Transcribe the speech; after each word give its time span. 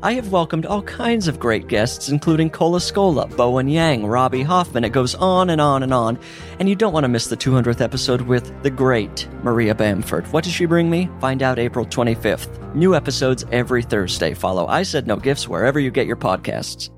I 0.00 0.12
have 0.12 0.30
welcomed 0.30 0.64
all 0.64 0.82
kinds 0.82 1.26
of 1.26 1.40
great 1.40 1.66
guests, 1.66 2.08
including 2.08 2.50
Cola 2.50 2.78
Scola, 2.78 3.28
Bowen 3.36 3.66
Yang, 3.66 4.06
Robbie 4.06 4.44
Hoffman. 4.44 4.84
It 4.84 4.92
goes 4.92 5.16
on 5.16 5.50
and 5.50 5.60
on 5.60 5.82
and 5.82 5.92
on. 5.92 6.20
And 6.60 6.68
you 6.68 6.76
don't 6.76 6.92
want 6.92 7.02
to 7.02 7.08
miss 7.08 7.26
the 7.26 7.36
200th 7.36 7.80
episode 7.80 8.20
with 8.20 8.62
the 8.62 8.70
great 8.70 9.26
Maria 9.42 9.74
Bamford. 9.74 10.32
What 10.32 10.44
does 10.44 10.52
she 10.52 10.66
bring 10.66 10.88
me? 10.88 11.10
Find 11.20 11.42
out 11.42 11.58
April 11.58 11.84
25th. 11.84 12.76
New 12.76 12.94
episodes 12.94 13.44
every 13.50 13.82
Thursday. 13.82 14.34
Follow 14.34 14.68
I 14.68 14.84
Said 14.84 15.08
No 15.08 15.16
Gifts 15.16 15.48
wherever 15.48 15.80
you 15.80 15.90
get 15.90 16.06
your 16.06 16.16
podcasts. 16.16 16.90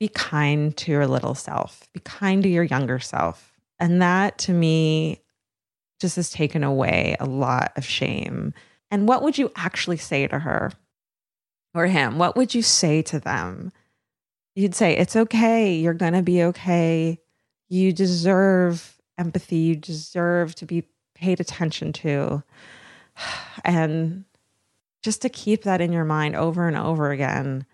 Be 0.00 0.08
kind 0.08 0.74
to 0.78 0.90
your 0.90 1.06
little 1.06 1.34
self, 1.34 1.86
be 1.92 2.00
kind 2.00 2.42
to 2.44 2.48
your 2.48 2.64
younger 2.64 2.98
self. 2.98 3.52
And 3.78 4.00
that 4.00 4.38
to 4.38 4.52
me 4.52 5.20
just 6.00 6.16
has 6.16 6.30
taken 6.30 6.64
away 6.64 7.16
a 7.20 7.26
lot 7.26 7.72
of 7.76 7.84
shame. 7.84 8.54
And 8.90 9.06
what 9.06 9.22
would 9.22 9.36
you 9.36 9.52
actually 9.54 9.98
say 9.98 10.26
to 10.26 10.38
her? 10.38 10.72
Or 11.74 11.86
him, 11.86 12.18
what 12.18 12.36
would 12.36 12.54
you 12.54 12.62
say 12.62 13.02
to 13.02 13.18
them? 13.18 13.72
You'd 14.54 14.74
say, 14.74 14.96
It's 14.96 15.16
okay. 15.16 15.74
You're 15.74 15.94
going 15.94 16.12
to 16.12 16.22
be 16.22 16.42
okay. 16.44 17.18
You 17.68 17.92
deserve 17.92 18.96
empathy. 19.18 19.56
You 19.56 19.76
deserve 19.76 20.54
to 20.56 20.66
be 20.66 20.84
paid 21.14 21.40
attention 21.40 21.92
to. 21.94 22.42
And 23.66 24.24
just 25.02 25.22
to 25.22 25.30
keep 25.30 25.62
that 25.62 25.80
in 25.80 25.90
your 25.90 26.04
mind 26.04 26.36
over 26.36 26.68
and 26.68 26.76
over 26.76 27.12
again 27.12 27.64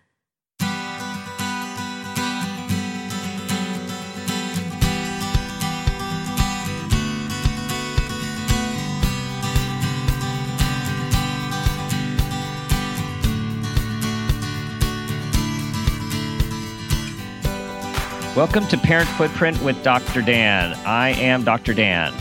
Welcome 18.37 18.69
to 18.69 18.79
Parent 18.79 19.09
Footprint 19.09 19.61
with 19.61 19.83
Dr. 19.83 20.23
Dan. 20.23 20.75
I 20.87 21.11
am 21.21 21.43
Dr. 21.43 21.75
Dan. 21.75 22.15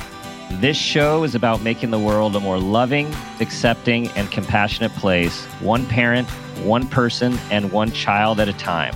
This 0.53 0.75
show 0.75 1.23
is 1.23 1.35
about 1.35 1.61
making 1.61 1.91
the 1.91 1.99
world 1.99 2.35
a 2.35 2.39
more 2.39 2.57
loving, 2.57 3.13
accepting, 3.39 4.07
and 4.13 4.31
compassionate 4.31 4.91
place, 4.93 5.45
one 5.61 5.85
parent, 5.85 6.27
one 6.63 6.87
person, 6.87 7.37
and 7.51 7.71
one 7.71 7.91
child 7.91 8.39
at 8.39 8.49
a 8.49 8.53
time. 8.53 8.95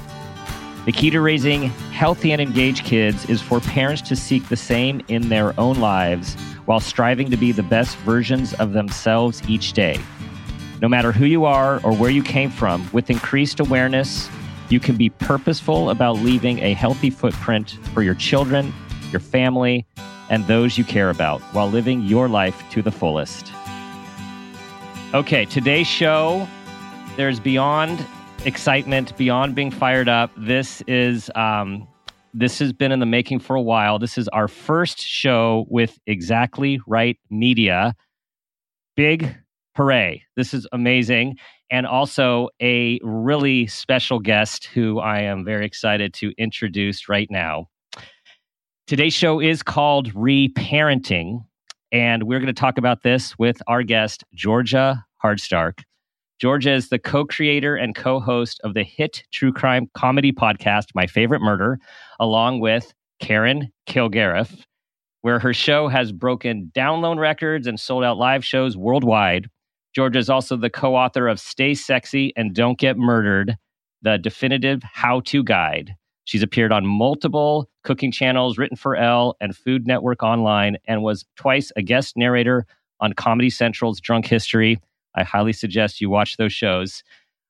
The 0.85 0.91
key 0.91 1.11
to 1.11 1.21
raising 1.21 1.69
healthy 1.91 2.31
and 2.31 2.41
engaged 2.41 2.83
kids 2.83 3.29
is 3.29 3.43
for 3.43 3.59
parents 3.59 4.01
to 4.09 4.15
seek 4.15 4.49
the 4.49 4.57
same 4.57 4.99
in 5.07 5.29
their 5.29 5.57
own 5.59 5.79
lives 5.79 6.33
while 6.65 6.79
striving 6.79 7.29
to 7.29 7.37
be 7.37 7.51
the 7.51 7.61
best 7.61 7.95
versions 7.97 8.55
of 8.55 8.73
themselves 8.73 9.47
each 9.47 9.73
day. 9.73 9.99
No 10.81 10.89
matter 10.89 11.11
who 11.11 11.25
you 11.25 11.45
are 11.45 11.79
or 11.83 11.95
where 11.95 12.09
you 12.09 12.23
came 12.23 12.49
from, 12.49 12.89
with 12.91 13.11
increased 13.11 13.59
awareness, 13.59 14.31
you 14.73 14.79
can 14.79 14.97
be 14.97 15.11
purposeful 15.11 15.91
about 15.91 16.15
leaving 16.15 16.57
a 16.57 16.73
healthy 16.73 17.11
footprint 17.11 17.77
for 17.93 18.01
your 18.01 18.15
children, 18.15 18.73
your 19.11 19.19
family, 19.19 19.85
and 20.31 20.47
those 20.47 20.79
you 20.79 20.83
care 20.83 21.11
about 21.11 21.39
while 21.53 21.69
living 21.69 22.01
your 22.01 22.27
life 22.27 22.63
to 22.71 22.81
the 22.81 22.91
fullest. 22.91 23.53
Okay, 25.13 25.45
today's 25.45 25.85
show, 25.85 26.47
there's 27.17 27.39
beyond 27.39 28.03
excitement, 28.45 29.15
beyond 29.15 29.53
being 29.53 29.69
fired 29.69 30.09
up. 30.09 30.31
This 30.35 30.81
is 30.87 31.29
um, 31.35 31.87
this 32.33 32.57
has 32.57 32.73
been 32.73 32.91
in 32.91 32.99
the 32.99 33.05
making 33.05 33.41
for 33.41 33.55
a 33.55 33.61
while. 33.61 33.99
This 33.99 34.17
is 34.17 34.27
our 34.29 34.47
first 34.47 34.99
show 34.99 35.67
with 35.69 35.99
Exactly 36.07 36.79
Right 36.87 37.19
Media. 37.29 37.93
Big 38.95 39.35
hooray! 39.75 40.23
This 40.35 40.51
is 40.51 40.65
amazing 40.71 41.37
and 41.73 41.87
also 41.87 42.49
a 42.61 42.99
really 43.01 43.65
special 43.65 44.19
guest 44.19 44.65
who 44.65 44.99
I 44.99 45.21
am 45.21 45.43
very 45.43 45.65
excited 45.65 46.13
to 46.13 46.31
introduce 46.37 47.09
right 47.09 47.27
now. 47.31 47.67
Today's 48.85 49.15
show 49.15 49.39
is 49.39 49.63
called 49.63 50.13
Reparenting, 50.13 51.43
and 51.91 52.23
we're 52.23 52.37
going 52.37 52.45
to 52.45 52.53
talk 52.53 52.77
about 52.77 53.01
this 53.01 53.39
with 53.39 53.59
our 53.65 53.81
guest, 53.81 54.23
Georgia 54.35 55.03
Hardstark. 55.23 55.81
Georgia 56.39 56.73
is 56.73 56.89
the 56.89 56.99
co 56.99 57.25
creator 57.25 57.75
and 57.75 57.95
co 57.95 58.19
host 58.19 58.61
of 58.63 58.75
the 58.75 58.83
hit 58.83 59.23
true 59.31 59.51
crime 59.51 59.89
comedy 59.95 60.31
podcast, 60.31 60.89
My 60.93 61.07
Favorite 61.07 61.41
Murder, 61.41 61.79
along 62.19 62.59
with 62.59 62.93
Karen 63.19 63.73
Kilgariff, 63.87 64.63
where 65.21 65.39
her 65.39 65.55
show 65.55 65.87
has 65.87 66.11
broken 66.11 66.71
download 66.75 67.17
records 67.17 67.65
and 67.65 67.79
sold 67.79 68.03
out 68.03 68.19
live 68.19 68.45
shows 68.45 68.77
worldwide. 68.77 69.47
Georgia 69.93 70.19
is 70.19 70.29
also 70.29 70.57
the 70.57 70.69
co 70.69 70.95
author 70.95 71.27
of 71.27 71.39
Stay 71.39 71.73
Sexy 71.73 72.33
and 72.35 72.53
Don't 72.53 72.79
Get 72.79 72.97
Murdered, 72.97 73.57
the 74.01 74.17
definitive 74.17 74.81
how 74.83 75.21
to 75.21 75.43
guide. 75.43 75.95
She's 76.25 76.41
appeared 76.41 76.71
on 76.71 76.85
multiple 76.85 77.69
cooking 77.83 78.11
channels, 78.11 78.57
written 78.57 78.77
for 78.77 78.95
Elle 78.95 79.35
and 79.39 79.55
Food 79.55 79.85
Network 79.85 80.23
Online, 80.23 80.77
and 80.87 81.03
was 81.03 81.25
twice 81.35 81.71
a 81.75 81.81
guest 81.81 82.17
narrator 82.17 82.65
on 83.01 83.13
Comedy 83.13 83.49
Central's 83.49 83.99
Drunk 83.99 84.25
History. 84.25 84.79
I 85.15 85.23
highly 85.23 85.53
suggest 85.53 86.01
you 86.01 86.09
watch 86.09 86.37
those 86.37 86.53
shows. 86.53 87.03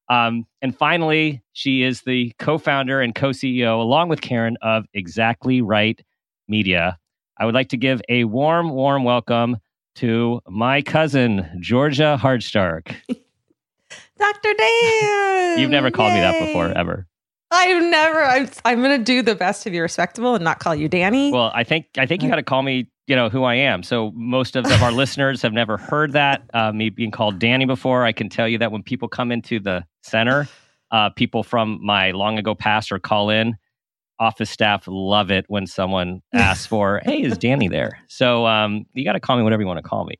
Um, 0.09 0.45
and 0.61 0.77
finally, 0.77 1.41
she 1.53 1.83
is 1.83 2.01
the 2.01 2.33
co 2.39 2.57
founder 2.57 2.99
and 2.99 3.15
co 3.15 3.29
CEO, 3.29 3.79
along 3.79 4.09
with 4.09 4.21
Karen, 4.21 4.57
of 4.61 4.85
Exactly 4.93 5.61
Right 5.61 6.03
Media. 6.49 6.97
I 7.37 7.45
would 7.45 7.55
like 7.55 7.69
to 7.69 7.77
give 7.77 8.01
a 8.09 8.25
warm, 8.25 8.69
warm 8.71 9.05
welcome 9.05 9.57
to 9.95 10.41
my 10.47 10.81
cousin, 10.81 11.49
Georgia 11.59 12.17
Hardstark. 12.21 12.95
Dr. 14.17 14.53
Dan. 14.57 15.59
You've 15.59 15.69
never 15.69 15.91
called 15.91 16.09
Yay. 16.09 16.15
me 16.15 16.21
that 16.21 16.45
before, 16.47 16.67
ever. 16.67 17.07
I've 17.51 17.83
never. 17.83 18.23
I'm, 18.23 18.49
I'm 18.65 18.81
going 18.81 18.97
to 18.97 19.03
do 19.03 19.21
the 19.21 19.35
best 19.35 19.63
to 19.63 19.69
be 19.69 19.79
respectable 19.79 20.33
and 20.35 20.43
not 20.43 20.59
call 20.59 20.73
you 20.73 20.87
Danny. 20.89 21.31
Well, 21.31 21.51
I 21.53 21.63
think 21.63 21.85
I 21.97 22.05
think 22.05 22.23
you 22.23 22.29
got 22.29 22.37
to 22.37 22.43
call 22.43 22.63
me. 22.63 22.89
You 23.05 23.15
know 23.17 23.29
who 23.29 23.43
I 23.43 23.55
am. 23.55 23.83
So 23.83 24.11
most 24.15 24.55
of, 24.55 24.65
of 24.65 24.81
our 24.81 24.91
listeners 25.03 25.41
have 25.41 25.51
never 25.53 25.77
heard 25.77 26.13
that 26.13 26.43
uh, 26.53 26.71
me 26.71 26.89
being 26.89 27.11
called 27.11 27.37
Danny 27.37 27.65
before. 27.65 28.05
I 28.05 28.13
can 28.13 28.29
tell 28.29 28.47
you 28.47 28.57
that 28.59 28.71
when 28.71 28.81
people 28.81 29.07
come 29.09 29.31
into 29.31 29.59
the 29.59 29.85
center, 30.03 30.47
uh, 30.89 31.09
people 31.09 31.43
from 31.43 31.79
my 31.85 32.11
long 32.11 32.39
ago 32.39 32.55
past 32.55 32.91
or 32.91 32.99
call 32.99 33.29
in, 33.29 33.57
office 34.19 34.49
staff 34.49 34.83
love 34.87 35.31
it 35.31 35.45
when 35.47 35.67
someone 35.67 36.21
asks 36.33 36.65
for, 36.65 37.01
"Hey, 37.03 37.23
is 37.23 37.37
Danny 37.37 37.67
there?" 37.67 37.99
So 38.07 38.45
um, 38.45 38.85
you 38.93 39.03
got 39.03 39.13
to 39.13 39.19
call 39.19 39.37
me 39.37 39.43
whatever 39.43 39.61
you 39.61 39.67
want 39.67 39.83
to 39.83 39.87
call 39.87 40.05
me. 40.05 40.15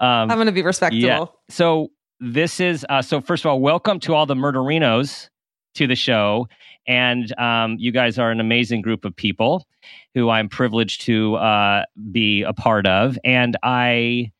Um, 0.00 0.30
I'm 0.30 0.36
going 0.36 0.46
to 0.46 0.52
be 0.52 0.62
respectful. 0.62 1.00
Yeah. 1.00 1.24
So 1.50 1.88
this 2.20 2.60
is 2.60 2.86
uh, 2.88 3.02
so. 3.02 3.20
First 3.20 3.44
of 3.44 3.50
all, 3.50 3.60
welcome 3.60 4.00
to 4.00 4.14
all 4.14 4.26
the 4.26 4.34
murderinos 4.34 5.28
to 5.74 5.86
the 5.86 5.96
show, 5.96 6.48
and 6.86 7.36
um, 7.38 7.76
you 7.78 7.92
guys 7.92 8.18
are 8.18 8.30
an 8.30 8.40
amazing 8.40 8.82
group 8.82 9.04
of 9.04 9.14
people 9.14 9.66
who 10.14 10.30
I'm 10.30 10.48
privileged 10.48 11.02
to 11.02 11.36
uh, 11.36 11.84
be 12.10 12.42
a 12.42 12.52
part 12.52 12.86
of, 12.86 13.18
and 13.24 13.56
I. 13.62 14.32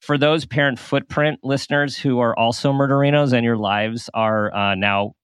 For 0.00 0.18
those 0.18 0.44
parent 0.44 0.78
footprint 0.78 1.40
listeners 1.42 1.96
who 1.96 2.18
are 2.18 2.38
also 2.38 2.74
murderinos 2.74 3.32
and 3.32 3.42
your 3.42 3.56
lives 3.56 4.10
are 4.12 4.54
uh, 4.54 4.74
now 4.74 5.14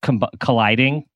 com- 0.00 0.22
colliding 0.38 1.06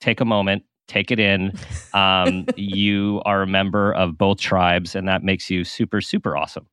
take 0.00 0.20
a 0.20 0.24
moment, 0.24 0.64
take 0.86 1.10
it 1.10 1.20
in. 1.20 1.52
Um, 1.94 2.46
you 2.54 3.22
are 3.24 3.42
a 3.42 3.46
member 3.46 3.92
of 3.92 4.18
both 4.18 4.38
tribes, 4.38 4.94
and 4.94 5.08
that 5.08 5.24
makes 5.24 5.50
you 5.50 5.64
super, 5.64 6.00
super 6.00 6.36
awesome. 6.36 6.68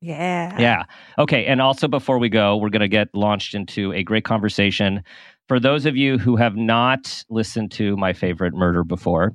Yeah. 0.00 0.56
Yeah. 0.60 0.84
Okay. 1.18 1.46
And 1.46 1.60
also, 1.60 1.88
before 1.88 2.18
we 2.18 2.28
go, 2.28 2.56
we're 2.56 2.68
going 2.68 2.80
to 2.80 2.88
get 2.88 3.08
launched 3.14 3.54
into 3.54 3.92
a 3.92 4.02
great 4.02 4.24
conversation. 4.24 5.02
For 5.48 5.58
those 5.58 5.86
of 5.86 5.96
you 5.96 6.18
who 6.18 6.36
have 6.36 6.54
not 6.54 7.24
listened 7.30 7.72
to 7.72 7.96
my 7.96 8.12
favorite 8.12 8.54
murder 8.54 8.84
before, 8.84 9.34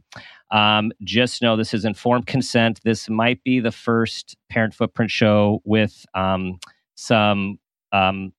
um, 0.52 0.92
just 1.04 1.42
know 1.42 1.56
this 1.56 1.74
is 1.74 1.84
informed 1.84 2.28
consent. 2.28 2.80
This 2.84 3.10
might 3.10 3.44
be 3.44 3.60
the 3.60 3.72
first 3.72 4.38
parent 4.50 4.74
footprint 4.74 5.10
show 5.10 5.62
with 5.66 6.06
um, 6.14 6.60
some 6.96 7.58
um, 7.92 8.34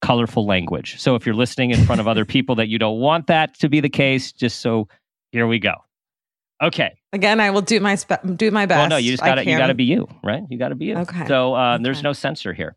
colorful 0.00 0.46
language. 0.46 1.00
So 1.00 1.14
if 1.14 1.26
you're 1.26 1.34
listening 1.34 1.70
in 1.70 1.84
front 1.84 2.00
of 2.00 2.08
other 2.08 2.24
people 2.36 2.54
that 2.56 2.68
you 2.68 2.78
don't 2.78 3.00
want 3.00 3.26
that 3.28 3.58
to 3.60 3.68
be 3.68 3.80
the 3.80 3.88
case, 3.88 4.32
just 4.32 4.60
so 4.60 4.88
here 5.32 5.46
we 5.46 5.58
go. 5.58 5.74
Okay. 6.62 6.98
Again, 7.12 7.40
I 7.40 7.50
will 7.50 7.62
do 7.62 7.80
my 7.80 7.94
spe- 7.94 8.24
do 8.36 8.50
my 8.50 8.66
best. 8.66 8.78
Well, 8.78 8.88
no, 8.88 8.96
you 8.96 9.12
just 9.12 9.22
got 9.22 9.36
to 9.36 9.44
you 9.44 9.56
got 9.56 9.68
to 9.68 9.74
be 9.74 9.84
you, 9.84 10.08
right? 10.24 10.42
You 10.50 10.58
got 10.58 10.68
to 10.68 10.74
be 10.74 10.86
you. 10.86 10.96
Okay. 10.98 11.26
So 11.26 11.54
uh, 11.54 11.74
okay. 11.74 11.84
there's 11.84 12.02
no 12.02 12.12
censor 12.12 12.52
here. 12.52 12.76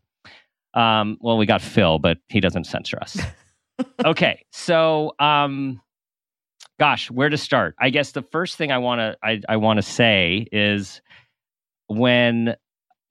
Um, 0.74 1.18
well, 1.20 1.36
we 1.36 1.46
got 1.46 1.60
Phil, 1.60 1.98
but 1.98 2.18
he 2.28 2.40
doesn't 2.40 2.64
censor 2.64 2.98
us. 2.98 3.18
okay. 4.04 4.44
So, 4.52 5.14
um, 5.18 5.82
gosh, 6.78 7.10
where 7.10 7.28
to 7.28 7.36
start? 7.36 7.74
I 7.78 7.90
guess 7.90 8.12
the 8.12 8.22
first 8.22 8.56
thing 8.56 8.70
I 8.72 8.78
want 8.78 9.00
to 9.00 9.16
I, 9.22 9.40
I 9.48 9.56
want 9.56 9.78
to 9.78 9.82
say 9.82 10.46
is 10.52 11.02
when 11.88 12.56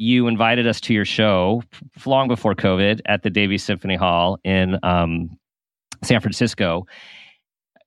you 0.01 0.27
invited 0.27 0.65
us 0.65 0.81
to 0.81 0.95
your 0.95 1.06
show 1.06 1.62
long 2.07 2.27
before 2.27 2.56
COVID 2.56 3.01
at 3.06 3.21
the 3.21 3.30
Davies 3.30 3.63
Symphony 3.63 3.95
Hall 3.95 4.39
in 4.44 4.80
um, 4.81 5.30
San 6.03 6.19
Francisco. 6.19 6.88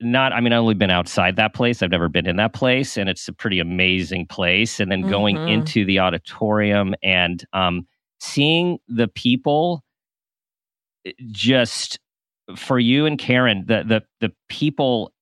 Not, 0.01 0.33
I 0.33 0.41
mean, 0.41 0.53
I've 0.53 0.61
only 0.61 0.75
been 0.75 0.91
outside 0.91 1.35
that 1.37 1.55
place. 1.55 1.83
I've 1.83 1.91
never 1.91 2.09
been 2.09 2.29
in 2.29 2.37
that 2.37 2.53
place, 2.53 2.97
and 2.97 3.09
it's 3.09 3.27
a 3.27 3.33
pretty 3.33 3.59
amazing 3.59 4.27
place. 4.29 4.79
And 4.79 4.93
then 4.93 5.03
going 5.03 5.39
Mhm. 5.39 5.49
into 5.49 5.85
the 5.85 5.99
auditorium 5.99 6.95
and 7.03 7.45
um, 7.53 7.85
seeing 8.21 8.79
the 8.87 9.09
people 9.09 9.83
eh, 11.05 11.13
just 11.33 11.99
for 12.55 12.79
you 12.79 13.07
and 13.07 13.19
Karen, 13.19 13.65
the 13.67 13.83
the 13.83 14.03
the 14.21 14.33
people 14.49 15.13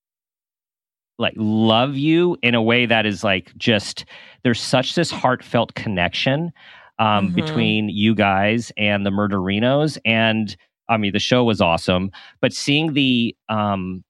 like 1.19 1.35
love 1.37 1.94
you 1.97 2.37
in 2.43 2.55
a 2.55 2.62
way 2.62 2.85
that 2.85 3.06
is 3.06 3.25
like 3.25 3.56
just 3.56 4.05
there's 4.43 4.61
such 4.61 4.94
this 4.94 5.11
heartfelt 5.11 5.75
connection 5.75 6.53
um, 7.02 7.31
Mhm. 7.31 7.34
between 7.34 7.88
you 7.88 8.14
guys 8.14 8.70
and 8.76 9.04
the 9.04 9.10
Murderinos, 9.10 9.99
and 10.04 10.54
I 10.88 10.96
mean 10.96 11.12
the 11.12 11.19
show 11.19 11.43
was 11.44 11.60
awesome, 11.60 12.10
but 12.40 12.52
seeing 12.52 12.93
the 12.93 13.34
um, 13.49 14.04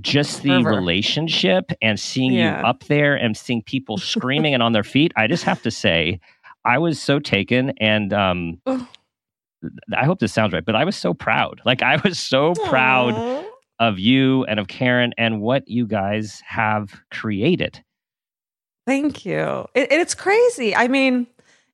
just 0.00 0.42
the 0.42 0.62
relationship 0.64 1.72
and 1.82 1.98
seeing 1.98 2.32
Yeah. 2.32 2.60
you 2.60 2.66
up 2.66 2.84
there 2.84 3.14
and 3.16 3.36
seeing 3.36 3.62
people 3.62 3.96
screaming 4.14 4.54
and 4.54 4.62
on 4.62 4.72
their 4.72 4.84
feet, 4.84 5.12
I 5.16 5.26
just 5.26 5.44
have 5.44 5.62
to 5.62 5.70
say, 5.70 6.20
I 6.64 6.78
was 6.78 7.00
so 7.02 7.18
taken 7.18 7.70
and 7.78 8.12
um, 8.12 8.60
I 8.66 10.04
hope 10.04 10.20
this 10.20 10.32
sounds 10.32 10.52
right, 10.52 10.64
but 10.64 10.76
I 10.76 10.84
was 10.84 10.96
so 10.96 11.14
proud. 11.14 11.60
Like 11.64 11.82
I 11.82 11.96
was 12.04 12.18
so 12.18 12.54
proud 12.66 13.44
of 13.80 13.98
you 13.98 14.44
and 14.44 14.60
of 14.60 14.68
Karen 14.68 15.12
and 15.18 15.40
what 15.40 15.66
you 15.66 15.86
guys 15.86 16.42
have 16.46 17.00
created. 17.10 17.82
Thank 18.86 19.24
you. 19.26 19.66
It, 19.74 19.90
it's 19.92 20.14
crazy. 20.14 20.74
I 20.76 20.88
mean, 20.88 21.26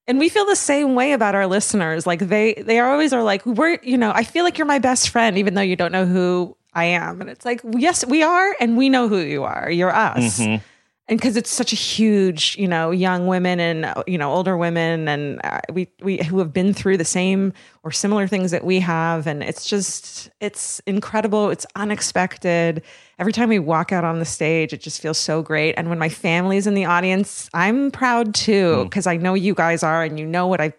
and 0.07 0.19
we 0.19 0.29
feel 0.29 0.45
the 0.47 0.57
same 0.57 0.95
way 0.95 1.13
about 1.13 1.35
our 1.35 1.47
listeners. 1.47 2.07
Like 2.07 2.21
they 2.21 2.55
they 2.55 2.81
always 2.81 3.13
are 3.13 3.23
like, 3.23 3.45
we're, 3.47 3.79
you 3.83 3.97
know, 3.99 4.13
I 4.15 4.25
feel 4.25 4.45
like 4.45 4.59
you're 4.59 4.67
my 4.67 4.79
best 4.79 5.09
friend, 5.11 5.39
even 5.39 5.55
though 5.55 5.63
you 5.63 5.77
don't 5.77 5.93
know 5.93 6.05
who 6.07 6.57
I 6.75 6.85
am. 6.85 7.21
And 7.21 7.31
it's 7.31 7.45
like, 7.45 7.61
yes, 7.77 8.05
we 8.07 8.23
are, 8.23 8.57
and 8.61 8.77
we 8.77 8.89
know 8.89 9.09
who 9.09 9.19
you 9.19 9.45
are. 9.45 9.71
You're 9.71 9.95
us. 9.95 10.39
Mhm. 10.41 10.61
And 11.07 11.19
because 11.19 11.37
it's 11.37 11.51
such 11.51 11.73
a 11.73 11.77
huge 11.77 12.57
you 12.59 12.67
know 12.67 12.91
young 12.91 13.27
women 13.27 13.61
and 13.61 13.93
you 14.07 14.17
know 14.17 14.33
older 14.33 14.57
women 14.57 15.07
and 15.09 15.41
uh, 15.45 15.61
we 15.73 15.89
we 16.03 16.17
who 16.19 16.39
have 16.39 16.53
been 16.53 16.73
through 16.73 16.97
the 16.97 17.05
same 17.05 17.53
or 17.83 17.91
similar 17.93 18.27
things 18.27 18.51
that 18.53 18.65
we 18.65 18.81
have. 18.81 19.27
And 19.27 19.43
it's 19.43 19.67
just 19.67 20.31
it's 20.41 20.81
incredible. 20.87 21.51
It's 21.51 21.67
unexpected. 21.77 22.83
Every 23.19 23.33
time 23.33 23.49
we 23.51 23.59
walk 23.59 23.93
out 23.93 24.05
on 24.05 24.19
the 24.19 24.25
stage 24.25 24.73
it 24.73 24.81
just 24.81 25.01
feels 25.03 25.19
so 25.19 25.43
great. 25.43 25.75
And 25.77 25.89
when 25.91 25.99
my 25.99 26.09
family's 26.09 26.67
in 26.67 26.75
the 26.75 26.85
audience 26.87 27.49
i'm 27.55 27.91
proud 27.91 28.35
too 28.35 28.77
Mm. 28.77 28.85
because 28.85 29.07
i 29.07 29.17
know 29.17 29.35
you 29.35 29.55
guys 29.55 29.83
are 29.83 30.03
and 30.05 30.19
you 30.19 30.27
know 30.27 30.47
what 30.47 30.61
i've 30.61 30.75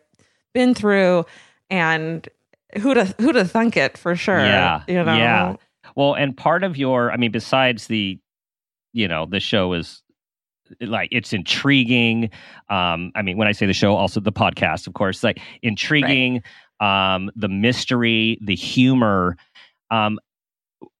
been 0.54 0.74
through. 0.74 1.25
And 1.69 2.27
who 2.81 2.94
to 2.94 3.06
who 3.19 3.31
to 3.33 3.45
thunk 3.45 3.77
it 3.77 3.98
for 3.98 4.16
sure 4.16 4.39
Yeah, 4.39 4.83
you 4.88 5.04
know? 5.04 5.16
Yeah. 5.16 5.56
Well, 5.95 6.13
and 6.13 6.36
part 6.36 6.63
of 6.63 6.77
your, 6.77 7.12
I 7.12 7.18
mean, 7.18 7.31
besides 7.31 7.88
the, 7.88 8.19
you 8.92 9.07
know, 9.07 9.25
the 9.25 9.39
show 9.39 9.74
is 9.74 10.01
like 10.81 11.09
it's 11.12 11.33
intriguing. 11.33 12.29
Um, 12.69 13.12
I 13.15 13.21
mean, 13.21 13.38
when 13.38 13.47
I 13.47 13.51
say 13.51 13.65
the 13.65 13.73
show, 13.73 13.95
also 13.95 14.19
the 14.19 14.31
podcast, 14.31 14.88
of 14.88 14.94
course, 14.94 15.23
like 15.23 15.39
intriguing, 15.62 16.44
um, 16.79 17.31
the 17.35 17.47
mystery, 17.50 18.38
the 18.41 18.56
humor. 18.56 19.38
Um, 19.91 20.19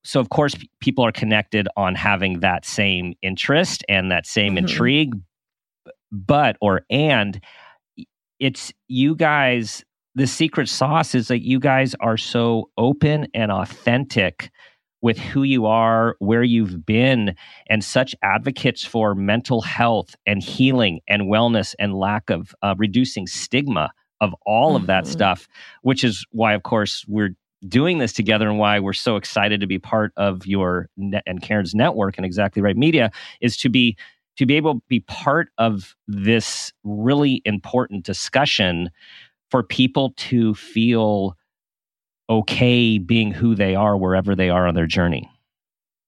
so 0.04 0.20
of 0.20 0.30
course, 0.30 0.56
p- 0.56 0.70
people 0.80 1.06
are 1.06 1.12
connected 1.12 1.68
on 1.76 1.96
having 1.96 2.40
that 2.42 2.66
same 2.66 3.14
interest 3.22 3.84
and 3.90 4.12
that 4.12 4.26
same 4.28 4.54
Mhm. 4.54 4.60
intrigue. 4.60 5.14
But 6.12 6.58
or 6.62 6.82
and 6.90 7.42
it's 8.40 8.74
you 8.88 9.16
guys. 9.16 9.84
The 10.18 10.28
secret 10.28 10.70
sauce 10.70 11.14
is 11.14 11.28
that 11.28 11.44
you 11.44 11.60
guys 11.60 11.94
are 12.00 12.16
so 12.16 12.70
open 12.78 13.28
and 13.34 13.52
authentic 13.52 14.50
with 15.06 15.20
who 15.20 15.44
you 15.44 15.68
are, 15.68 16.16
where 16.18 16.42
you've 16.42 16.84
been, 16.84 17.36
and 17.70 17.84
such 17.84 18.16
advocates 18.24 18.84
for 18.84 19.14
mental 19.14 19.62
health 19.62 20.16
and 20.26 20.42
healing 20.42 21.00
and 21.08 21.30
wellness 21.32 21.76
and 21.78 21.94
lack 21.94 22.32
of 22.32 22.56
uh, 22.64 22.74
reducing 22.80 23.28
stigma 23.28 23.92
of 24.20 24.34
all 24.48 24.76
of 24.76 24.88
that 24.88 25.04
Mhm. 25.04 25.10
stuff, 25.10 25.48
which 25.84 26.04
is 26.04 26.26
why, 26.32 26.54
of 26.54 26.64
course, 26.64 27.06
we're 27.08 27.36
doing 27.68 28.00
this 28.00 28.14
together 28.14 28.50
and 28.50 28.58
why 28.58 28.80
we're 28.80 28.94
so 28.94 29.16
excited 29.16 29.60
to 29.60 29.68
be 29.68 29.78
part 29.78 30.12
of 30.18 30.44
your 30.48 30.90
net 30.98 31.22
and 31.28 31.40
Karen's 31.40 31.76
network 31.76 32.18
and 32.18 32.26
Exactly 32.26 32.64
Right 32.64 32.76
Media 32.76 33.12
is 33.42 33.58
to 33.58 33.70
be 33.70 33.96
to 34.38 34.48
be 34.48 34.56
able 34.56 34.74
to 34.74 34.82
be 34.90 35.02
part 35.02 35.50
of 35.60 35.96
this 36.08 36.74
really 36.84 37.44
important 37.46 38.04
discussion 38.06 38.90
for 39.52 39.62
people 39.62 40.14
to 40.18 40.56
feel 40.56 41.38
okay 42.30 42.98
being 42.98 43.32
who 43.32 43.56
they 43.56 43.76
are 43.76 43.96
wherever 43.98 44.36
they 44.36 44.50
are 44.50 44.68
on 44.68 44.76
their 44.76 44.88
journey. 44.88 45.30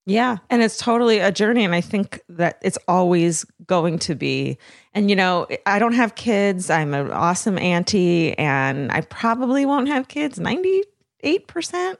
Yeah. 0.07 0.37
And 0.49 0.63
it's 0.63 0.77
totally 0.77 1.19
a 1.19 1.33
journey. 1.33 1.65
And 1.65 1.75
I 1.75 1.81
think 1.81 2.21
that 2.29 2.59
it's 2.61 2.77
always 2.87 3.45
going 3.65 3.99
to 3.99 4.15
be. 4.15 4.57
And, 4.93 5.09
you 5.09 5.17
know, 5.17 5.47
I 5.65 5.79
don't 5.79 5.95
have 5.95 6.15
kids. 6.15 6.69
I'm 6.69 6.93
an 6.93 7.11
awesome 7.11 7.57
auntie, 7.57 8.35
and 8.37 8.89
I 8.89 9.01
probably 9.01 9.65
won't 9.65 9.89
have 9.89 10.07
kids 10.07 10.39
98%. 10.39 11.97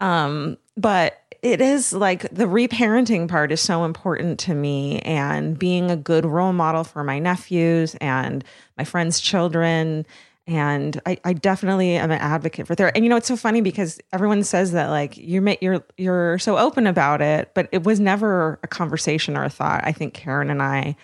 Um, 0.00 0.56
but 0.78 1.22
it 1.42 1.60
is 1.60 1.92
like 1.92 2.22
the 2.30 2.46
reparenting 2.46 3.28
part 3.28 3.52
is 3.52 3.60
so 3.60 3.84
important 3.84 4.38
to 4.40 4.54
me 4.54 5.00
and 5.00 5.58
being 5.58 5.90
a 5.90 5.96
good 5.96 6.24
role 6.24 6.54
model 6.54 6.84
for 6.84 7.04
my 7.04 7.18
nephews 7.18 7.96
and 7.96 8.44
my 8.78 8.84
friends' 8.84 9.20
children 9.20 10.06
and 10.46 11.00
I, 11.06 11.18
I 11.24 11.32
definitely 11.34 11.96
am 11.96 12.10
an 12.10 12.18
advocate 12.18 12.66
for 12.66 12.74
therapy. 12.74 12.96
And 12.96 13.04
you 13.04 13.10
know, 13.10 13.16
it's 13.16 13.28
so 13.28 13.36
funny 13.36 13.60
because 13.60 14.00
everyone 14.12 14.42
says 14.42 14.72
that 14.72 14.90
like 14.90 15.16
you're 15.16 15.56
you're 15.60 15.84
you're 15.96 16.38
so 16.38 16.58
open 16.58 16.86
about 16.86 17.22
it, 17.22 17.52
but 17.54 17.68
it 17.70 17.84
was 17.84 18.00
never 18.00 18.58
a 18.62 18.66
conversation 18.66 19.36
or 19.36 19.44
a 19.44 19.50
thought. 19.50 19.82
I 19.84 19.92
think 19.92 20.14
Karen 20.14 20.50
and 20.50 20.62
I 20.62 20.96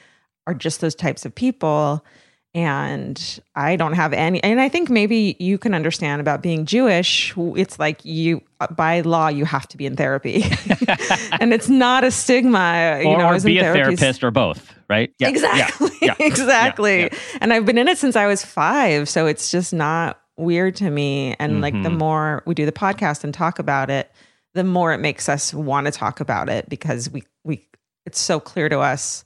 are 0.47 0.55
just 0.55 0.81
those 0.81 0.95
types 0.95 1.25
of 1.25 1.35
people, 1.35 2.05
and 2.53 3.41
I 3.55 3.77
don't 3.77 3.93
have 3.93 4.13
any. 4.13 4.43
And 4.43 4.61
I 4.61 4.69
think 4.69 4.91
maybe 4.91 5.37
you 5.39 5.57
can 5.57 5.73
understand 5.73 6.21
about 6.21 6.43
being 6.43 6.67
Jewish. 6.67 7.33
It's 7.37 7.79
like 7.79 8.05
you 8.05 8.43
uh, 8.61 8.67
by 8.69 9.03
law 9.03 9.29
you 9.29 9.45
have 9.45 9.69
to 9.69 9.77
be 9.77 9.87
in 9.87 9.95
therapy, 9.95 10.43
and 11.41 11.55
it's 11.55 11.69
not 11.69 12.03
a 12.03 12.11
stigma. 12.11 13.01
You 13.05 13.17
know, 13.17 13.29
or 13.29 13.41
be 13.41 13.59
a 13.59 13.73
therapist 13.73 14.25
or 14.25 14.33
both, 14.33 14.75
right? 14.89 15.13
Yeah, 15.19 15.29
exactly. 15.29 15.91
yeah, 16.01 16.15
yeah, 16.19 16.27
exactly. 16.27 17.11
And 17.41 17.53
I've 17.53 17.67
been 17.67 17.79
in 17.79 17.89
it 17.89 17.99
since 17.99 18.17
I 18.17 18.27
was 18.27 18.45
five. 18.45 19.09
So 19.09 19.27
it's 19.27 19.51
just 19.51 19.73
not 19.73 20.21
weird 20.37 20.77
to 20.77 20.91
me. 20.91 21.35
And 21.39 21.61
like 21.61 21.75
the 21.83 21.89
Mhm. 21.91 21.99
more 21.99 22.43
we 22.47 22.55
do 22.55 22.65
the 22.67 22.73
podcast 22.73 23.25
and 23.25 23.35
talk 23.35 23.59
about 23.59 23.91
it, 23.91 24.11
the 24.55 24.65
more 24.65 24.93
it 24.93 24.99
makes 24.99 25.29
us 25.29 25.53
want 25.53 25.87
to 25.87 25.91
talk 25.91 26.21
about 26.21 26.49
it 26.49 26.69
because 26.69 27.11
we, 27.11 27.23
we, 27.45 27.69
it's 28.07 28.19
so 28.21 28.41
clear 28.41 28.69
to 28.69 28.79
us 28.81 29.25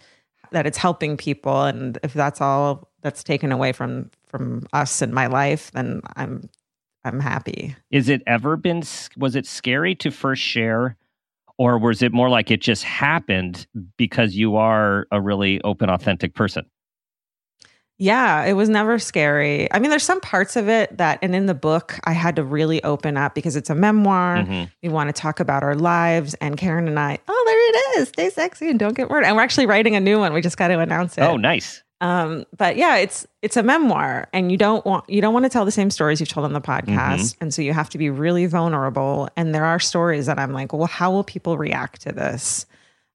that 0.50 0.66
it's 0.66 0.78
helping 0.78 1.16
people. 1.16 1.62
And 1.64 1.98
if 2.02 2.12
that's 2.12 2.40
all 2.40 2.88
that's 3.02 3.22
taken 3.24 3.52
away 3.52 3.72
from, 3.72 4.10
from 4.26 4.66
us 4.72 5.00
and 5.02 5.12
my 5.12 5.26
life, 5.26 5.70
then 5.72 6.00
I'm, 6.16 6.48
I'm 7.04 7.20
happy. 7.20 7.74
Is 7.90 8.08
it 8.08 8.22
ever 8.26 8.56
been, 8.56 8.82
was 9.16 9.36
it 9.36 9.46
scary 9.46 9.94
to 9.96 10.10
first 10.10 10.42
share? 10.42 10.96
Or 11.62 11.78
was 11.78 12.02
it 12.02 12.12
more 12.12 12.28
like 12.28 12.50
it 12.50 12.60
just 12.60 12.82
happened 12.82 13.68
because 13.96 14.34
you 14.34 14.56
are 14.56 15.06
a 15.12 15.20
really 15.20 15.60
open, 15.62 15.90
authentic 15.90 16.34
person? 16.34 16.66
Yeah, 17.98 18.44
it 18.44 18.54
was 18.54 18.68
never 18.68 18.98
scary. 18.98 19.72
I 19.72 19.78
mean, 19.78 19.90
there's 19.90 20.02
some 20.02 20.20
parts 20.20 20.56
of 20.56 20.68
it 20.68 20.98
that, 20.98 21.20
and 21.22 21.36
in 21.36 21.46
the 21.46 21.54
book, 21.54 22.00
I 22.02 22.14
had 22.14 22.34
to 22.34 22.42
really 22.42 22.82
open 22.82 23.16
up 23.16 23.36
because 23.36 23.54
it's 23.54 23.70
a 23.70 23.76
memoir. 23.76 24.38
Mhm. 24.38 24.72
We 24.82 24.88
want 24.88 25.08
to 25.08 25.12
talk 25.12 25.38
about 25.38 25.62
our 25.62 25.76
lives. 25.76 26.34
And 26.40 26.56
Karen 26.56 26.88
and 26.88 26.98
I, 26.98 27.20
oh, 27.28 27.42
there 27.46 27.68
it 27.68 28.00
is. 28.00 28.08
Stay 28.08 28.30
sexy 28.30 28.68
and 28.68 28.76
don't 28.80 28.96
get 28.96 29.08
murdered. 29.08 29.26
And 29.26 29.36
we're 29.36 29.42
actually 29.42 29.66
writing 29.66 29.94
a 29.94 30.00
new 30.00 30.18
one. 30.18 30.32
We 30.32 30.40
just 30.40 30.56
got 30.56 30.66
to 30.68 30.80
announce 30.80 31.16
it. 31.16 31.20
Oh, 31.20 31.36
nice. 31.36 31.81
Um, 32.02 32.44
but 32.56 32.76
yeah, 32.76 32.96
it's 32.96 33.26
it's 33.42 33.56
a 33.56 33.62
memoir, 33.62 34.28
and 34.32 34.50
you 34.50 34.58
don't 34.58 34.84
want 34.84 35.08
you 35.08 35.20
don't 35.22 35.32
want 35.32 35.44
to 35.44 35.48
tell 35.48 35.64
the 35.64 35.70
same 35.70 35.88
stories 35.88 36.18
you've 36.20 36.28
told 36.28 36.44
on 36.44 36.52
the 36.52 36.60
podcast, 36.60 37.36
and 37.40 37.54
so 37.54 37.62
you 37.62 37.72
have 37.72 37.88
to 37.90 37.98
be 37.98 38.10
really 38.10 38.44
vulnerable. 38.46 39.28
And 39.36 39.54
there 39.54 39.64
are 39.64 39.78
stories 39.78 40.26
that 40.26 40.38
I'm 40.38 40.52
like, 40.52 40.72
well, 40.72 40.86
how 40.88 41.12
will 41.12 41.22
people 41.24 41.56
react 41.56 42.02
to 42.02 42.12
this? 42.12 42.66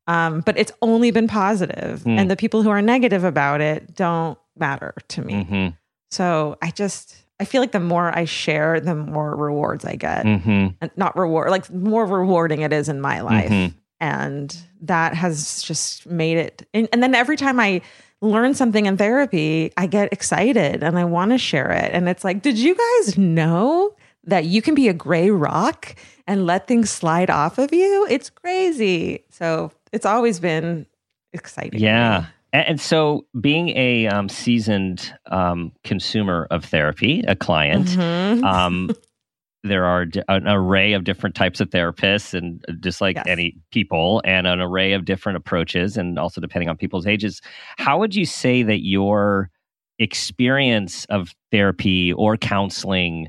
Um, 0.07 0.39
but 0.39 0.57
it's 0.57 0.71
only 0.81 1.11
been 1.11 1.27
positive, 1.27 2.03
Hmm. 2.03 2.17
and 2.17 2.31
the 2.31 2.37
people 2.37 2.63
who 2.63 2.69
are 2.69 2.81
negative 2.81 3.25
about 3.25 3.59
it 3.59 3.93
don't 3.93 4.37
matter 4.57 4.93
to 5.09 5.21
me. 5.21 5.43
hmm 5.43 5.67
So 6.09 6.57
I 6.61 6.71
just 6.71 7.17
I 7.41 7.45
feel 7.45 7.61
like 7.61 7.73
the 7.73 7.81
more 7.81 8.17
I 8.17 8.23
share, 8.25 8.79
the 8.79 8.95
more 8.95 9.35
rewards 9.35 9.83
I 9.83 9.95
get. 9.97 10.23
hmm 10.25 10.67
And 10.79 10.89
not 10.95 11.17
reward, 11.17 11.49
like 11.51 11.69
more 11.73 12.05
rewarding 12.05 12.61
it 12.61 12.71
is 12.71 12.87
in 12.87 13.01
my 13.01 13.19
life. 13.19 13.49
Mhm. 13.51 13.73
And 13.99 14.55
that 14.81 15.13
has 15.13 15.61
just 15.61 16.05
made 16.05 16.37
it. 16.37 16.65
And, 16.73 16.87
and 16.93 17.03
then 17.03 17.13
every 17.15 17.35
time 17.35 17.59
I 17.59 17.81
learn 18.21 18.53
something 18.53 18.85
in 18.85 18.97
therapy, 18.97 19.71
I 19.77 19.85
get 19.87 20.11
excited 20.11 20.83
and 20.83 20.97
I 20.97 21.05
want 21.05 21.31
to 21.31 21.37
share 21.37 21.71
it. 21.71 21.91
And 21.93 22.09
it's 22.09 22.23
like, 22.23 22.41
did 22.41 22.57
you 22.57 22.75
guys 22.75 23.17
know 23.17 23.93
that 24.23 24.45
you 24.45 24.61
can 24.61 24.75
be 24.75 24.87
a 24.87 24.93
gray 24.93 25.29
rock 25.29 25.95
and 26.25 26.45
let 26.45 26.67
things 26.67 26.89
slide 26.89 27.29
off 27.29 27.57
of 27.57 27.73
you? 27.73 28.07
It's 28.09 28.29
crazy. 28.29 29.23
So 29.29 29.71
it's 29.91 30.05
always 30.05 30.39
been 30.39 30.85
exciting. 31.33 31.79
Yeah. 31.79 32.25
And, 32.53 32.79
so, 32.79 33.25
being 33.39 33.69
a 33.77 34.07
um, 34.07 34.29
seasoned 34.29 35.13
um, 35.27 35.73
consumer 35.83 36.47
of 36.49 36.63
therapy, 36.63 37.23
a 37.27 37.35
client, 37.35 37.87
Mhm. 37.89 38.41
um, 38.43 38.89
there 39.67 39.85
are 39.85 40.05
d- 40.05 40.21
an 40.27 40.47
array 40.47 40.93
of 40.93 41.03
different 41.03 41.35
types 41.35 41.59
of 41.59 41.69
therapists, 41.69 42.33
and 42.33 42.63
uh, 42.67 42.73
just 42.79 43.01
like 43.01 43.15
Yes. 43.17 43.25
any 43.27 43.55
people, 43.71 44.21
and 44.25 44.47
an 44.47 44.59
array 44.61 44.93
of 44.93 45.05
different 45.05 45.37
approaches, 45.37 45.97
and 45.97 46.17
also 46.17 46.41
depending 46.41 46.69
on 46.69 46.77
people's 46.77 47.05
ages. 47.05 47.41
How 47.77 47.99
would 47.99 48.15
you 48.15 48.25
say 48.25 48.63
that 48.63 48.83
your 48.83 49.49
experience 49.99 51.05
of 51.05 51.33
therapy 51.51 52.13
or 52.13 52.37
counseling 52.37 53.27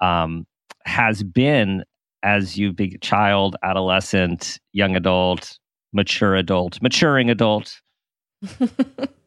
um, 0.00 0.46
has 0.84 1.22
been 1.22 1.84
as 2.22 2.56
you've 2.56 2.76
been 2.76 2.98
child, 3.00 3.56
adolescent, 3.64 4.58
young 4.72 4.94
adult, 4.96 5.58
mature 5.92 6.36
adult, 6.36 6.80
maturing 6.82 7.30
adult? 7.30 7.80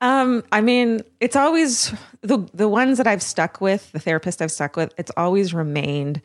um, 0.00 0.42
I 0.52 0.60
mean, 0.60 1.00
it's 1.20 1.36
always 1.36 1.92
the 2.22 2.46
the 2.52 2.68
ones 2.68 2.98
that 2.98 3.06
I've 3.06 3.22
stuck 3.22 3.60
with, 3.60 3.90
the 3.92 3.98
therapist 3.98 4.42
I've 4.42 4.52
stuck 4.52 4.76
with, 4.76 4.92
it's 4.98 5.12
always 5.16 5.54
remained 5.54 6.20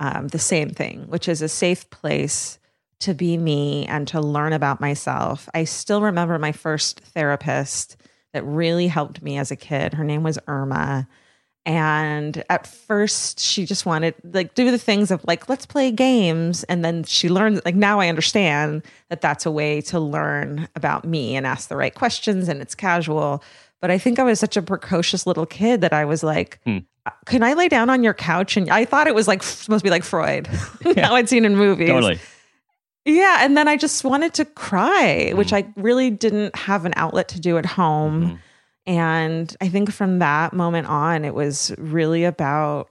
um, 0.00 0.28
the 0.28 0.38
same 0.38 0.70
thing, 0.70 1.02
which 1.08 1.28
is 1.28 1.42
a 1.42 1.48
safe 1.48 1.88
place 1.90 2.58
to 3.00 3.14
be 3.14 3.36
me 3.36 3.86
and 3.86 4.06
to 4.08 4.20
learn 4.20 4.52
about 4.52 4.80
myself. 4.80 5.48
I 5.54 5.64
still 5.64 6.02
remember 6.02 6.38
my 6.38 6.52
first 6.52 7.00
therapist 7.00 7.96
that 8.32 8.44
really 8.44 8.88
helped 8.88 9.22
me 9.22 9.38
as 9.38 9.50
a 9.50 9.56
kid. 9.56 9.94
Her 9.94 10.04
name 10.04 10.22
was 10.22 10.38
Irma. 10.46 11.08
And 11.66 12.42
at 12.48 12.66
first, 12.66 13.40
she 13.40 13.66
just 13.66 13.84
wanted 13.84 14.14
like 14.24 14.54
do 14.54 14.70
the 14.70 14.78
things 14.78 15.10
of 15.10 15.22
like 15.26 15.48
let's 15.50 15.66
play 15.66 15.90
games, 15.90 16.64
and 16.64 16.82
then 16.84 17.04
she 17.04 17.28
learned 17.28 17.60
like 17.64 17.74
now 17.74 18.00
I 18.00 18.08
understand 18.08 18.82
that 19.10 19.20
that's 19.20 19.44
a 19.44 19.50
way 19.50 19.80
to 19.82 20.00
learn 20.00 20.68
about 20.74 21.04
me 21.04 21.36
and 21.36 21.46
ask 21.46 21.68
the 21.68 21.76
right 21.76 21.94
questions, 21.94 22.48
and 22.48 22.62
it's 22.62 22.74
casual. 22.74 23.42
But 23.82 23.90
I 23.90 23.98
think 23.98 24.18
I 24.18 24.22
was 24.22 24.40
such 24.40 24.56
a 24.56 24.62
precocious 24.62 25.26
little 25.26 25.46
kid 25.46 25.82
that 25.82 25.92
I 25.92 26.04
was 26.06 26.22
like, 26.22 26.58
Hmm. 26.64 26.78
"Can 27.26 27.42
I 27.42 27.52
lay 27.52 27.68
down 27.68 27.90
on 27.90 28.02
your 28.02 28.14
couch?" 28.14 28.56
And 28.56 28.70
I 28.70 28.86
thought 28.86 29.06
it 29.06 29.14
was 29.14 29.28
like 29.28 29.42
supposed 29.42 29.80
to 29.82 29.84
be 29.84 29.90
like 29.90 30.04
Freud. 30.04 30.48
now 30.96 31.14
I'd 31.14 31.28
seen 31.28 31.44
in 31.44 31.54
movies. 31.54 31.88
Totally. 31.90 32.18
Yeah, 33.04 33.38
and 33.40 33.56
then 33.56 33.68
I 33.68 33.76
just 33.76 34.04
wanted 34.04 34.32
to 34.34 34.44
cry, 34.44 35.32
which 35.34 35.48
Mm-hmm. 35.52 35.70
I 35.78 35.80
really 35.82 36.10
didn't 36.10 36.56
have 36.56 36.84
an 36.86 36.92
outlet 36.96 37.28
to 37.28 37.40
do 37.40 37.58
at 37.58 37.66
home. 37.66 38.22
Mhm. 38.22 38.38
And 38.88 39.54
I 39.60 39.68
think 39.68 39.92
from 39.92 40.18
that 40.18 40.52
moment 40.54 40.88
on, 40.88 41.24
it 41.24 41.34
was 41.34 41.72
really 41.78 42.24
about 42.24 42.88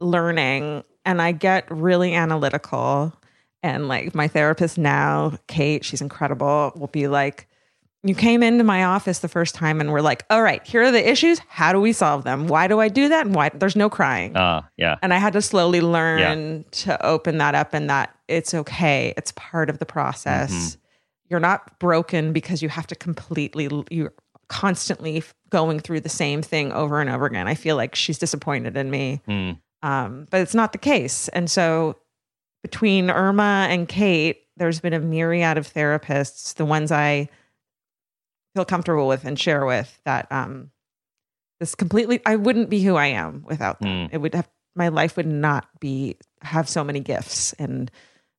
learning. 0.00 0.82
And 1.04 1.20
I 1.22 1.32
get 1.32 1.70
really 1.70 2.14
analytical. 2.14 3.12
And 3.62 3.86
like 3.86 4.14
my 4.14 4.28
therapist 4.28 4.78
now, 4.78 5.38
Kate, 5.46 5.84
she's 5.84 6.00
incredible, 6.00 6.72
will 6.74 6.86
be 6.88 7.06
like, 7.06 7.46
You 8.02 8.14
came 8.14 8.42
into 8.42 8.64
my 8.64 8.84
office 8.84 9.18
the 9.18 9.28
first 9.28 9.54
time 9.54 9.80
and 9.80 9.92
we're 9.92 10.00
like, 10.00 10.24
All 10.30 10.42
right, 10.42 10.66
here 10.66 10.82
are 10.82 10.90
the 10.90 11.06
issues. 11.08 11.38
How 11.48 11.72
do 11.72 11.80
we 11.80 11.92
solve 11.92 12.24
them? 12.24 12.46
Why 12.48 12.66
do 12.66 12.80
I 12.80 12.88
do 12.88 13.08
that? 13.10 13.26
And 13.26 13.34
why 13.34 13.50
there's 13.52 13.76
no 13.76 13.90
crying. 13.90 14.36
Uh, 14.36 14.62
yeah. 14.76 14.96
And 15.02 15.12
I 15.12 15.18
had 15.18 15.34
to 15.34 15.42
slowly 15.42 15.80
learn 15.80 16.64
to 16.70 17.04
open 17.06 17.38
that 17.38 17.54
up 17.54 17.74
and 17.74 17.90
that 17.90 18.14
it's 18.26 18.54
okay. 18.54 19.12
It's 19.16 19.32
part 19.32 19.68
of 19.68 19.78
the 19.80 19.86
process. 19.86 20.52
Mhm. 20.52 20.76
You're 21.28 21.40
not 21.40 21.78
broken 21.80 22.32
because 22.32 22.62
you 22.62 22.68
have 22.68 22.86
to 22.86 22.94
completely, 22.94 23.68
you're 23.90 24.14
constantly 24.48 25.22
going 25.50 25.80
through 25.80 26.00
the 26.00 26.08
same 26.08 26.42
thing 26.42 26.72
over 26.72 27.00
and 27.00 27.10
over 27.10 27.26
again. 27.26 27.48
I 27.48 27.54
feel 27.54 27.76
like 27.76 27.94
she's 27.94 28.18
disappointed 28.18 28.76
in 28.76 28.90
me, 28.90 29.20
Mm. 29.28 29.58
um, 29.82 30.26
but 30.30 30.40
it's 30.40 30.54
not 30.54 30.72
the 30.72 30.78
case. 30.78 31.28
And 31.28 31.50
so 31.50 31.96
between 32.62 33.10
Irma 33.10 33.66
and 33.70 33.88
Kate, 33.88 34.42
there's 34.56 34.80
been 34.80 34.92
a 34.94 35.00
myriad 35.00 35.58
of 35.58 35.72
therapists, 35.72 36.54
the 36.54 36.64
ones 36.64 36.90
I 36.90 37.28
feel 38.54 38.64
comfortable 38.64 39.06
with 39.06 39.24
and 39.24 39.38
share 39.38 39.66
with 39.66 40.00
that 40.04 40.26
um 40.32 40.70
this 41.60 41.74
completely 41.74 42.20
I 42.24 42.36
wouldn't 42.36 42.70
be 42.70 42.82
who 42.82 42.96
I 42.96 43.06
am 43.08 43.44
without 43.46 43.80
them. 43.80 44.08
Mm. 44.08 44.14
It 44.14 44.18
would 44.18 44.34
have 44.34 44.48
my 44.74 44.88
life 44.88 45.16
would 45.16 45.26
not 45.26 45.68
be 45.80 46.16
have 46.42 46.68
so 46.68 46.82
many 46.84 47.00
gifts 47.00 47.52
and 47.54 47.90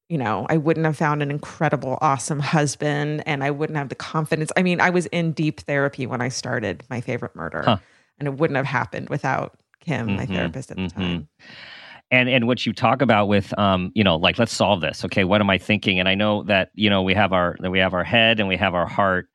you 0.10 0.18
know, 0.18 0.46
I 0.50 0.58
wouldn't 0.58 0.86
have 0.86 0.98
found 0.98 1.22
an 1.22 1.30
incredible 1.32 1.98
awesome 2.02 2.40
husband 2.40 3.24
and 3.26 3.44
I 3.44 3.52
wouldn't 3.52 3.78
have 3.78 3.90
the 3.90 3.96
confidence. 3.96 4.52
I 4.56 4.64
mean, 4.64 4.80
I 4.80 4.90
was 4.90 5.06
in 5.08 5.34
deep 5.34 5.60
therapy 5.62 6.08
when 6.08 6.22
I 6.22 6.30
started 6.30 6.84
my 6.90 7.02
favorite 7.02 7.36
murder 7.36 7.64
Huh. 7.64 7.78
and 8.20 8.28
it 8.28 8.36
wouldn't 8.36 8.56
have 8.56 8.66
happened 8.66 9.10
without 9.10 9.60
Kim, 9.82 10.16
my 10.16 10.26
Mhm, 10.26 10.28
therapist 10.28 10.72
at 10.72 10.78
the 10.78 10.84
mhm. 10.84 10.94
time. 10.94 11.28
and 12.12 12.30
and 12.30 12.48
what 12.48 12.66
you 12.66 12.72
talk 12.72 13.02
about 13.02 13.28
with 13.28 13.58
um 13.60 13.92
you 13.96 14.04
know 14.04 14.16
like 14.16 14.40
let's 14.40 14.54
solve 14.56 14.80
this 14.82 15.04
okay 15.04 15.24
what 15.26 15.42
am 15.42 15.50
i 15.50 15.58
thinking 15.58 16.00
and 16.00 16.08
i 16.08 16.16
know 16.16 16.44
that 16.44 16.72
you 16.74 16.90
know 16.90 17.02
we 17.02 17.14
have 17.14 17.34
our 17.34 17.58
that 17.60 17.70
we 17.72 17.80
have 17.80 17.94
our 17.94 18.04
head 18.04 18.40
and 18.40 18.48
we 18.48 18.56
have 18.56 18.74
our 18.74 18.88
heart 18.88 19.28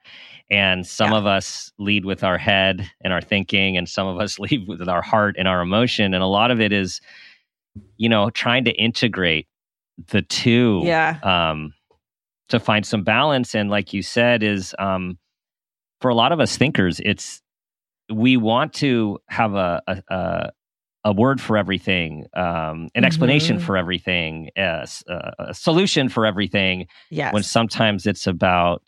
and 0.51 0.87
some 0.87 1.13
Yeah. 1.13 1.19
of 1.19 1.27
us 1.27 1.71
lead 1.79 2.05
with 2.07 2.25
our 2.25 2.39
head 2.39 2.91
and 3.03 3.13
our 3.13 3.21
thinking 3.21 3.77
and 3.77 3.89
some 3.89 4.07
of 4.07 4.19
us 4.19 4.39
lead 4.45 4.67
with 4.69 4.89
our 4.89 5.03
heart 5.03 5.37
and 5.39 5.47
our 5.49 5.61
emotion 5.61 6.15
and 6.15 6.23
a 6.23 6.27
lot 6.27 6.51
of 6.51 6.61
it 6.61 6.73
is 6.73 7.01
you 7.99 8.09
know 8.09 8.31
trying 8.31 8.65
to 8.65 8.73
integrate 8.73 9.47
the 10.11 10.23
two 10.23 10.81
Yeah. 10.85 11.19
um 11.23 11.75
to 12.49 12.59
find 12.61 12.85
some 12.85 13.03
balance 13.05 13.55
and 13.55 13.71
like 13.71 13.93
you 13.93 14.03
said 14.03 14.43
is 14.43 14.75
um 14.79 15.19
for 16.01 16.09
a 16.11 16.15
lot 16.15 16.33
of 16.33 16.41
us 16.41 16.57
thinkers 16.57 17.01
it's 17.05 17.41
we 18.13 18.37
want 18.37 18.73
to 18.75 19.19
have 19.29 19.55
a 19.55 19.83
a, 19.87 20.03
a, 20.09 20.51
a 21.05 21.13
word 21.13 21.41
for 21.41 21.57
everything 21.57 22.27
um 22.35 22.89
an 22.95 23.05
explanation 23.05 23.59
Mhm. 23.59 23.63
for 23.63 23.77
everything 23.77 24.51
a 24.57 24.87
solution 25.53 26.09
for 26.09 26.27
everything 26.27 26.87
Yes. 27.11 27.33
when 27.35 27.43
sometimes 27.43 28.07
it's 28.07 28.27
about 28.27 28.83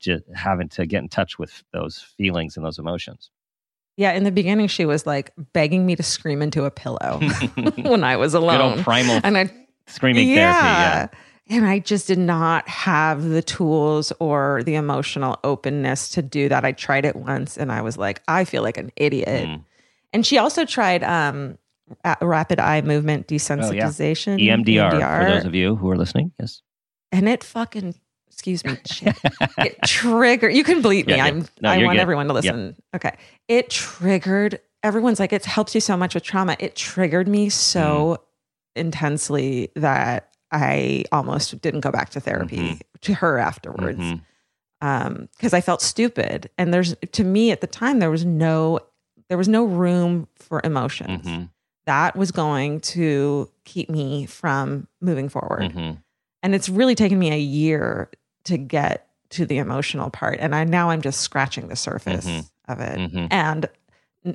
just 0.00 0.24
having 0.34 0.68
to 0.70 0.86
get 0.86 1.02
in 1.02 1.08
touch 1.08 1.38
with 1.38 1.62
those 1.72 1.98
feelings 2.16 2.56
and 2.56 2.64
those 2.66 2.78
emotions 2.78 3.30
yeah, 3.98 4.12
in 4.12 4.24
the 4.24 4.30
beginning 4.30 4.68
she 4.68 4.84
was 4.84 5.06
like 5.06 5.32
begging 5.54 5.86
me 5.86 5.96
to 5.96 6.02
scream 6.02 6.42
into 6.42 6.64
a 6.64 6.70
pillow 6.70 7.18
when 7.76 8.04
I 8.04 8.16
was 8.18 8.34
alone. 8.34 8.82
primal 8.82 9.20
and 9.24 9.38
I 9.38 9.50
screaming 9.86 10.34
therapy 10.34 10.58
yeah 10.66 11.08
And 11.48 11.64
I 11.64 11.78
just 11.78 12.08
did 12.08 12.18
not 12.18 12.68
have 12.68 13.22
the 13.22 13.40
tools 13.42 14.12
or 14.18 14.62
the 14.64 14.74
emotional 14.74 15.38
openness 15.44 16.08
to 16.10 16.22
do 16.22 16.48
that. 16.48 16.64
I 16.64 16.72
tried 16.72 17.04
it 17.04 17.14
once 17.14 17.56
and 17.56 17.70
I 17.70 17.82
was 17.82 17.96
like, 17.96 18.20
I 18.26 18.44
feel 18.44 18.62
like 18.64 18.76
an 18.76 18.90
idiot. 18.96 19.46
Mm. 19.46 19.64
And 20.12 20.26
she 20.26 20.38
also 20.38 20.64
tried 20.64 21.04
um, 21.04 21.56
rapid 22.20 22.58
eye 22.58 22.80
movement 22.82 23.28
desensitization. 23.28 24.40
E 24.40 24.48
emdr 24.48 24.90
for 24.90 25.30
those 25.30 25.44
of 25.44 25.54
you 25.54 25.76
who 25.76 25.88
are 25.88 25.96
listening 25.96 26.32
yes 26.40 26.62
and 27.12 27.28
it 27.28 27.44
fucking, 27.44 27.94
excuse 28.26 28.64
me, 28.64 28.76
shit, 28.84 29.16
it 29.58 29.78
triggered. 29.84 30.52
You 30.52 30.64
can 30.64 30.82
bleep 30.82 31.06
me. 31.06 31.12
Yeah, 31.14 31.16
yeah. 31.18 31.24
I'm. 31.26 31.46
No, 31.60 31.70
I 31.70 31.78
want 31.84 31.96
good. 31.96 32.02
everyone 32.02 32.26
to 32.26 32.34
listen. 32.34 32.74
Okay. 32.94 33.12
It 33.46 33.70
triggered. 33.70 34.60
Everyone's 34.82 35.20
like, 35.20 35.32
it 35.32 35.44
helps 35.44 35.74
you 35.74 35.80
so 35.80 35.96
much 35.96 36.14
with 36.14 36.24
trauma. 36.24 36.56
It 36.58 36.74
triggered 36.74 37.28
me 37.28 37.48
so 37.48 38.18
Mm. 38.18 38.25
Intensely 38.76 39.70
that 39.76 40.28
I 40.52 41.04
almost 41.12 41.60
didn't 41.60 41.80
go 41.80 41.90
back 41.90 42.10
to 42.10 42.20
therapy 42.20 42.56
Mhm. 42.56 42.80
to 43.02 43.14
her 43.14 43.38
afterwards 43.38 43.98
Mhm. 43.98 44.20
um 44.80 45.28
because 45.36 45.52
I 45.54 45.60
felt 45.60 45.82
stupid. 45.82 46.50
And 46.58 46.72
there's 46.72 46.94
to 47.12 47.24
me 47.24 47.50
at 47.50 47.60
the 47.60 47.66
time 47.66 47.98
there 47.98 48.10
was 48.10 48.24
no 48.24 48.80
there 49.28 49.38
was 49.38 49.48
no 49.48 49.64
room 49.64 50.28
for 50.36 50.60
emotions. 50.62 51.26
Mhm. 51.26 51.48
That 51.86 52.14
was 52.16 52.30
going 52.30 52.80
to 52.80 53.50
keep 53.64 53.88
me 53.90 54.26
from 54.26 54.86
moving 55.00 55.28
forward. 55.28 55.72
Mhm. 55.72 55.98
And 56.42 56.54
it's 56.54 56.68
really 56.68 56.94
taken 56.94 57.18
me 57.18 57.32
a 57.32 57.38
year 57.38 58.10
to 58.44 58.56
get 58.56 59.08
to 59.30 59.44
the 59.46 59.58
emotional 59.58 60.10
part. 60.10 60.38
And 60.40 60.54
I 60.54 60.62
now 60.64 60.90
I'm 60.90 61.02
just 61.02 61.20
scratching 61.20 61.66
the 61.68 61.74
surface 61.76 62.26
Mhm. 62.26 62.50
of 62.68 62.80
it. 62.80 62.98
Mhm. 62.98 63.28
And 63.32 63.68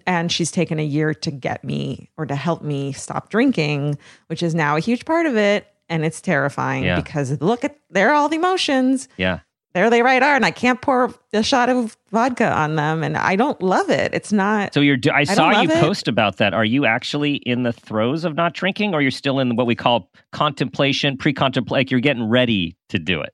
and 0.05 0.31
she's 0.31 0.51
taken 0.51 0.79
a 0.79 0.83
year 0.85 1.13
to 1.13 1.31
get 1.31 1.63
me 1.63 2.09
or 2.17 2.25
to 2.25 2.35
help 2.35 2.61
me 2.61 2.91
stop 2.93 3.29
drinking, 3.29 3.97
which 4.27 4.41
is 4.43 4.53
now 4.55 4.75
a 4.75 4.79
huge 4.79 5.05
part 5.05 5.25
of 5.25 5.35
it. 5.35 5.67
And 5.89 6.05
it's 6.05 6.21
terrifying 6.21 6.83
Yeah. 6.85 6.95
because 6.95 7.41
look 7.41 7.63
at 7.65 7.77
there 7.89 8.09
are 8.09 8.13
all 8.13 8.29
the 8.29 8.37
emotions. 8.37 9.09
yeah 9.17 9.39
There 9.73 9.89
they 9.89 10.01
right 10.01 10.21
are, 10.23 10.35
and 10.35 10.45
I 10.45 10.51
can't 10.51 10.81
pour 10.81 11.13
a 11.33 11.43
shot 11.43 11.69
of 11.69 11.97
vodka 12.11 12.49
on 12.51 12.75
them, 12.75 13.03
and 13.03 13.15
I 13.17 13.35
don't 13.35 13.61
love 13.61 13.89
it. 13.89 14.13
It's 14.13 14.31
not. 14.33 14.73
So 14.73 14.79
you're. 14.81 14.97
do- 14.97 15.11
I 15.11 15.23
don't 15.25 15.35
saw 15.35 15.61
you 15.61 15.69
it. 15.69 15.79
post 15.79 16.07
about 16.09 16.37
that. 16.37 16.53
Are 16.53 16.65
you 16.65 16.85
actually 16.85 17.35
in 17.45 17.63
the 17.63 17.71
throes 17.73 18.23
of 18.25 18.35
not 18.35 18.53
drinking, 18.53 18.93
or 18.93 19.01
you're 19.01 19.11
still 19.11 19.39
in 19.39 19.55
what 19.55 19.67
we 19.67 19.75
call 19.75 20.09
contemplation, 20.33 21.15
pre-contemplate? 21.17 21.77
Like 21.79 21.91
you're 21.91 21.99
getting 22.01 22.27
ready 22.27 22.75
to 22.89 22.99
do 22.99 23.21
it. 23.21 23.33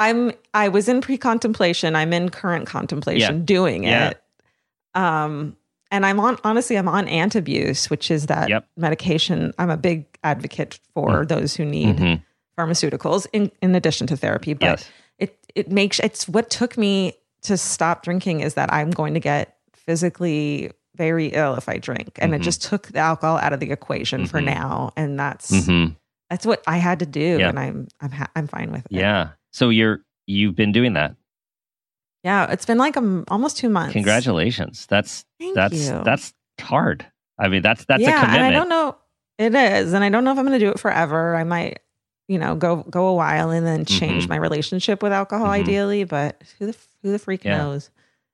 I'm. 0.00 0.32
I 0.54 0.68
was 0.68 0.88
in 0.88 1.00
pre-contemplation. 1.00 1.94
I'm 1.94 2.12
in 2.12 2.30
current 2.30 2.66
contemplation, 2.66 3.44
doing 3.44 3.84
Yeah. 3.84 4.10
it. 4.10 4.20
Um, 4.96 5.56
and 5.94 6.04
I'm 6.04 6.18
on. 6.20 6.36
Honestly, 6.44 6.76
I'm 6.76 6.88
on 6.88 7.06
antabuse, 7.06 7.88
which 7.88 8.10
is 8.10 8.26
that 8.26 8.48
Yep. 8.48 8.66
medication. 8.76 9.54
I'm 9.58 9.70
a 9.70 9.76
big 9.76 10.06
advocate 10.24 10.78
for 10.92 11.24
those 11.24 11.54
who 11.54 11.64
need 11.64 11.96
Mhm. 11.96 12.22
pharmaceuticals 12.58 13.26
in 13.32 13.50
in 13.62 13.74
addition 13.74 14.06
to 14.08 14.16
therapy. 14.16 14.54
But 14.54 14.66
Yes. 14.66 14.88
it 15.18 15.38
it 15.54 15.70
makes 15.70 16.00
it's 16.00 16.28
what 16.28 16.50
took 16.50 16.76
me 16.76 17.12
to 17.42 17.56
stop 17.56 18.02
drinking 18.02 18.40
is 18.40 18.54
that 18.54 18.72
I'm 18.72 18.90
going 18.90 19.14
to 19.14 19.20
get 19.20 19.56
physically 19.74 20.70
very 20.96 21.26
ill 21.28 21.54
if 21.56 21.68
I 21.68 21.78
drink, 21.78 22.18
and 22.20 22.32
Mhm. 22.32 22.36
it 22.36 22.42
just 22.42 22.62
took 22.62 22.88
the 22.88 22.98
alcohol 22.98 23.36
out 23.38 23.52
of 23.52 23.60
the 23.60 23.70
equation 23.70 24.26
for 24.26 24.40
Mhm. 24.40 24.44
now, 24.46 24.92
and 24.96 25.18
that's 25.18 25.50
Mhm. 25.50 25.96
that's 26.30 26.46
what 26.46 26.62
I 26.66 26.78
had 26.78 26.98
to 27.00 27.06
do, 27.06 27.38
Yeah. 27.38 27.48
and 27.50 27.58
I'm 27.58 27.88
I'm 28.00 28.10
ha- 28.12 28.30
I'm 28.34 28.46
fine 28.48 28.70
with 28.72 28.86
it. 28.86 28.92
Yeah. 28.92 29.28
So 29.52 29.68
you're 29.70 30.00
you've 30.26 30.56
been 30.56 30.72
doing 30.72 30.94
that. 30.94 31.14
Yeah, 32.24 32.50
it's 32.50 32.64
been 32.66 32.78
like 32.78 32.96
a 32.96 33.24
almost 33.28 33.58
two 33.58 33.68
months. 33.68 33.92
Congratulations. 33.92 34.86
That's 34.86 35.24
Thank 35.38 35.54
that's 35.54 35.76
you. 35.76 36.00
that's 36.04 36.32
hard. 36.60 37.06
I 37.38 37.48
mean, 37.48 37.62
that's 37.62 37.84
that's 37.84 38.02
yeah, 38.02 38.16
a 38.16 38.20
commitment. 38.20 38.44
and 38.44 38.54
I 38.56 38.58
don't 38.58 38.68
know. 38.68 38.96
It 39.38 39.54
is, 39.54 39.92
and 39.92 40.02
I 40.02 40.08
don't 40.08 40.24
know 40.24 40.32
if 40.32 40.38
I'm 40.38 40.46
going 40.46 40.58
to 40.58 40.64
do 40.64 40.70
it 40.70 40.78
forever. 40.80 41.34
I 41.36 41.44
might, 41.44 41.80
you 42.28 42.38
know, 42.38 42.54
go 42.54 42.76
go 42.76 43.08
a 43.08 43.14
while 43.14 43.50
and 43.50 43.66
then 43.66 43.84
change 43.84 44.24
Mhm. 44.26 44.28
my 44.30 44.36
relationship 44.36 45.02
with 45.02 45.12
alcohol, 45.12 45.48
Mhm. 45.48 45.60
ideally. 45.60 46.04
But 46.04 46.42
who 46.58 46.66
the 46.66 46.76
who 47.02 47.12
the 47.12 47.18
freak 47.18 47.44
Yeah. 47.44 47.58
knows? 47.58 47.90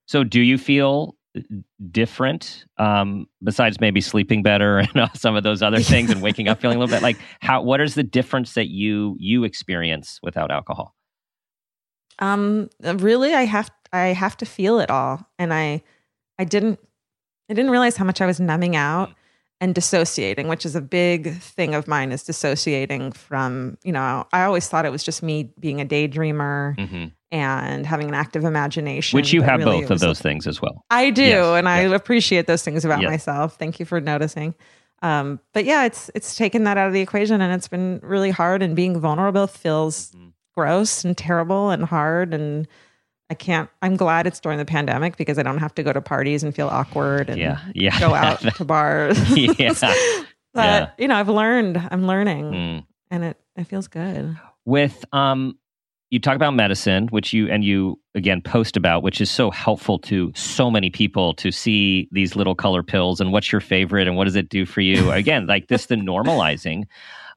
So, 0.07 0.23
do 0.25 0.41
you 0.41 0.57
feel 0.59 1.17
different 1.91 2.65
um, 2.79 3.27
besides 3.43 3.81
maybe 3.81 4.01
sleeping 4.01 4.43
better 4.43 4.79
and 4.79 4.97
uh, 4.97 5.09
some 5.15 5.37
of 5.37 5.43
those 5.43 5.63
other 5.63 5.81
things 5.81 6.11
and 6.11 6.23
waking 6.23 6.49
up 6.49 6.61
feeling 6.61 6.77
a 6.77 6.81
little 6.81 6.95
bit 6.95 7.03
like 7.03 7.17
how? 7.41 7.63
What 7.63 7.81
is 7.81 7.95
the 7.95 8.03
difference 8.03 8.55
that 8.55 8.69
you 8.69 9.17
you 9.19 9.45
experience 9.45 10.21
without 10.23 10.51
alcohol? 10.51 10.95
Um, 12.21 12.69
really, 12.83 13.35
I 13.35 13.43
have 13.45 13.71
I 13.93 14.07
have 14.09 14.37
to 14.39 14.47
feel 14.47 14.79
it 14.79 14.91
all, 14.91 15.27
and 15.39 15.53
I 15.53 15.83
I 16.39 16.45
didn't 16.45 16.79
I 17.51 17.55
didn't 17.55 17.71
realize 17.71 17.97
how 17.97 18.05
much 18.05 18.21
I 18.21 18.27
was 18.27 18.39
numbing 18.39 18.77
out 18.77 19.11
and 19.61 19.75
dissociating, 19.75 20.49
which 20.49 20.65
is 20.65 20.75
a 20.77 20.81
big 20.81 21.35
thing 21.39 21.75
of 21.75 21.89
mine. 21.89 22.13
Is 22.13 22.23
dissociating 22.23 23.13
from 23.13 23.79
you 23.83 23.93
know 23.93 24.27
I 24.33 24.45
always 24.45 24.69
thought 24.69 24.85
it 24.87 24.93
was 24.93 25.03
just 25.03 25.23
me 25.23 25.51
being 25.59 25.81
a 25.81 25.85
daydreamer 25.87 26.79
hmm 26.79 27.07
and 27.33 27.87
having 27.87 28.09
an 28.09 28.15
active 28.15 28.43
imagination, 28.43 29.17
Which 29.17 29.33
you 29.33 29.41
have 29.43 29.61
really 29.61 29.83
both 29.83 29.91
of 29.93 30.01
those 30.01 30.21
things 30.21 30.49
as 30.49 30.61
well. 30.61 30.85
I 30.91 31.11
do, 31.11 31.23
Yes, 31.23 31.47
and 31.59 31.69
I 31.69 31.79
appreciate 31.83 32.49
those 32.49 32.65
things 32.65 32.85
about 32.85 33.03
Yes. 33.03 33.09
myself. 33.09 33.57
Thank 33.57 33.79
you 33.79 33.87
for 33.87 34.01
noticing. 34.01 34.53
Um, 35.01 35.39
but 35.55 35.65
yeah, 35.65 35.85
it's 35.85 36.11
it's 36.17 36.35
taken 36.35 36.65
that 36.65 36.77
out 36.77 36.89
of 36.89 36.93
the 36.93 37.01
equation, 37.01 37.41
and 37.41 37.55
it's 37.55 37.69
been 37.69 38.01
really 38.03 38.31
hard. 38.31 38.63
And 38.63 38.75
being 38.75 38.99
vulnerable 39.01 39.47
feels 39.47 40.11
Mhm. 40.13 40.33
Gross 40.57 41.05
and 41.05 41.17
terrible 41.17 41.71
and 41.71 41.85
hard. 41.85 42.35
And 42.35 42.67
I 43.31 43.35
can't. 43.35 43.69
I'm 43.83 43.97
glad 43.97 44.27
it's 44.27 44.41
during 44.41 44.59
the 44.59 44.65
pandemic 44.65 45.17
because 45.17 45.39
I 45.39 45.43
don't 45.43 45.59
have 45.59 45.75
to 45.77 45.83
go 45.83 45.93
to 45.93 46.01
parties 46.01 46.43
and 46.43 46.55
feel 46.55 46.69
awkward 46.69 47.31
and 47.31 47.39
Yeah, 47.41 47.61
yeah. 47.75 47.99
go 48.01 48.15
out 48.15 48.41
to 48.57 48.65
bars. 48.65 49.19
Yeah, 49.37 49.73
but 50.55 50.65
yeah. 50.65 50.91
you 50.99 51.07
know, 51.09 51.15
I've 51.17 51.29
learned. 51.29 51.77
I'm 51.91 52.07
learning, 52.07 52.45
Mm. 52.53 52.87
and 53.11 53.25
it 53.25 53.37
it 53.57 53.65
feels 53.65 53.87
good. 53.89 54.37
with 54.65 55.05
um 55.13 55.57
you 56.11 56.19
talk 56.19 56.35
about 56.35 56.55
medicine 56.55 57.07
which 57.13 57.33
you 57.33 57.49
and 57.49 57.63
you 57.63 57.97
again 58.17 58.41
post 58.43 58.77
about 58.77 59.03
which 59.05 59.21
is 59.21 59.31
so 59.31 59.49
helpful 59.51 59.97
to 59.99 60.33
so 60.35 60.69
many 60.69 60.91
people 60.91 61.35
to 61.35 61.53
see 61.53 62.09
these 62.11 62.35
little 62.35 62.55
color 62.57 62.83
pills 62.83 63.21
and 63.21 63.31
what's 63.33 63.53
your 63.53 63.61
favorite 63.61 64.09
and 64.09 64.17
what 64.17 64.25
does 64.25 64.35
it 64.35 64.49
do 64.49 64.67
for 64.67 64.81
you 64.81 65.09
again 65.13 65.47
like 65.47 65.69
this 65.69 65.87
the 65.87 65.95
normalizing 65.95 66.79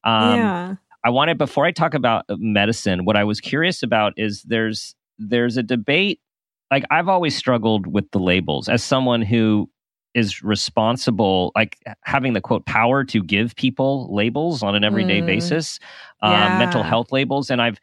um 0.05 0.37
yeah. 0.39 0.75
I 1.03 1.09
wanted 1.09 1.37
before 1.37 1.65
i 1.65 1.71
talk 1.71 1.93
about 1.93 2.25
medicine 2.37 3.05
what 3.05 3.15
i 3.15 3.23
was 3.23 3.39
curious 3.39 3.83
about 3.83 4.13
is 4.17 4.43
there's 4.43 4.95
there's 5.17 5.57
a 5.57 5.63
debate 5.63 6.19
like 6.71 6.83
i've 6.91 7.07
always 7.09 7.35
struggled 7.35 7.87
with 7.87 8.09
the 8.11 8.19
labels 8.19 8.69
as 8.69 8.83
someone 8.83 9.21
who 9.21 9.69
is 10.13 10.43
responsible 10.43 11.51
like 11.55 11.77
having 12.03 12.33
the 12.33 12.41
quote 12.41 12.65
power 12.65 13.03
to 13.03 13.23
give 13.23 13.55
people 13.55 14.13
labels 14.13 14.61
on 14.61 14.75
an 14.75 14.83
everyday 14.83 15.21
Mm. 15.21 15.25
basis 15.25 15.79
um, 16.21 16.31
Yeah. 16.31 16.57
mental 16.59 16.83
health 16.83 17.11
labels 17.11 17.49
and 17.49 17.61
i've 17.61 17.79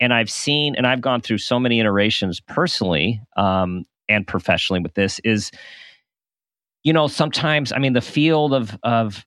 and 0.00 0.12
i've 0.14 0.30
seen 0.30 0.74
and 0.76 0.86
i've 0.86 1.00
gone 1.00 1.20
through 1.20 1.38
so 1.38 1.58
many 1.60 1.80
iterations 1.80 2.40
personally 2.40 3.20
um, 3.36 3.84
and 4.08 4.26
professionally 4.26 4.80
with 4.80 4.94
this 4.94 5.18
is 5.20 5.50
you 6.82 6.92
know 6.92 7.06
sometimes 7.08 7.72
i 7.72 7.78
mean 7.78 7.92
the 7.92 8.00
field 8.00 8.54
of 8.54 8.78
of 8.82 9.26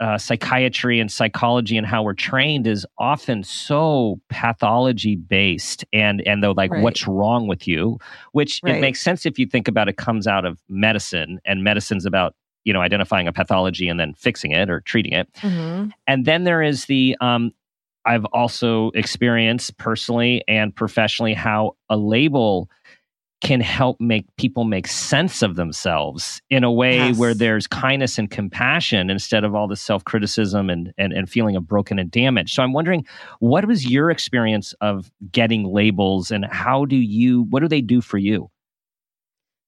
uh, 0.00 0.18
psychiatry 0.18 0.98
and 0.98 1.10
psychology 1.10 1.76
and 1.76 1.86
how 1.86 2.02
we're 2.02 2.14
trained 2.14 2.66
is 2.66 2.84
often 2.98 3.44
so 3.44 4.20
pathology 4.28 5.16
based 5.16 5.84
and 5.92 6.20
and 6.26 6.42
though 6.42 6.52
like 6.52 6.70
Right. 6.72 6.82
what's 6.82 7.06
wrong 7.06 7.46
with 7.46 7.68
you 7.68 7.98
which 8.32 8.60
it 8.64 8.80
makes 8.80 9.00
sense 9.00 9.24
if 9.24 9.38
you 9.38 9.46
think 9.46 9.68
about 9.68 9.88
it 9.88 9.96
comes 9.96 10.26
out 10.26 10.44
of 10.44 10.58
medicine 10.68 11.40
and 11.44 11.62
medicine's 11.62 12.04
about 12.06 12.34
you 12.64 12.72
know 12.72 12.80
identifying 12.80 13.28
a 13.28 13.32
pathology 13.32 13.88
and 13.88 14.00
then 14.00 14.14
fixing 14.14 14.50
it 14.50 14.68
or 14.68 14.80
treating 14.80 15.12
it 15.12 15.32
Mhm. 15.34 15.92
and 16.08 16.24
then 16.24 16.44
there 16.44 16.62
is 16.62 16.86
the 16.86 17.16
um 17.20 17.52
I've 18.04 18.24
also 18.26 18.90
experienced 18.94 19.78
personally 19.78 20.44
and 20.46 20.74
professionally 20.74 21.34
how 21.34 21.76
a 21.90 21.96
label 21.96 22.70
can 23.42 23.60
help 23.60 24.00
make 24.00 24.24
people 24.36 24.64
make 24.64 24.86
sense 24.86 25.42
of 25.42 25.56
themselves 25.56 26.40
in 26.48 26.64
a 26.64 26.72
way 26.72 26.96
Yes. 26.96 27.18
where 27.18 27.34
there's 27.34 27.66
kindness 27.66 28.18
and 28.18 28.30
compassion 28.30 29.10
instead 29.10 29.44
of 29.44 29.54
all 29.54 29.68
the 29.68 29.76
self-criticism 29.76 30.70
and, 30.70 30.92
and 30.96 31.12
and 31.12 31.28
feeling 31.28 31.54
of 31.54 31.66
broken 31.66 31.98
and 31.98 32.10
damaged. 32.10 32.54
So 32.54 32.62
I'm 32.62 32.72
wondering 32.72 33.04
what 33.40 33.66
was 33.66 33.86
your 33.86 34.10
experience 34.10 34.74
of 34.80 35.10
getting 35.30 35.64
labels 35.64 36.30
and 36.30 36.46
how 36.46 36.86
do 36.86 36.96
you 36.96 37.42
what 37.50 37.60
do 37.60 37.68
they 37.68 37.82
do 37.82 38.00
for 38.00 38.18
you? 38.18 38.50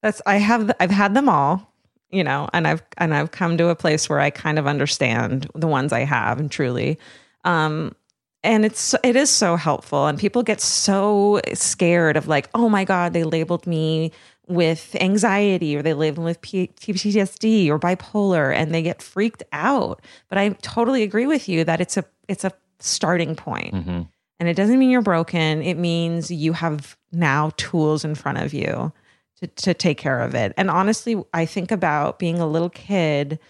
That's 0.03 0.23
I 0.27 0.37
have 0.37 0.71
I've 0.81 0.91
had 0.91 1.15
them 1.15 1.29
all, 1.29 1.73
you 2.11 2.25
know, 2.25 2.49
and 2.53 2.67
I've 2.67 2.83
and 2.97 3.15
I've 3.15 3.33
come 3.33 3.59
to 3.59 3.69
a 3.69 3.77
place 3.77 4.09
where 4.09 4.21
I 4.21 4.31
kind 4.31 4.59
of 4.59 4.67
understand 4.67 5.49
the 5.55 5.67
ones 5.67 5.93
I 5.93 6.01
have 6.01 6.39
and 6.41 6.51
truly. 6.51 6.99
Um 7.45 7.95
and 8.43 8.65
it's 8.65 8.95
it 9.03 9.17
is 9.17 9.31
so 9.31 9.57
helpful 9.57 10.07
and 10.07 10.19
people 10.19 10.43
get 10.43 10.61
so 10.61 11.41
scared 11.55 12.17
of 12.17 12.29
like, 12.29 12.49
"Oh 12.55 12.69
my 12.69 12.85
god, 12.85 13.13
they 13.13 13.25
labeled 13.25 13.67
me 13.67 14.13
with 14.47 14.97
anxiety 15.01 15.77
or 15.77 15.83
they 15.83 15.95
labeled 15.95 16.27
me 16.27 16.31
with 16.31 16.41
PTSD 16.41 17.69
or 17.69 17.79
bipolar 17.79 18.55
and 18.55 18.73
they 18.73 18.83
get 18.83 19.03
freaked 19.03 19.43
out." 19.53 20.03
But 20.29 20.39
I 20.39 20.51
totally 20.63 21.03
agree 21.03 21.27
with 21.27 21.49
you 21.49 21.65
that 21.65 21.81
it's 21.81 21.97
a 21.97 22.05
it's 22.29 22.45
a 22.45 22.53
starting 22.81 23.35
point. 23.35 23.75
Mm-hmm. 23.75 24.03
And 24.41 24.49
it 24.49 24.55
doesn't 24.55 24.79
mean 24.79 24.91
you're 24.91 25.03
broken. 25.03 25.63
It 25.63 25.75
means 25.75 26.31
you 26.31 26.53
have 26.53 26.97
now 27.11 27.51
tools 27.57 28.05
in 28.05 28.15
front 28.15 28.39
of 28.39 28.55
you 28.55 28.93
to, 29.41 29.47
to 29.49 29.75
take 29.75 29.99
care 29.99 30.21
of 30.21 30.35
it. 30.35 30.53
And 30.57 30.71
honestly, 30.71 31.21
I 31.35 31.45
think 31.45 31.73
about 31.73 32.19
being 32.19 32.39
a 32.39 32.47
little 32.47 32.71
kid 32.71 33.41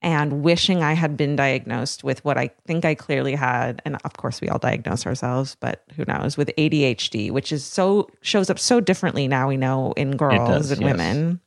and 0.00 0.42
wishing 0.42 0.82
I 0.82 0.92
had 0.92 1.16
been 1.16 1.34
diagnosed 1.34 2.04
with 2.04 2.24
what 2.24 2.38
I 2.38 2.50
think 2.66 2.84
I 2.84 2.94
clearly 2.94 3.34
had. 3.34 3.82
And 3.84 3.96
of 4.04 4.12
course, 4.16 4.40
we 4.40 4.48
all 4.48 4.58
diagnose 4.58 5.04
ourselves, 5.06 5.56
but 5.58 5.82
who 5.96 6.04
knows, 6.06 6.36
with 6.36 6.50
ADHD, 6.56 7.30
which 7.32 7.50
is 7.52 7.64
so 7.64 8.08
shows 8.20 8.48
up 8.50 8.58
so 8.58 8.80
differently 8.80 9.26
now 9.26 9.48
we 9.48 9.56
know 9.56 9.92
in 9.96 10.16
girls 10.16 10.48
does, 10.48 10.70
and 10.70 10.80
yes. 10.82 10.92
women. 10.92 11.40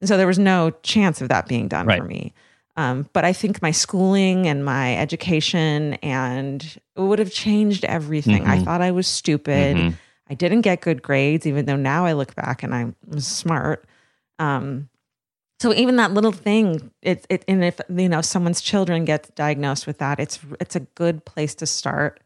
And 0.00 0.08
so 0.08 0.16
there 0.16 0.26
was 0.26 0.38
no 0.38 0.70
chance 0.82 1.20
of 1.20 1.28
that 1.28 1.46
being 1.46 1.68
done 1.68 1.86
Right. 1.86 1.98
for 2.00 2.06
me. 2.06 2.32
Um, 2.76 3.06
but 3.12 3.24
I 3.26 3.34
think 3.34 3.60
my 3.60 3.72
schooling 3.72 4.46
and 4.46 4.64
my 4.64 4.96
education 4.96 5.94
and 6.02 6.62
it 6.96 7.00
would 7.00 7.18
have 7.18 7.32
changed 7.32 7.84
everything. 7.84 8.46
I 8.46 8.58
Mhm. 8.58 8.64
thought 8.64 8.80
I 8.80 8.92
was 8.92 9.06
stupid. 9.06 9.76
Mhm. 9.76 9.94
I 10.30 10.34
didn't 10.34 10.60
get 10.62 10.80
good 10.80 11.02
grades, 11.02 11.44
even 11.46 11.66
though 11.66 11.76
now 11.76 12.06
I 12.06 12.12
look 12.14 12.34
back 12.36 12.62
and 12.62 12.74
I 12.74 12.86
was 13.06 13.26
smart. 13.26 13.84
Um, 14.38 14.88
so 15.60 15.74
even 15.74 15.96
that 15.96 16.12
little 16.14 16.32
thing, 16.32 16.90
it, 17.02 17.26
it 17.28 17.44
and 17.46 17.62
if 17.62 17.80
you 17.90 18.08
know 18.08 18.22
someone's 18.22 18.60
children 18.62 19.04
get 19.04 19.34
diagnosed 19.34 19.86
with 19.86 19.98
that, 19.98 20.18
it's 20.18 20.38
it's 20.60 20.74
a 20.74 20.80
good 20.80 21.24
place 21.24 21.54
to 21.56 21.66
start. 21.66 22.20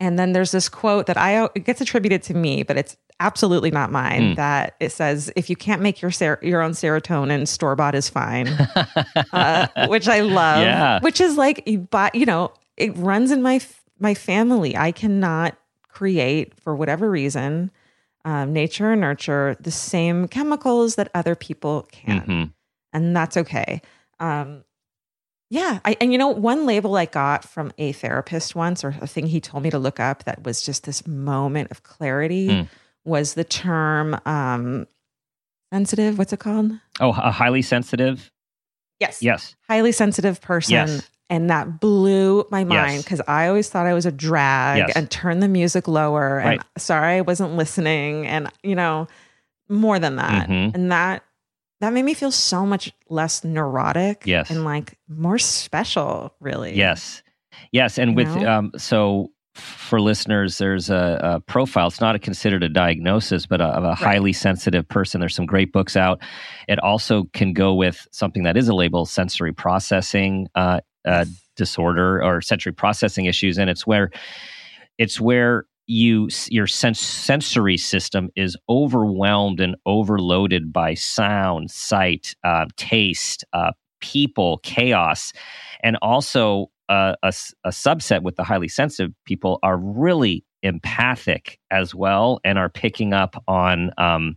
And 0.00 0.18
then 0.18 0.32
there's 0.32 0.50
this 0.50 0.68
quote 0.68 1.06
that 1.06 1.16
I 1.16 1.44
it 1.54 1.64
gets 1.64 1.80
attributed 1.80 2.22
to 2.24 2.34
me, 2.34 2.62
but 2.62 2.76
it's 2.76 2.96
absolutely 3.20 3.70
not 3.70 3.90
mine. 3.90 4.30
Hmm. 4.30 4.34
That 4.34 4.74
it 4.80 4.92
says, 4.92 5.32
"If 5.34 5.48
you 5.48 5.56
can't 5.56 5.80
make 5.80 6.02
your 6.02 6.10
ser- 6.10 6.40
your 6.42 6.60
own 6.60 6.72
serotonin, 6.72 7.48
store 7.48 7.74
bought 7.74 7.94
is 7.94 8.08
fine," 8.10 8.48
uh, 9.32 9.66
which 9.88 10.08
I 10.08 10.20
love. 10.20 10.60
Yeah. 10.62 11.00
Which 11.00 11.20
is 11.20 11.36
like 11.38 11.62
you 11.66 11.78
buy, 11.78 12.10
you 12.12 12.26
know, 12.26 12.52
it 12.76 12.94
runs 12.96 13.30
in 13.30 13.40
my 13.40 13.56
f- 13.56 13.82
my 13.98 14.14
family. 14.14 14.76
I 14.76 14.92
cannot 14.92 15.56
create 15.88 16.52
for 16.60 16.74
whatever 16.74 17.08
reason, 17.08 17.70
um, 18.24 18.52
nature 18.52 18.90
and 18.92 19.00
nurture 19.00 19.56
the 19.60 19.70
same 19.70 20.26
chemicals 20.28 20.96
that 20.96 21.08
other 21.14 21.36
people 21.36 21.86
can 21.92 22.20
Mhm. 22.22 22.52
And 22.94 23.14
that's 23.14 23.36
okay. 23.36 23.82
Um, 24.20 24.64
yeah, 25.50 25.80
I, 25.84 25.96
and 26.00 26.10
you 26.10 26.18
know, 26.18 26.28
one 26.28 26.64
label 26.64 26.96
I 26.96 27.04
got 27.04 27.44
from 27.44 27.72
a 27.76 27.92
therapist 27.92 28.54
once, 28.56 28.82
or 28.82 28.96
a 29.02 29.06
thing 29.06 29.26
he 29.26 29.40
told 29.40 29.62
me 29.62 29.70
to 29.70 29.78
look 29.78 30.00
up, 30.00 30.24
that 30.24 30.42
was 30.44 30.62
just 30.62 30.84
this 30.84 31.06
moment 31.06 31.70
of 31.70 31.82
clarity, 31.82 32.48
Mm. 32.48 32.68
was 33.04 33.34
the 33.34 33.44
term 33.44 34.18
um, 34.24 34.86
sensitive. 35.72 36.18
What's 36.18 36.32
it 36.32 36.40
called? 36.40 36.72
Oh, 37.00 37.10
a 37.10 37.30
highly 37.30 37.62
sensitive? 37.62 38.30
Yes, 39.00 39.20
Yes. 39.22 39.54
highly 39.68 39.92
sensitive 39.92 40.40
person. 40.40 40.72
Yes. 40.72 41.10
And 41.30 41.50
that 41.50 41.80
blew 41.80 42.46
my 42.50 42.64
mind 42.64 42.94
Yes. 42.94 43.02
because 43.02 43.20
I 43.26 43.48
always 43.48 43.68
thought 43.68 43.86
I 43.86 43.94
was 43.94 44.06
a 44.06 44.12
drag 44.12 44.78
Yes. 44.78 44.92
and 44.94 45.10
turn 45.10 45.40
the 45.40 45.48
music 45.48 45.88
lower. 45.88 46.38
And 46.38 46.48
Right. 46.50 46.62
sorry, 46.78 47.16
I 47.16 47.20
wasn't 47.22 47.56
listening. 47.56 48.26
And, 48.26 48.50
you 48.62 48.74
know, 48.76 49.08
more 49.68 49.98
than 49.98 50.16
that. 50.16 50.48
Mhm. 50.48 50.74
And 50.74 50.92
that, 50.92 51.23
that 51.84 51.92
made 51.92 52.04
me 52.04 52.14
feel 52.14 52.30
so 52.30 52.64
much 52.64 52.92
less 53.08 53.44
neurotic 53.44 54.22
Yes. 54.24 54.50
and 54.50 54.64
like 54.64 54.98
more 55.08 55.38
special, 55.38 56.34
really. 56.40 56.74
Yes. 56.76 57.22
Yes. 57.72 57.98
And 57.98 58.10
You 58.12 58.16
with, 58.16 58.28
um, 58.44 58.72
so 58.78 59.30
for 59.54 60.00
listeners, 60.00 60.58
there's 60.58 60.90
a, 60.90 61.20
a 61.22 61.40
profile. 61.40 61.86
It's 61.88 62.00
not 62.00 62.16
a, 62.16 62.18
considered 62.18 62.62
a 62.62 62.68
diagnosis, 62.68 63.46
but 63.46 63.60
a, 63.60 63.66
of 63.66 63.84
a 63.84 63.94
highly 63.94 64.32
sensitive 64.32 64.88
person. 64.88 65.20
There's 65.20 65.34
some 65.34 65.46
great 65.46 65.72
books 65.72 65.96
out. 65.96 66.20
It 66.68 66.78
also 66.80 67.24
can 67.32 67.52
go 67.52 67.74
with 67.74 68.08
something 68.10 68.42
that 68.44 68.56
is 68.56 68.68
a 68.68 68.74
label 68.74 69.06
sensory 69.06 69.52
processing 69.52 70.48
uh, 70.54 70.80
uh, 71.04 71.26
disorder 71.54 72.22
or 72.22 72.40
sensory 72.40 72.72
processing 72.72 73.26
issues. 73.26 73.58
And 73.58 73.70
it's 73.70 73.86
where, 73.86 74.10
it's 74.98 75.20
where 75.20 75.66
you 75.86 76.28
your 76.48 76.66
sense, 76.66 77.00
sensory 77.00 77.76
system 77.76 78.30
is 78.36 78.56
overwhelmed 78.68 79.60
and 79.60 79.76
overloaded 79.86 80.72
by 80.72 80.94
sound, 80.94 81.70
sight, 81.70 82.34
uh, 82.44 82.66
taste, 82.76 83.44
uh, 83.52 83.72
people, 84.00 84.58
chaos, 84.62 85.32
and 85.82 85.96
also 86.02 86.70
uh, 86.88 87.14
a, 87.22 87.32
a 87.64 87.70
subset 87.70 88.22
with 88.22 88.36
the 88.36 88.44
highly 88.44 88.68
sensitive 88.68 89.12
people 89.24 89.58
are 89.62 89.78
really 89.78 90.44
empathic 90.62 91.58
as 91.70 91.94
well 91.94 92.40
and 92.44 92.58
are 92.58 92.68
picking 92.68 93.12
up 93.12 93.42
on 93.46 93.90
um, 93.98 94.36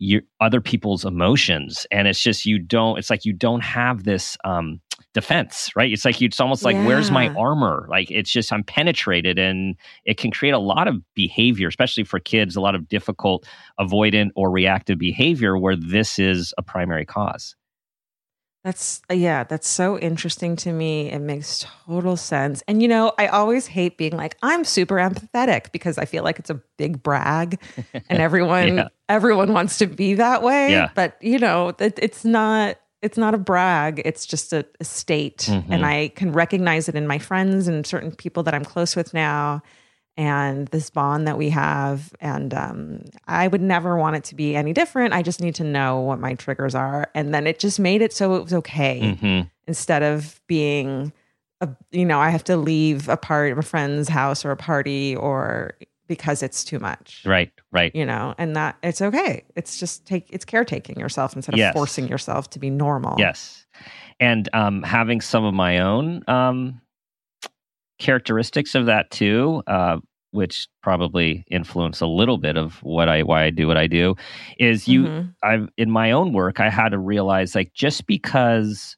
your 0.00 0.22
other 0.40 0.60
people's 0.60 1.04
emotions. 1.04 1.86
And 1.92 2.08
it's 2.08 2.20
just 2.20 2.46
you 2.46 2.58
don't 2.58 2.98
it's 2.98 3.10
like 3.10 3.24
you 3.24 3.32
don't 3.32 3.62
have 3.62 4.02
this 4.04 4.36
um, 4.44 4.80
defense 5.14 5.70
right? 5.76 5.92
It's 5.92 6.04
like 6.04 6.20
it's 6.20 6.40
almost 6.40 6.64
like 6.64 6.74
yeah. 6.74 6.86
where's 6.86 7.10
my 7.10 7.28
armor? 7.28 7.86
Like 7.88 8.10
it's 8.10 8.30
just 8.30 8.52
i'm 8.52 8.64
penetrated 8.64 9.38
and 9.38 9.76
it 10.04 10.16
can 10.16 10.30
create 10.30 10.52
a 10.52 10.58
lot 10.58 10.88
of 10.88 10.96
behavior 11.14 11.68
especially 11.68 12.04
for 12.04 12.18
kids 12.18 12.56
a 12.56 12.60
lot 12.60 12.74
of 12.74 12.88
difficult 12.88 13.46
avoidant 13.78 14.30
or 14.34 14.50
reactive 14.50 14.98
behavior 14.98 15.58
where 15.58 15.76
this 15.76 16.18
is 16.18 16.54
a 16.58 16.62
primary 16.62 17.04
cause 17.04 17.54
that's 18.62 19.00
uh, 19.10 19.14
yeah, 19.14 19.44
that's 19.44 19.66
so 19.66 19.98
interesting 19.98 20.54
to 20.56 20.72
me. 20.72 21.10
It 21.10 21.20
makes 21.20 21.64
total 21.86 22.16
sense. 22.16 22.62
And 22.68 22.82
you 22.82 22.88
know, 22.88 23.12
I 23.18 23.28
always 23.28 23.66
hate 23.66 23.96
being 23.96 24.16
like 24.16 24.36
I'm 24.42 24.64
super 24.64 24.96
empathetic 24.96 25.72
because 25.72 25.96
I 25.96 26.04
feel 26.04 26.24
like 26.24 26.38
it's 26.38 26.50
a 26.50 26.60
big 26.76 27.02
brag 27.02 27.58
and 27.94 28.20
everyone 28.20 28.76
yeah. 28.76 28.88
everyone 29.08 29.54
wants 29.54 29.78
to 29.78 29.86
be 29.86 30.14
that 30.14 30.42
way, 30.42 30.72
yeah. 30.72 30.90
but 30.94 31.16
you 31.22 31.38
know, 31.38 31.74
it, 31.78 31.98
it's 32.02 32.24
not 32.24 32.76
it's 33.00 33.16
not 33.16 33.34
a 33.34 33.38
brag, 33.38 34.02
it's 34.04 34.26
just 34.26 34.52
a, 34.52 34.66
a 34.78 34.84
state 34.84 35.48
mm-hmm. 35.48 35.72
and 35.72 35.86
I 35.86 36.08
can 36.08 36.32
recognize 36.32 36.86
it 36.86 36.94
in 36.94 37.06
my 37.06 37.18
friends 37.18 37.66
and 37.66 37.86
certain 37.86 38.14
people 38.14 38.42
that 38.42 38.52
I'm 38.52 38.64
close 38.64 38.94
with 38.94 39.14
now 39.14 39.62
and 40.16 40.68
this 40.68 40.90
bond 40.90 41.26
that 41.26 41.38
we 41.38 41.50
have. 41.50 42.12
And 42.20 42.52
um, 42.54 43.04
I 43.26 43.48
would 43.48 43.62
never 43.62 43.96
want 43.96 44.16
it 44.16 44.24
to 44.24 44.34
be 44.34 44.54
any 44.54 44.72
different. 44.72 45.14
I 45.14 45.22
just 45.22 45.40
need 45.40 45.54
to 45.56 45.64
know 45.64 46.00
what 46.00 46.18
my 46.18 46.34
triggers 46.34 46.74
are. 46.74 47.08
And 47.14 47.32
then 47.32 47.46
it 47.46 47.58
just 47.58 47.80
made 47.80 48.02
it 48.02 48.12
so 48.12 48.34
it 48.34 48.42
was 48.42 48.52
okay 48.54 49.00
mm-hmm. 49.00 49.48
instead 49.66 50.02
of 50.02 50.40
being, 50.46 51.12
a, 51.60 51.68
you 51.90 52.04
know, 52.04 52.18
I 52.18 52.30
have 52.30 52.44
to 52.44 52.56
leave 52.56 53.08
a 53.08 53.16
part 53.16 53.52
of 53.52 53.58
a 53.58 53.62
friend's 53.62 54.08
house 54.08 54.44
or 54.44 54.50
a 54.50 54.56
party 54.56 55.16
or 55.16 55.74
because 56.10 56.42
it's 56.42 56.64
too 56.64 56.80
much. 56.80 57.22
Right, 57.24 57.52
right. 57.70 57.94
You 57.94 58.04
know, 58.04 58.34
and 58.36 58.56
that 58.56 58.76
it's 58.82 59.00
okay. 59.00 59.44
It's 59.54 59.78
just 59.78 60.06
take 60.06 60.26
it's 60.30 60.44
caretaking 60.44 60.98
yourself 60.98 61.36
instead 61.36 61.54
of 61.54 61.58
yes. 61.58 61.72
forcing 61.72 62.08
yourself 62.08 62.50
to 62.50 62.58
be 62.58 62.68
normal. 62.68 63.14
Yes. 63.16 63.64
And 64.18 64.48
um, 64.52 64.82
having 64.82 65.20
some 65.20 65.44
of 65.44 65.54
my 65.54 65.78
own 65.78 66.24
um, 66.26 66.80
characteristics 68.00 68.74
of 68.74 68.86
that 68.86 69.10
too. 69.10 69.62
Uh, 69.66 69.98
which 70.32 70.68
probably 70.82 71.44
influence 71.50 72.00
a 72.00 72.06
little 72.06 72.38
bit 72.38 72.56
of 72.56 72.82
what 72.82 73.08
I 73.08 73.22
why 73.22 73.44
I 73.44 73.50
do 73.50 73.66
what 73.66 73.76
I 73.76 73.86
do, 73.86 74.14
is 74.58 74.86
you 74.86 75.04
mm-hmm. 75.04 75.28
I've 75.42 75.68
in 75.76 75.90
my 75.90 76.12
own 76.12 76.32
work 76.32 76.60
I 76.60 76.70
had 76.70 76.90
to 76.90 76.98
realize 76.98 77.54
like 77.54 77.72
just 77.74 78.06
because 78.06 78.96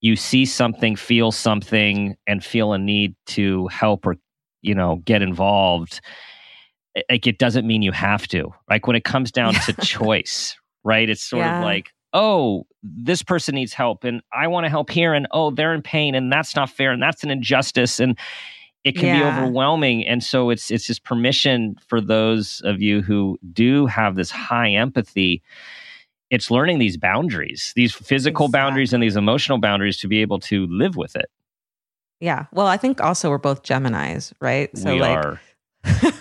you 0.00 0.16
see 0.16 0.44
something, 0.44 0.96
feel 0.96 1.32
something, 1.32 2.16
and 2.26 2.44
feel 2.44 2.72
a 2.72 2.78
need 2.78 3.14
to 3.26 3.66
help 3.68 4.06
or 4.06 4.16
you 4.62 4.74
know 4.74 4.96
get 5.04 5.22
involved, 5.22 6.00
like 7.10 7.26
it 7.26 7.38
doesn't 7.38 7.66
mean 7.66 7.82
you 7.82 7.92
have 7.92 8.26
to. 8.28 8.50
Like 8.70 8.86
when 8.86 8.96
it 8.96 9.04
comes 9.04 9.30
down 9.30 9.54
to 9.54 9.72
choice, 9.82 10.56
right? 10.82 11.08
It's 11.08 11.22
sort 11.22 11.44
yeah. 11.44 11.58
of 11.58 11.64
like 11.64 11.90
oh, 12.14 12.66
this 12.82 13.22
person 13.22 13.54
needs 13.54 13.72
help 13.72 14.04
and 14.04 14.22
I 14.32 14.46
want 14.46 14.64
to 14.64 14.70
help 14.70 14.90
here 14.90 15.14
and 15.14 15.26
oh, 15.32 15.50
they're 15.50 15.74
in 15.74 15.82
pain 15.82 16.14
and 16.14 16.32
that's 16.32 16.54
not 16.54 16.70
fair 16.70 16.92
and 16.92 17.02
that's 17.02 17.24
an 17.24 17.30
injustice 17.30 17.98
and 17.98 18.16
it 18.84 18.96
can 18.96 19.06
yeah. 19.06 19.18
be 19.18 19.42
overwhelming 19.42 20.06
and 20.06 20.22
so 20.22 20.50
it's 20.50 20.70
it's 20.70 20.86
just 20.86 21.04
permission 21.04 21.76
for 21.86 22.00
those 22.00 22.62
of 22.64 22.80
you 22.80 23.02
who 23.02 23.38
do 23.52 23.86
have 23.86 24.14
this 24.14 24.30
high 24.30 24.70
empathy 24.70 25.42
it's 26.30 26.50
learning 26.50 26.78
these 26.78 26.96
boundaries 26.96 27.72
these 27.76 27.92
physical 27.92 28.46
exactly. 28.46 28.58
boundaries 28.58 28.92
and 28.92 29.02
these 29.02 29.16
emotional 29.16 29.58
boundaries 29.58 29.98
to 29.98 30.08
be 30.08 30.20
able 30.20 30.38
to 30.38 30.66
live 30.68 30.96
with 30.96 31.16
it 31.16 31.30
yeah 32.20 32.46
well 32.52 32.66
i 32.66 32.76
think 32.76 33.00
also 33.00 33.28
we're 33.28 33.38
both 33.38 33.62
geminis 33.62 34.32
right 34.40 34.76
so 34.76 34.94
we 34.94 35.00
like 35.00 35.16
are. 35.16 35.40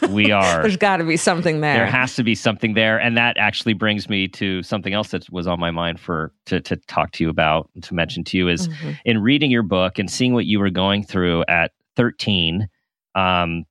We 0.10 0.32
are 0.32 0.62
there's 0.62 0.78
got 0.78 0.98
to 0.98 1.04
be 1.04 1.18
something 1.18 1.62
there 1.62 1.78
there 1.78 1.86
has 1.86 2.16
to 2.16 2.24
be 2.24 2.36
something 2.36 2.74
there 2.74 3.00
and 3.00 3.18
that 3.18 3.38
actually 3.38 3.74
brings 3.74 4.10
me 4.10 4.28
to 4.28 4.64
something 4.64 4.94
else 4.94 5.10
that 5.10 5.30
was 5.32 5.48
on 5.48 5.60
my 5.60 5.72
mind 5.72 6.00
for 6.00 6.32
to, 6.46 6.60
to 6.62 6.76
talk 6.88 7.12
to 7.12 7.24
you 7.24 7.30
about 7.30 7.70
to 7.82 7.94
mention 7.94 8.24
to 8.24 8.38
you 8.38 8.48
is 8.48 8.68
mm-hmm. 8.68 8.92
in 9.06 9.22
reading 9.22 9.52
your 9.52 9.64
book 9.64 10.00
and 10.00 10.10
seeing 10.10 10.34
what 10.34 10.46
you 10.46 10.60
were 10.60 10.70
going 10.70 11.04
through 11.04 11.44
at 11.48 11.72
13 11.96 12.68
um, 13.16 13.66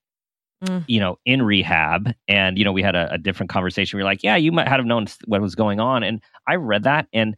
mm. 0.64 0.84
you 0.86 1.00
know 1.00 1.18
in 1.24 1.42
rehab 1.42 2.12
and 2.28 2.58
you 2.58 2.64
know 2.64 2.72
we 2.72 2.82
had 2.82 2.94
a, 2.94 3.12
a 3.12 3.18
different 3.18 3.50
conversation 3.50 3.96
we 3.96 4.02
are 4.02 4.06
like 4.06 4.22
yeah 4.22 4.36
you 4.36 4.52
might 4.52 4.68
have 4.68 4.84
known 4.84 5.06
what 5.26 5.40
was 5.40 5.54
going 5.54 5.80
on 5.80 6.02
and 6.02 6.22
i 6.46 6.54
read 6.54 6.84
that 6.84 7.06
and 7.12 7.36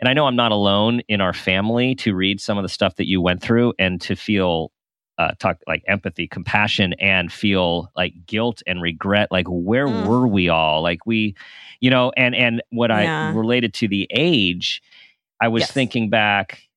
and 0.00 0.08
i 0.08 0.12
know 0.12 0.26
i'm 0.26 0.36
not 0.36 0.52
alone 0.52 1.00
in 1.08 1.20
our 1.20 1.32
family 1.32 1.94
to 1.94 2.14
read 2.14 2.40
some 2.40 2.58
of 2.58 2.62
the 2.62 2.68
stuff 2.68 2.96
that 2.96 3.08
you 3.08 3.20
went 3.20 3.42
through 3.42 3.72
and 3.78 4.00
to 4.00 4.16
feel 4.16 4.72
uh, 5.22 5.32
talk 5.38 5.58
like 5.66 5.82
empathy 5.86 6.26
compassion 6.26 6.94
and 6.94 7.32
feel 7.32 7.90
like 7.96 8.12
guilt 8.26 8.62
and 8.66 8.82
regret 8.82 9.30
like 9.30 9.46
where 9.48 9.86
mm. 9.86 10.06
were 10.06 10.26
we 10.26 10.48
all 10.48 10.82
like 10.82 11.06
we 11.06 11.34
you 11.80 11.90
know 11.90 12.12
and 12.16 12.34
and 12.34 12.62
what 12.70 12.90
yeah. 12.90 13.28
i 13.28 13.32
related 13.32 13.72
to 13.72 13.86
the 13.86 14.06
age 14.10 14.82
i 15.40 15.48
was 15.48 15.62
yes. 15.62 15.70
thinking 15.70 16.10
back 16.10 16.68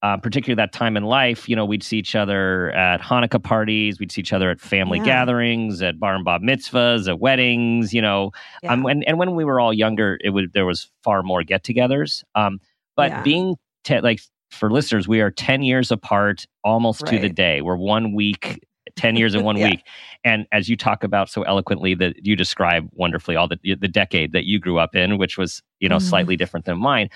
uh, 0.00 0.16
particularly 0.16 0.54
that 0.54 0.72
time 0.72 0.96
in 0.96 1.02
life, 1.02 1.48
you 1.48 1.56
know, 1.56 1.64
we'd 1.64 1.82
see 1.82 1.98
each 1.98 2.14
other 2.14 2.70
at 2.70 3.00
Hanukkah 3.00 3.42
parties, 3.42 3.98
we'd 3.98 4.12
see 4.12 4.20
each 4.20 4.32
other 4.32 4.48
at 4.48 4.60
family 4.60 4.98
yeah. 4.98 5.04
gatherings, 5.04 5.82
at 5.82 5.98
bar 5.98 6.14
and 6.14 6.24
bar 6.24 6.38
mitzvahs, 6.38 7.08
at 7.08 7.18
weddings, 7.18 7.92
you 7.92 8.00
know, 8.00 8.30
yeah. 8.62 8.74
um, 8.74 8.86
and, 8.86 9.02
and 9.08 9.18
when 9.18 9.34
we 9.34 9.44
were 9.44 9.58
all 9.58 9.74
younger, 9.74 10.16
it 10.22 10.30
would 10.30 10.52
there 10.52 10.64
was 10.64 10.88
far 11.02 11.24
more 11.24 11.42
get-togethers. 11.42 12.22
Um, 12.36 12.60
but 12.94 13.24
being 13.24 13.56
te- 13.82 14.00
like 14.00 14.20
for 14.50 14.70
listeners, 14.70 15.06
we 15.06 15.20
are 15.20 15.30
ten 15.30 15.62
years 15.62 15.90
apart, 15.90 16.46
almost 16.64 17.02
right. 17.02 17.12
to 17.12 17.18
the 17.18 17.28
day. 17.28 17.62
We're 17.62 17.76
one 17.76 18.14
week 18.14 18.64
10 18.96 19.16
years 19.16 19.34
in 19.34 19.44
one 19.44 19.56
yeah. 19.56 19.70
week. 19.70 19.84
And 20.24 20.46
as 20.52 20.68
you 20.68 20.76
talk 20.76 21.04
about 21.04 21.30
so 21.30 21.42
eloquently 21.42 21.94
that 21.94 22.26
you 22.26 22.36
describe 22.36 22.88
wonderfully 22.92 23.36
all 23.36 23.48
the 23.48 23.58
the 23.62 23.88
decade 23.88 24.32
that 24.32 24.44
you 24.44 24.58
grew 24.58 24.78
up 24.78 24.94
in, 24.94 25.18
which 25.18 25.38
was, 25.38 25.62
you 25.80 25.88
know, 25.88 25.96
mm-hmm. 25.96 26.08
slightly 26.08 26.36
different 26.36 26.66
than 26.66 26.78
mine. 26.78 27.08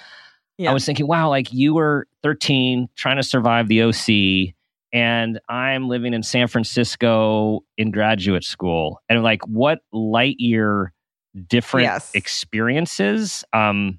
Yeah. 0.58 0.70
I 0.70 0.74
was 0.74 0.84
thinking, 0.84 1.06
wow, 1.06 1.28
like 1.28 1.52
you 1.52 1.74
were 1.74 2.06
13 2.22 2.88
trying 2.94 3.16
to 3.16 3.22
survive 3.22 3.68
the 3.68 3.82
OC, 3.82 4.54
and 4.92 5.40
I'm 5.48 5.88
living 5.88 6.14
in 6.14 6.22
San 6.22 6.46
Francisco 6.46 7.60
in 7.78 7.90
graduate 7.90 8.44
school. 8.44 9.00
And 9.08 9.22
like, 9.22 9.42
what 9.46 9.80
light 9.92 10.36
year 10.38 10.92
different 11.48 11.84
yes. 11.84 12.10
experiences? 12.14 13.44
Um, 13.52 13.98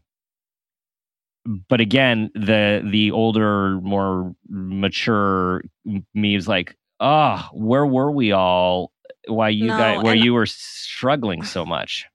but 1.45 1.81
again, 1.81 2.31
the 2.33 2.81
the 2.89 3.11
older, 3.11 3.79
more 3.81 4.33
mature 4.49 5.63
me 6.13 6.35
is 6.35 6.47
like, 6.47 6.75
oh, 6.99 7.47
where 7.53 7.85
were 7.85 8.11
we 8.11 8.31
all? 8.31 8.91
Why 9.27 9.49
you 9.49 9.67
no, 9.67 9.77
guys? 9.77 10.03
Where 10.03 10.15
you 10.15 10.33
were 10.33 10.45
struggling 10.45 11.43
so 11.43 11.65
much? 11.65 12.05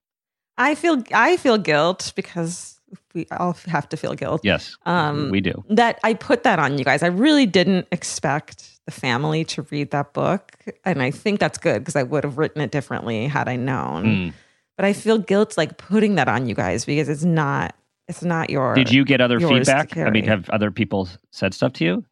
I 0.56 0.74
feel 0.74 1.02
I 1.12 1.36
feel 1.36 1.58
guilt 1.58 2.12
because 2.16 2.80
we 3.14 3.26
all 3.30 3.56
have 3.66 3.88
to 3.90 3.96
feel 3.96 4.14
guilt. 4.14 4.40
Yes, 4.44 4.76
um, 4.86 5.30
we 5.30 5.40
do. 5.40 5.64
That 5.68 6.00
I 6.02 6.14
put 6.14 6.42
that 6.42 6.58
on 6.58 6.78
you 6.78 6.84
guys. 6.84 7.02
I 7.02 7.08
really 7.08 7.46
didn't 7.46 7.86
expect 7.92 8.80
the 8.86 8.92
family 8.92 9.44
to 9.44 9.62
read 9.70 9.90
that 9.90 10.14
book, 10.14 10.56
and 10.84 11.02
I 11.02 11.10
think 11.10 11.38
that's 11.38 11.58
good 11.58 11.80
because 11.80 11.96
I 11.96 12.02
would 12.02 12.24
have 12.24 12.38
written 12.38 12.60
it 12.60 12.70
differently 12.70 13.26
had 13.26 13.48
I 13.48 13.56
known. 13.56 14.04
Mm. 14.04 14.32
But 14.76 14.84
I 14.84 14.92
feel 14.92 15.18
guilt 15.18 15.56
like 15.56 15.76
putting 15.76 16.14
that 16.14 16.28
on 16.28 16.48
you 16.48 16.54
guys 16.54 16.84
because 16.84 17.08
it's 17.08 17.24
not. 17.24 17.74
It's 18.08 18.22
not 18.22 18.50
your. 18.50 18.74
Did 18.74 18.90
you 18.90 19.04
get 19.04 19.20
other 19.20 19.38
feedback? 19.38 19.96
I 19.96 20.10
mean, 20.10 20.24
have 20.24 20.48
other 20.50 20.70
people 20.70 21.08
said 21.30 21.54
stuff 21.54 21.74
to 21.74 21.84
you? 21.84 22.04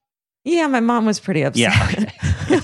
Yeah, 0.45 0.69
my 0.69 0.81
mom 0.81 1.07
was 1.07 1.19
pretty 1.19 1.43
upset. 1.43 2.15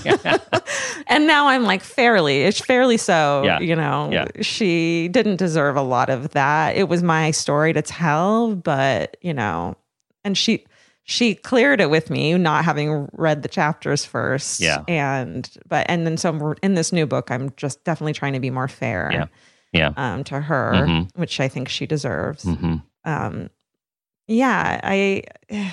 Yeah. 0.05 0.37
and 1.07 1.27
now 1.27 1.49
I'm 1.49 1.63
like 1.63 1.83
fairly, 1.83 2.43
it's 2.43 2.61
fairly 2.61 2.95
so. 2.95 3.41
Yeah. 3.43 3.59
You 3.59 3.75
know, 3.75 4.09
yeah. 4.09 4.27
she 4.39 5.09
didn't 5.09 5.35
deserve 5.35 5.75
a 5.75 5.81
lot 5.81 6.09
of 6.09 6.29
that. 6.29 6.77
It 6.77 6.87
was 6.87 7.03
my 7.03 7.31
story 7.31 7.73
to 7.73 7.81
tell, 7.81 8.55
but 8.55 9.17
you 9.21 9.33
know, 9.33 9.75
and 10.23 10.37
she 10.37 10.65
she 11.03 11.35
cleared 11.35 11.81
it 11.81 11.89
with 11.89 12.09
me, 12.09 12.37
not 12.37 12.63
having 12.63 13.09
read 13.11 13.43
the 13.43 13.49
chapters 13.49 14.05
first. 14.05 14.61
Yeah. 14.61 14.85
And 14.87 15.49
but 15.67 15.85
and 15.89 16.07
then 16.07 16.15
so 16.15 16.55
in 16.63 16.75
this 16.75 16.93
new 16.93 17.05
book, 17.05 17.31
I'm 17.31 17.51
just 17.57 17.83
definitely 17.83 18.13
trying 18.13 18.33
to 18.33 18.39
be 18.39 18.49
more 18.49 18.69
fair. 18.69 19.09
Yeah. 19.11 19.25
Yeah. 19.73 19.91
Um, 19.97 20.23
to 20.25 20.39
her, 20.39 20.71
mm-hmm. 20.73 21.19
which 21.19 21.39
I 21.39 21.49
think 21.49 21.67
she 21.67 21.85
deserves. 21.85 22.45
Mm-hmm. 22.45 22.75
Um, 23.05 23.49
yeah, 24.27 24.79
I 24.83 25.23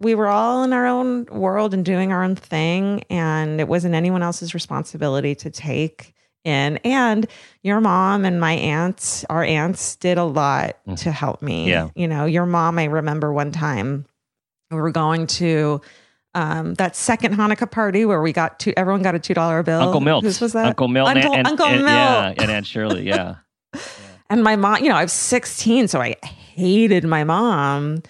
we 0.00 0.14
were 0.14 0.28
all 0.28 0.62
in 0.62 0.72
our 0.72 0.86
own 0.86 1.26
world 1.26 1.74
and 1.74 1.84
doing 1.84 2.12
our 2.12 2.22
own 2.22 2.36
thing 2.36 3.02
and 3.10 3.60
it 3.60 3.66
wasn't 3.66 3.94
anyone 3.94 4.22
else's 4.22 4.54
responsibility 4.54 5.34
to 5.34 5.50
take 5.50 6.14
in 6.44 6.76
and 6.84 7.26
your 7.64 7.80
mom 7.80 8.24
and 8.24 8.40
my 8.40 8.52
aunts 8.52 9.24
our 9.24 9.42
aunts 9.42 9.96
did 9.96 10.16
a 10.16 10.22
lot 10.22 10.76
mm. 10.86 10.96
to 10.96 11.10
help 11.10 11.42
me 11.42 11.68
yeah 11.68 11.90
you 11.96 12.06
know 12.06 12.26
your 12.26 12.46
mom 12.46 12.78
i 12.78 12.84
remember 12.84 13.32
one 13.32 13.50
time 13.50 14.06
we 14.70 14.76
were 14.76 14.92
going 14.92 15.26
to 15.26 15.80
Um, 16.34 16.74
that 16.74 16.94
second 16.94 17.34
Hanukkah 17.34 17.68
party 17.68 18.04
where 18.04 18.20
we 18.20 18.32
got 18.32 18.60
two, 18.60 18.72
everyone 18.76 19.02
got 19.02 19.14
a 19.14 19.18
two 19.18 19.34
dollar 19.34 19.62
bill. 19.62 19.80
Uncle 19.80 20.00
Milt. 20.00 20.22
Whose 20.22 20.40
was 20.40 20.52
that? 20.52 20.66
Uncle 20.66 20.86
Milt. 20.86 21.08
Uncle, 21.08 21.34
and, 21.34 21.46
Uncle 21.48 21.66
and, 21.66 21.82
Milt. 21.82 21.86
Yeah, 21.88 22.34
and 22.38 22.50
Aunt 22.50 22.66
Shirley. 22.66 23.02
Yeah. 23.08 23.36
And 24.30 24.44
my 24.44 24.54
mom, 24.54 24.84
you 24.84 24.90
know, 24.90 24.94
I 24.94 25.02
was 25.02 25.12
16, 25.12 25.88
so 25.88 26.02
I 26.02 26.16
hated 26.58 27.04
my 27.04 27.24
mom. 27.24 28.02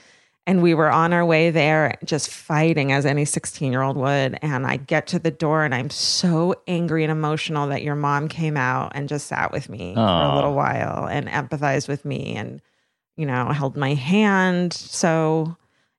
And 0.47 0.63
we 0.63 0.73
were 0.73 0.91
on 0.91 1.13
our 1.13 1.27
way 1.27 1.51
there, 1.51 1.99
just 2.07 2.31
fighting 2.31 2.91
as 2.91 3.05
any 3.05 3.27
16 3.27 3.71
year 3.71 3.83
old 3.83 3.99
would. 3.99 4.39
And 4.41 4.67
I 4.67 4.79
get 4.79 5.07
to 5.09 5.19
the 5.19 5.31
door 5.31 5.63
and 5.63 5.75
I'm 5.75 5.91
so 5.91 6.55
angry 6.67 7.05
and 7.05 7.13
emotional 7.13 7.67
that 7.69 7.83
your 7.83 7.95
mom 7.95 8.29
came 8.29 8.57
out 8.57 8.93
and 8.95 9.11
just 9.11 9.27
sat 9.27 9.53
with 9.53 9.69
me 9.69 9.93
for 9.95 10.01
a 10.01 10.35
little 10.35 10.55
while 10.55 11.07
and 11.07 11.29
empathized 11.29 11.87
with 11.87 12.07
me 12.07 12.35
and, 12.35 12.63
you 13.19 13.27
know, 13.27 13.49
held 13.53 13.77
my 13.77 13.93
hand. 13.93 14.73
So, 14.73 15.55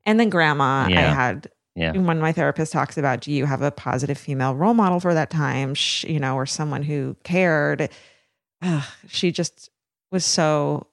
and 0.07 0.19
then 0.19 0.31
grandma, 0.31 0.87
I 0.87 1.13
had 1.13 1.51
Yeah. 1.75 1.91
when 1.91 2.19
my 2.19 2.31
therapist 2.31 2.73
talks 2.73 2.97
about 2.97 3.21
do 3.21 3.31
you 3.31 3.45
have 3.45 3.61
a 3.61 3.69
positive 3.69 4.17
female 4.17 4.55
role 4.55 4.73
model 4.73 4.99
for 4.99 5.13
that 5.13 5.29
time 5.29 5.75
sh- 5.75 6.05
you 6.05 6.19
know 6.19 6.33
or 6.35 6.47
someone 6.47 6.81
who 6.81 7.15
cared 7.23 7.87
ugh, 8.63 8.83
she 9.07 9.31
just 9.31 9.69
was 10.11 10.25
so 10.25 10.87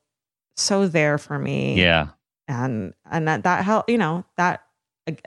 so 0.56 0.86
there 0.88 1.18
for 1.18 1.38
me 1.38 1.80
Yeah. 1.80 2.08
and 2.48 2.94
and 3.10 3.28
that, 3.28 3.42
that 3.44 3.64
helped 3.64 3.90
you 3.90 3.98
know 3.98 4.24
that 4.36 4.62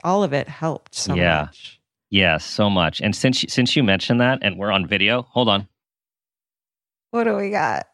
all 0.04 0.22
of 0.24 0.32
it 0.32 0.48
helped 0.48 0.94
so 0.94 1.12
much. 1.12 1.18
Yeah. 1.18 1.40
much 1.42 1.76
Yes, 2.12 2.44
so 2.44 2.68
much. 2.68 3.00
And 3.00 3.14
since 3.14 3.44
since 3.48 3.76
you 3.76 3.84
mentioned 3.84 4.20
that, 4.20 4.40
and 4.42 4.58
we're 4.58 4.72
on 4.72 4.84
video, 4.84 5.22
hold 5.22 5.48
on. 5.48 5.68
what 7.12 7.22
do 7.24 7.36
we 7.36 7.50
got 7.50 7.86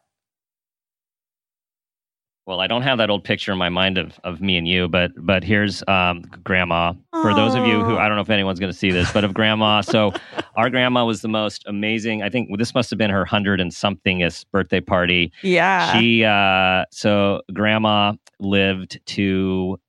Well, 2.47 2.61
I 2.61 2.69
don't 2.69 2.83
have 2.83 2.99
that 2.99 3.11
old 3.11 3.25
picture 3.25 3.51
in 3.51 3.59
my 3.59 3.69
mind 3.71 3.99
of, 3.99 4.21
of 4.23 4.41
me 4.41 4.57
and 4.57 4.69
you, 4.69 4.87
but 4.87 5.11
but 5.17 5.43
here's 5.43 5.83
um, 5.89 6.23
grandma. 6.45 6.93
For 7.11 7.35
those 7.35 7.57
of 7.57 7.67
you 7.67 7.83
who 7.83 7.97
I 7.99 8.07
don't 8.07 8.15
know 8.17 8.23
if 8.23 8.31
anyone's 8.31 8.61
going 8.61 8.71
to 8.73 8.79
see 8.79 8.93
this, 8.93 9.13
but 9.13 9.25
of 9.25 9.35
grandma. 9.35 9.81
So 9.81 10.13
our 10.57 10.71
grandma 10.71 11.05
was 11.05 11.23
the 11.23 11.29
most 11.29 11.65
amazing. 11.67 12.23
I 12.23 12.31
think 12.31 12.57
this 12.57 12.73
must 12.73 12.89
have 12.91 12.99
been 12.99 13.11
her 13.11 13.25
hundred 13.25 13.61
and 13.61 13.75
somethingest 13.75 14.49
birthday 14.53 14.81
party. 14.81 15.33
yeah 15.43 15.99
She 15.99 16.23
uh, 16.25 16.85
so 16.93 17.43
grandma 17.53 18.13
lived 18.39 19.01
to, 19.07 19.81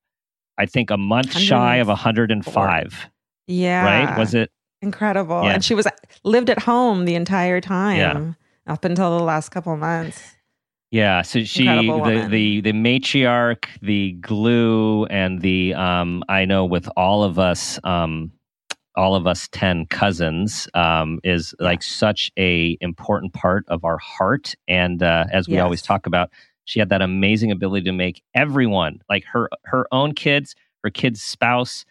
I 0.57 0.65
think, 0.65 0.89
a 0.89 0.97
month 0.97 1.37
shy 1.37 1.75
of 1.75 1.87
105. 1.89 3.09
yeah 3.45 3.83
Right? 4.07 4.17
Was 4.17 4.33
it? 4.33 4.51
incredible 4.81 5.43
Yeah. 5.43 5.53
and 5.55 5.65
she 5.65 5.73
was 5.73 5.87
lived 6.23 6.51
at 6.51 6.59
home 6.59 7.05
the 7.05 7.15
entire 7.15 7.59
time 7.59 8.35
up 8.67 8.85
until 8.85 9.17
the 9.17 9.23
last 9.23 9.49
couple 9.49 9.73
of 9.73 9.79
months 9.79 10.35
Yeah, 10.91 11.21
so 11.21 11.43
she 11.43 11.91
the, 11.91 12.27
the 12.29 12.61
the 12.61 12.71
matriarch, 12.71 13.65
the 13.81 14.13
glue, 14.13 15.05
and 15.07 15.41
the 15.41 15.73
um 15.73 16.23
I 16.29 16.45
know 16.45 16.65
with 16.65 16.87
all 16.95 17.23
of 17.23 17.39
us 17.39 17.79
um 17.83 18.31
all 18.95 19.15
of 19.15 19.27
us 19.27 19.47
10 19.51 19.87
cousins 19.87 20.67
um 20.73 21.19
is 21.23 21.53
like 21.59 21.83
such 21.83 22.31
a 22.37 22.77
important 22.81 23.33
part 23.33 23.65
of 23.69 23.85
our 23.85 23.97
heart 23.99 24.55
and 24.67 25.03
uh 25.03 25.25
as 25.31 25.49
we 25.49 25.55
Yes. 25.55 25.61
always 25.61 25.81
talk 25.81 26.05
about 26.07 26.31
she 26.65 26.79
had 26.79 26.89
that 26.89 27.01
amazing 27.01 27.51
ability 27.51 27.85
to 27.85 27.93
make 27.93 28.23
everyone 28.35 29.01
like 29.09 29.23
her 29.25 29.49
her 29.65 29.87
own 29.91 30.13
kids 30.13 30.55
her 30.83 30.89
kid's 30.89 31.21
spouse 31.23 31.85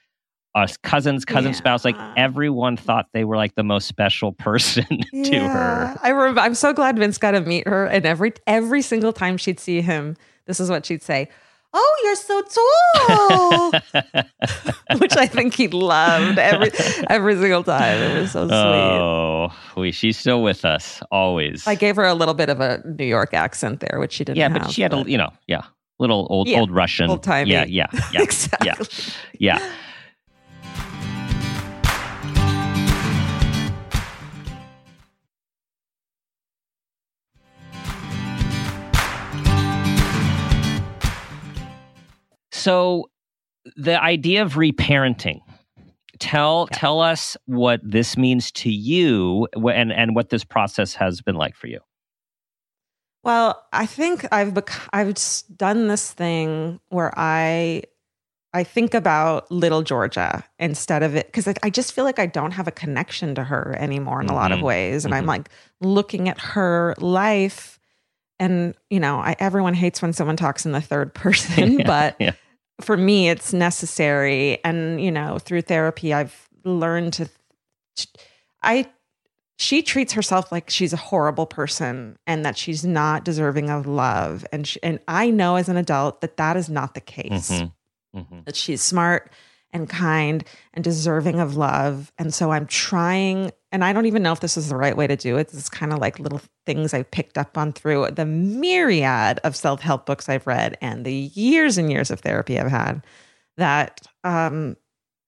us 0.56 0.76
cousins 0.78 1.24
cousin 1.24 1.54
spouse 1.54 1.84
like 1.84 1.94
uh-huh. 1.94 2.14
everyone 2.16 2.76
thought 2.76 3.06
they 3.12 3.24
were 3.24 3.36
like 3.36 3.54
the 3.54 3.62
most 3.62 3.86
special 3.86 4.32
person 4.46 4.86
to 5.24 5.38
her 5.40 5.76
I 6.02 6.10
remember. 6.10 6.40
I'm 6.40 6.54
so 6.54 6.72
glad 6.72 6.98
Vince 6.98 7.18
got 7.18 7.32
to 7.32 7.40
meet 7.40 7.66
her, 7.66 7.86
and 7.86 8.06
every 8.06 8.32
every 8.46 8.82
single 8.82 9.12
time 9.12 9.36
she'd 9.36 9.60
see 9.60 9.80
him, 9.80 10.16
this 10.46 10.60
is 10.60 10.70
what 10.70 10.86
she'd 10.86 11.02
say: 11.02 11.28
"Oh, 11.72 12.00
you're 12.04 12.16
so 12.16 12.42
tall," 12.42 13.70
which 14.98 15.16
I 15.16 15.26
think 15.26 15.54
he 15.54 15.68
loved 15.68 16.38
every 16.38 16.70
every 17.08 17.36
single 17.36 17.64
time. 17.64 17.98
It 17.98 18.20
was 18.20 18.32
so 18.32 18.46
sweet. 18.46 18.54
Oh, 18.54 19.52
we, 19.76 19.92
she's 19.92 20.18
still 20.18 20.42
with 20.42 20.64
us 20.64 21.02
always. 21.10 21.66
I 21.66 21.74
gave 21.74 21.96
her 21.96 22.04
a 22.04 22.14
little 22.14 22.34
bit 22.34 22.48
of 22.48 22.60
a 22.60 22.82
New 22.98 23.06
York 23.06 23.34
accent 23.34 23.80
there, 23.80 23.98
which 23.98 24.12
she 24.12 24.24
didn't. 24.24 24.38
yeah, 24.38 24.48
have, 24.48 24.62
but 24.62 24.70
she 24.70 24.82
had 24.82 24.92
a 24.94 25.04
you 25.06 25.18
know 25.18 25.32
yeah 25.46 25.62
little 25.98 26.26
old 26.30 26.48
Yeah, 26.48 26.60
old 26.60 26.70
Russian 26.70 27.10
old-timey. 27.10 27.50
Yeah, 27.50 27.64
yeah, 27.64 27.86
yeah, 28.12 28.22
exactly. 28.22 28.86
yeah. 29.38 29.72
So, 42.66 43.10
the 43.76 44.02
idea 44.02 44.42
of 44.42 44.54
reparenting. 44.54 45.40
Tell 46.18 46.66
Yeah. 46.72 46.78
tell 46.78 47.00
us 47.00 47.36
what 47.46 47.80
this 47.82 48.16
means 48.16 48.50
to 48.52 48.70
you, 48.70 49.46
and 49.54 49.92
and 49.92 50.16
what 50.16 50.30
this 50.30 50.42
process 50.44 50.94
has 50.94 51.20
been 51.20 51.36
like 51.36 51.54
for 51.54 51.68
you. 51.68 51.78
Well, 53.22 53.62
I 53.72 53.86
think 53.86 54.26
I've 54.32 54.52
bec- 54.54 54.88
I've 54.92 55.14
done 55.56 55.88
this 55.88 56.12
thing 56.12 56.80
where 56.88 57.12
I 57.16 57.82
I 58.54 58.64
think 58.64 58.94
about 58.94 59.50
little 59.52 59.82
Georgia 59.82 60.42
instead 60.58 61.02
of 61.02 61.14
it 61.14 61.26
because 61.26 61.46
I, 61.46 61.54
I 61.62 61.70
just 61.70 61.92
feel 61.92 62.04
like 62.04 62.18
I 62.18 62.26
don't 62.26 62.52
have 62.52 62.66
a 62.66 62.72
connection 62.72 63.34
to 63.34 63.44
her 63.44 63.76
anymore 63.78 64.20
in 64.22 64.28
a 64.28 64.34
lot 64.34 64.50
of 64.52 64.58
Mhm. 64.60 64.62
ways, 64.62 65.04
and 65.04 65.14
I'm 65.14 65.24
Mhm. 65.24 65.28
like 65.28 65.50
looking 65.80 66.28
at 66.30 66.40
her 66.40 66.94
life, 66.98 67.78
and 68.40 68.74
you 68.88 69.00
know, 69.00 69.18
I 69.18 69.36
everyone 69.38 69.74
hates 69.74 70.00
when 70.00 70.12
someone 70.14 70.36
talks 70.36 70.64
in 70.64 70.72
the 70.72 70.80
third 70.80 71.12
person, 71.22 71.72
Yeah, 71.80 71.86
but 71.86 72.16
yeah. 72.18 72.32
For 72.80 72.96
me, 72.96 73.28
it's 73.28 73.52
necessary, 73.52 74.58
and 74.64 75.00
you 75.02 75.10
know, 75.10 75.38
through 75.38 75.62
therapy, 75.62 76.12
I've 76.14 76.48
learned 76.64 77.14
to. 77.14 77.28
I 78.62 78.88
she 79.58 79.82
treats 79.82 80.12
herself 80.12 80.52
like 80.52 80.68
she's 80.68 80.92
a 80.92 80.96
horrible 80.98 81.46
person 81.46 82.18
and 82.26 82.44
that 82.44 82.58
she's 82.58 82.84
not 82.84 83.24
deserving 83.24 83.70
of 83.70 83.86
love 83.86 84.44
and 84.52 84.66
she, 84.66 84.78
and 84.82 84.98
I 85.08 85.30
know 85.30 85.56
as 85.56 85.70
an 85.70 85.78
adult 85.78 86.20
that 86.20 86.36
that 86.36 86.58
is 86.58 86.68
not 86.68 86.92
the 86.92 87.00
case 87.00 87.50
Mhm. 87.50 87.72
Mhm. 88.14 88.44
that 88.44 88.54
she's 88.56 88.82
smart 88.82 89.30
and 89.76 89.88
kind 89.88 90.42
and 90.74 90.82
deserving 90.82 91.38
of 91.38 91.56
love 91.56 92.12
and 92.18 92.34
so 92.34 92.50
I'm 92.50 92.66
trying 92.66 93.52
and 93.70 93.84
I 93.84 93.92
don't 93.92 94.06
even 94.06 94.22
know 94.22 94.32
if 94.32 94.40
this 94.40 94.56
is 94.56 94.68
the 94.68 94.76
right 94.76 94.96
way 94.96 95.06
to 95.06 95.16
do 95.16 95.36
it 95.36 95.52
it's 95.52 95.68
kind 95.68 95.92
of 95.92 96.00
like 96.00 96.18
little 96.18 96.40
things 96.64 96.92
I've 96.92 97.10
picked 97.10 97.38
up 97.38 97.56
on 97.56 97.72
through 97.72 98.08
the 98.10 98.26
myriad 98.26 99.38
of 99.44 99.54
self-help 99.54 100.06
books 100.06 100.28
I've 100.28 100.46
read 100.46 100.76
and 100.80 101.04
the 101.04 101.30
years 101.34 101.78
and 101.78 101.92
years 101.92 102.10
of 102.10 102.20
therapy 102.20 102.58
I've 102.58 102.70
had 102.70 103.04
that 103.56 104.00
um 104.24 104.76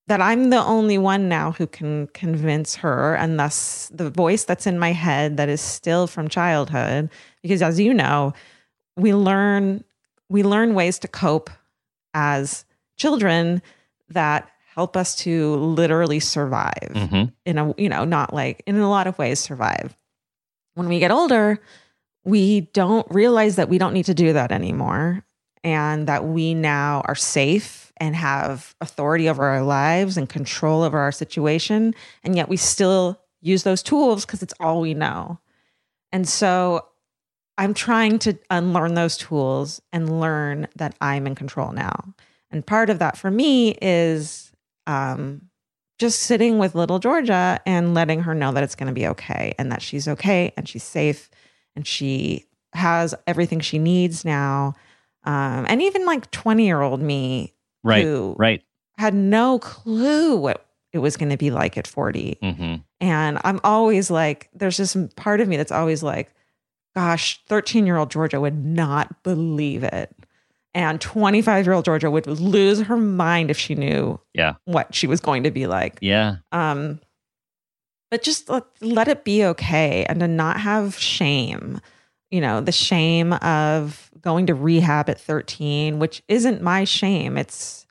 that 0.09 0.23
I'm 0.23 0.49
the 0.49 0.65
only 0.65 0.97
one 0.97 1.29
now 1.29 1.53
who 1.53 1.67
can 1.67 2.07
convince 2.09 2.75
her, 2.77 3.15
and 3.15 3.39
thus 3.39 3.91
the 3.95 4.09
voice 4.09 4.45
that's 4.45 4.67
in 4.67 4.79
my 4.79 4.93
head 4.93 5.37
that 5.37 5.51
is 5.51 5.61
still 5.61 6.07
from 6.07 6.29
childhood. 6.29 7.11
Because 7.43 7.61
as 7.61 7.79
you 7.79 7.93
know, 7.93 8.33
we 8.97 9.15
learn 9.15 9.85
we 10.31 10.43
learn 10.43 10.75
ways 10.75 10.99
to 11.01 11.09
cope 11.09 11.51
as 12.15 12.65
children 12.97 13.63
that 14.11 14.51
help 14.75 14.97
us 14.97 15.15
to 15.17 15.57
literally 15.57 16.21
survive 16.21 16.93
Mhm. 16.95 17.33
in 17.45 17.59
a 17.59 17.75
you 17.77 17.89
know 17.89 18.05
not 18.05 18.33
like 18.33 18.63
in 18.67 18.77
a 18.77 18.89
lot 18.89 19.07
of 19.07 19.19
ways 19.19 19.41
survive. 19.41 19.97
When 20.75 20.89
we 20.89 20.99
get 20.99 21.11
older 21.11 21.61
we 22.25 22.63
don't 22.73 23.07
realize 23.11 23.57
that 23.57 23.69
we 23.71 23.79
don't 23.79 23.95
need 23.95 24.05
to 24.05 24.13
do 24.15 24.33
that 24.35 24.53
anymore 24.53 25.25
and 25.65 26.07
that 26.09 26.25
we 26.27 26.53
now 26.53 27.01
are 27.07 27.15
safe 27.15 27.91
and 27.97 28.15
have 28.15 28.75
authority 28.81 29.29
over 29.29 29.45
our 29.45 29.63
lives 29.63 30.17
and 30.19 30.29
control 30.29 30.83
over 30.83 30.99
our 30.99 31.13
situation. 31.13 31.95
And 32.23 32.37
yet 32.37 32.49
we 32.49 32.57
still 32.59 33.19
use 33.41 33.63
those 33.63 33.83
tools 33.83 34.27
because 34.27 34.43
it's 34.43 34.53
all 34.61 34.81
we 34.81 34.95
know. 34.95 35.39
And 36.13 36.29
so 36.29 36.85
i'm 37.57 37.75
trying 37.75 38.19
to 38.21 38.39
unlearn 38.51 38.95
those 38.95 39.17
tools 39.17 39.81
and 39.93 40.21
learn 40.21 40.69
that 40.77 40.95
i'm 41.01 41.27
in 41.27 41.35
control 41.35 41.73
now 41.73 42.15
and 42.51 42.67
part 42.67 42.91
of 42.91 42.99
that 42.99 43.17
for 43.17 43.31
me 43.31 43.77
is 43.83 44.53
um, 44.87 45.43
just 45.99 46.21
sitting 46.21 46.59
with 46.59 46.75
little 46.75 46.99
Georgia 46.99 47.61
and 47.67 47.95
letting 47.95 48.21
her 48.23 48.35
know 48.35 48.53
that 48.53 48.63
it's 48.63 48.75
going 48.75 48.87
to 48.87 48.93
be 48.93 49.07
okay 49.09 49.55
and 49.59 49.71
that 49.73 49.83
she's 49.83 50.09
okay 50.09 50.53
and 50.57 50.69
she's 50.69 50.85
safe 50.85 51.29
and 51.77 51.87
she 51.87 52.45
has 52.73 53.15
everything 53.27 53.61
she 53.61 53.79
needs 53.79 54.25
now. 54.25 54.75
Um, 55.25 55.67
and 55.69 55.83
even 55.83 56.07
like 56.07 56.31
20 56.31 56.65
year 56.67 56.81
old 56.81 57.01
me 57.03 57.55
Right, 57.85 58.05
who 58.05 58.35
right. 58.39 58.63
had 58.97 59.15
no 59.15 59.59
clue 59.59 60.37
what 60.37 60.67
it 60.93 60.99
was 60.99 61.17
going 61.17 61.31
to 61.31 61.37
be 61.37 61.51
like 61.51 61.77
at 61.77 61.87
40. 61.87 62.39
hmm 62.41 62.75
And 63.01 63.39
I'm 63.45 63.61
always 63.63 64.11
like, 64.11 64.49
there's 64.55 64.77
this 64.79 64.97
part 65.17 65.41
of 65.41 65.49
me 65.49 65.57
that's 65.57 65.73
always 65.73 66.03
like, 66.03 66.33
gosh, 66.95 67.41
13 67.49 67.87
year 67.87 67.97
old 67.97 68.11
Georgia 68.11 68.41
would 68.41 68.65
not 68.65 69.23
believe 69.23 69.83
it. 69.85 70.15
And 70.75 71.01
25 71.01 71.65
year 71.67 71.73
old 71.73 71.85
Georgia 71.85 72.11
would 72.11 72.27
lose 72.27 72.81
her 72.83 72.97
mind 72.97 73.51
if 73.51 73.59
she 73.59 73.75
knew 73.75 74.21
Yeah, 74.35 74.55
what 74.65 74.95
she 74.95 75.07
was 75.07 75.21
going 75.21 75.43
to 75.45 75.51
be 75.51 75.67
like. 75.67 75.99
yeah, 76.01 76.37
Um, 76.53 77.01
but 78.11 78.23
just 78.23 78.49
let, 78.49 78.65
let 78.81 79.09
it 79.09 79.25
be 79.25 79.45
okay 79.45 80.05
and 80.09 80.21
to 80.21 80.29
not 80.29 80.61
have 80.61 80.97
shame. 80.99 81.81
You 82.31 82.41
know, 82.43 82.61
the 82.61 82.73
shame 82.73 83.33
of 83.35 84.11
going 84.21 84.47
to 84.47 84.55
rehab 84.55 85.09
at 85.09 85.19
13, 85.21 85.99
which 85.99 86.23
isn't 86.29 86.61
my 86.63 86.85
shame. 86.85 87.37
It's, 87.39 87.87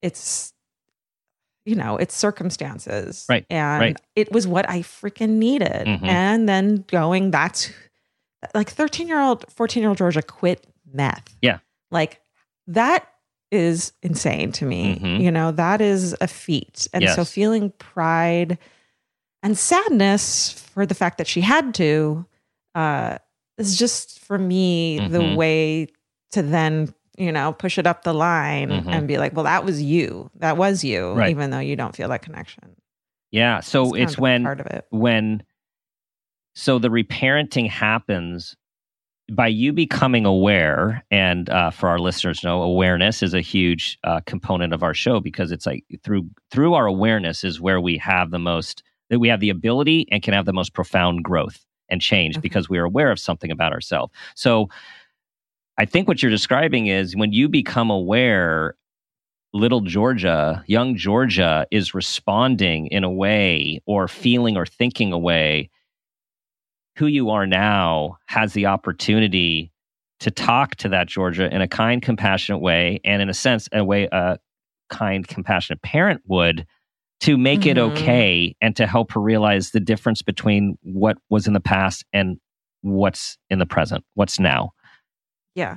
it's, 0.00 0.52
you 1.64 1.74
know, 1.74 1.96
it's 1.96 2.14
circumstances. 2.14 3.26
Right, 3.28 3.44
And 3.50 3.80
right. 3.80 4.00
it 4.16 4.32
was 4.32 4.46
what 4.46 4.68
I 4.70 4.80
freaking 4.80 5.30
needed. 5.30 5.86
Mhm. 5.86 6.06
And 6.08 6.48
then 6.48 6.84
going, 6.88 7.30
that's 7.32 7.70
like 8.54 8.70
13 8.70 9.06
year 9.08 9.20
old, 9.20 9.44
14 9.52 9.80
year 9.80 9.88
old 9.90 9.98
Georgia 9.98 10.22
quit 10.22 10.66
meth. 10.92 11.36
Yeah. 11.42 11.58
Like 11.92 12.20
that 12.66 13.06
is 13.52 13.92
insane 14.02 14.50
to 14.52 14.64
me. 14.64 14.98
Mhm. 14.98 15.20
You 15.20 15.30
know, 15.30 15.52
that 15.52 15.80
is 15.80 16.16
a 16.20 16.26
feat. 16.26 16.88
And 16.92 17.04
so 17.14 17.24
feeling 17.24 17.70
pride 17.78 18.58
and 19.42 19.56
sadness 19.58 20.52
for 20.52 20.86
the 20.86 20.94
fact 20.94 21.18
that 21.18 21.26
she 21.28 21.40
had 21.42 21.74
to 21.74 22.24
uh, 22.74 23.18
is 23.58 23.76
just 23.78 24.18
for 24.20 24.38
me 24.38 24.98
the 24.98 25.18
Mhm. 25.18 25.36
way 25.36 25.86
to 26.30 26.40
then 26.42 26.94
you 27.18 27.30
know 27.30 27.52
push 27.52 27.76
it 27.76 27.86
up 27.86 28.04
the 28.04 28.14
line 28.14 28.70
Mhm. 28.70 28.86
and 28.86 29.06
be 29.06 29.18
like 29.18 29.34
well 29.34 29.44
that 29.44 29.66
was 29.66 29.82
you 29.82 30.30
that 30.36 30.56
was 30.56 30.82
you 30.82 31.12
Right. 31.12 31.28
even 31.30 31.50
though 31.50 31.58
you 31.58 31.76
don't 31.76 31.94
feel 31.94 32.08
that 32.08 32.22
connection 32.22 32.74
Yeah. 33.30 33.60
So 33.60 33.90
kind 33.90 34.02
it's 34.02 34.16
when 34.16 34.42
part 34.44 34.60
of 34.60 34.66
it 34.68 34.86
when 34.90 35.42
so 36.54 36.78
the 36.78 36.88
reparenting 36.88 37.68
happens 37.68 38.56
by 39.34 39.46
you 39.46 39.72
becoming 39.72 40.26
aware 40.26 41.04
and 41.10 41.48
uh, 41.50 41.70
for 41.70 41.88
our 41.88 41.98
listeners 41.98 42.44
know 42.44 42.62
awareness 42.62 43.22
is 43.22 43.34
a 43.34 43.40
huge 43.40 43.98
uh, 44.04 44.20
component 44.26 44.72
of 44.74 44.82
our 44.82 44.94
show 44.94 45.20
because 45.20 45.50
it's 45.50 45.66
like 45.66 45.84
through 46.02 46.28
through 46.50 46.74
our 46.74 46.86
awareness 46.86 47.42
is 47.44 47.60
where 47.60 47.80
we 47.80 47.96
have 47.96 48.30
the 48.30 48.38
most 48.38 48.82
that 49.10 49.18
we 49.18 49.28
have 49.28 49.40
the 49.40 49.50
ability 49.50 50.06
and 50.10 50.22
can 50.22 50.34
have 50.34 50.44
the 50.44 50.52
most 50.52 50.74
profound 50.74 51.24
growth 51.24 51.64
and 51.88 52.00
change 52.00 52.36
Okay. 52.36 52.42
because 52.42 52.68
we 52.68 52.78
are 52.78 52.84
aware 52.84 53.10
of 53.10 53.18
something 53.18 53.50
about 53.50 53.72
ourselves 53.72 54.12
so 54.34 54.68
i 55.78 55.84
think 55.84 56.08
what 56.08 56.22
you're 56.22 56.30
describing 56.30 56.86
is 56.88 57.16
when 57.16 57.32
you 57.32 57.48
become 57.48 57.90
aware 57.90 58.74
little 59.54 59.80
Georgia, 59.82 60.64
young 60.66 60.96
Georgia 60.96 61.66
is 61.70 61.94
responding 61.94 62.86
in 62.86 63.04
a 63.04 63.10
way 63.10 63.80
or 63.86 64.08
feeling 64.08 64.56
or 64.56 64.64
thinking 64.66 65.12
a 65.12 65.18
way, 65.18 65.68
who 66.96 67.06
you 67.06 67.30
are 67.30 67.46
now 67.46 68.18
has 68.26 68.52
the 68.52 68.66
opportunity 68.66 69.72
to 70.20 70.30
talk 70.30 70.76
to 70.76 70.88
that 70.88 71.08
Georgia 71.08 71.52
in 71.52 71.60
a 71.60 71.68
kind, 71.68 72.00
compassionate 72.02 72.60
way, 72.60 73.00
and 73.04 73.20
in 73.22 73.28
a 73.28 73.34
sense, 73.34 73.68
a 73.72 73.84
way 73.84 74.08
a 74.12 74.38
kind, 74.88 75.26
compassionate 75.26 75.82
parent 75.82 76.20
would 76.26 76.66
to 77.20 77.36
make 77.38 77.66
it 77.66 77.76
Mhm. 77.76 77.88
okay 77.88 78.54
and 78.60 78.76
to 78.76 78.86
help 78.86 79.12
her 79.12 79.20
realize 79.20 79.70
the 79.70 79.80
difference 79.80 80.22
between 80.22 80.76
what 80.82 81.16
was 81.30 81.46
in 81.46 81.52
the 81.52 81.60
past 81.60 82.04
and 82.12 82.38
what's 82.82 83.38
in 83.48 83.58
the 83.58 83.66
present, 83.66 84.04
what's 84.14 84.38
now. 84.40 84.72
yeah 85.54 85.76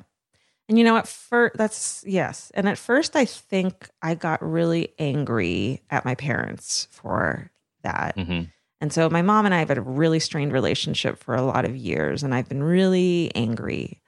and 0.67 0.77
you 0.79 0.83
know 0.83 0.97
at 0.97 1.07
first 1.07 1.55
that's 1.57 2.03
yes 2.07 2.51
and 2.55 2.67
at 2.67 2.77
first 2.77 3.15
i 3.15 3.25
think 3.25 3.89
i 4.01 4.15
got 4.15 4.41
really 4.41 4.93
angry 4.97 5.81
at 5.91 6.03
my 6.05 6.15
parents 6.15 6.87
for 6.91 7.51
that 7.83 8.15
hmm 8.15 8.43
And 8.85 8.93
so 8.93 9.09
my 9.09 9.23
mom 9.23 9.47
and 9.47 9.55
I 9.55 9.57
have 9.57 9.69
had 9.69 9.79
a 9.79 9.81
really 9.81 10.19
strained 10.19 10.53
relationship 10.53 11.17
for 11.17 11.33
a 11.33 11.41
lot 11.41 11.65
of 11.65 11.75
years, 11.75 12.21
and 12.21 12.35
I've 12.35 12.47
been 12.47 12.61
really 12.61 13.31
angry. 13.33 13.99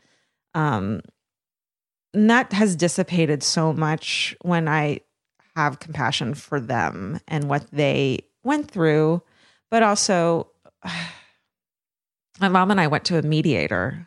Um, 0.53 1.01
and 2.13 2.29
that 2.29 2.53
has 2.53 2.75
dissipated 2.75 3.41
so 3.41 3.73
much 3.73 4.35
when 4.43 4.67
I 4.67 4.99
have 5.55 5.79
compassion 5.79 6.35
for 6.35 6.59
them 6.59 7.19
and 7.27 7.49
what 7.49 7.65
they 7.71 8.19
went 8.43 8.69
through, 8.69 9.23
but 9.71 9.81
also 9.81 10.51
my 12.39 12.47
mom 12.47 12.69
and 12.69 12.79
I 12.79 12.85
went 12.85 13.05
to 13.05 13.17
a 13.17 13.23
mediator. 13.23 14.06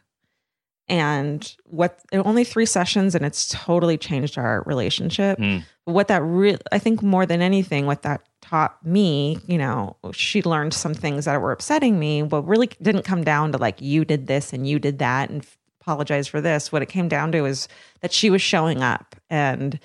And 0.91 1.57
what 1.65 2.01
only 2.13 2.45
three 2.45 2.67
sessions, 2.67 3.15
and 3.15 3.25
it's 3.25 3.49
totally 3.49 3.97
changed 3.97 4.37
our 4.37 4.63
relationship. 4.67 5.39
Mm. 5.39 5.65
what 5.85 6.09
that 6.09 6.23
really 6.23 6.59
i 6.71 6.79
think 6.79 7.03
more 7.03 7.27
than 7.27 7.41
anything 7.43 7.87
what 7.87 8.03
that 8.03 8.21
taught 8.43 8.85
me 8.85 9.39
you 9.47 9.59
know 9.59 9.97
she 10.13 10.43
learned 10.43 10.73
some 10.75 10.95
things 10.95 11.25
that 11.25 11.41
were 11.41 11.51
upsetting 11.51 11.99
me 11.99 12.23
but 12.23 12.43
really 12.43 12.69
didn't 12.83 13.03
come 13.03 13.25
down 13.25 13.51
to 13.51 13.59
like 13.59 13.81
you 13.81 14.05
did 14.05 14.27
this 14.27 14.53
and 14.53 14.69
you 14.69 14.79
did 14.79 14.99
that 14.99 15.31
and 15.31 15.45
apologize 15.81 16.29
for 16.29 16.41
this. 16.41 16.71
What 16.71 16.83
it 16.83 16.87
came 16.87 17.09
down 17.09 17.33
to 17.33 17.45
is 17.45 17.69
that 18.01 18.13
she 18.13 18.31
was 18.31 18.43
showing 18.43 18.83
up 18.83 19.17
and 19.29 19.79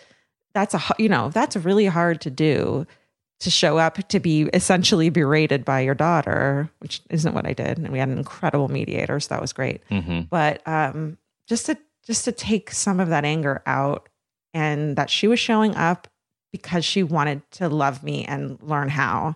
that's 0.53 0.73
a 0.73 0.81
you 0.97 1.09
know 1.09 1.29
that's 1.29 1.55
really 1.55 1.85
hard 1.85 2.21
to 2.21 2.29
do 2.29 2.85
to 3.45 3.49
show 3.51 3.77
up 3.77 3.95
to 4.09 4.19
be 4.19 4.43
essentially 4.53 5.09
berated 5.09 5.63
by 5.63 5.79
your 5.79 5.95
daughter 5.95 6.69
which 6.79 7.01
isn't 7.09 7.33
what 7.33 7.47
i 7.47 7.53
did. 7.53 7.77
And 7.77 7.89
we 7.89 7.99
had 7.99 8.09
an 8.09 8.17
incredible 8.17 8.67
mediator 8.67 9.19
so 9.19 9.29
that 9.29 9.41
was 9.41 9.53
great. 9.53 9.81
Hmm 9.89 10.21
but 10.29 10.67
um, 10.67 11.17
just 11.47 11.67
to 11.67 11.77
just 12.05 12.25
to 12.25 12.31
take 12.31 12.71
some 12.71 12.99
of 12.99 13.09
that 13.09 13.25
anger 13.25 13.63
out 13.65 14.09
and 14.53 14.95
that 14.95 15.09
she 15.09 15.27
was 15.27 15.39
showing 15.39 15.75
up 15.75 16.07
because 16.51 16.83
she 16.85 17.03
wanted 17.03 17.49
to 17.51 17.69
love 17.69 18.03
me 18.03 18.25
and 18.25 18.57
learn 18.61 18.89
how 18.89 19.35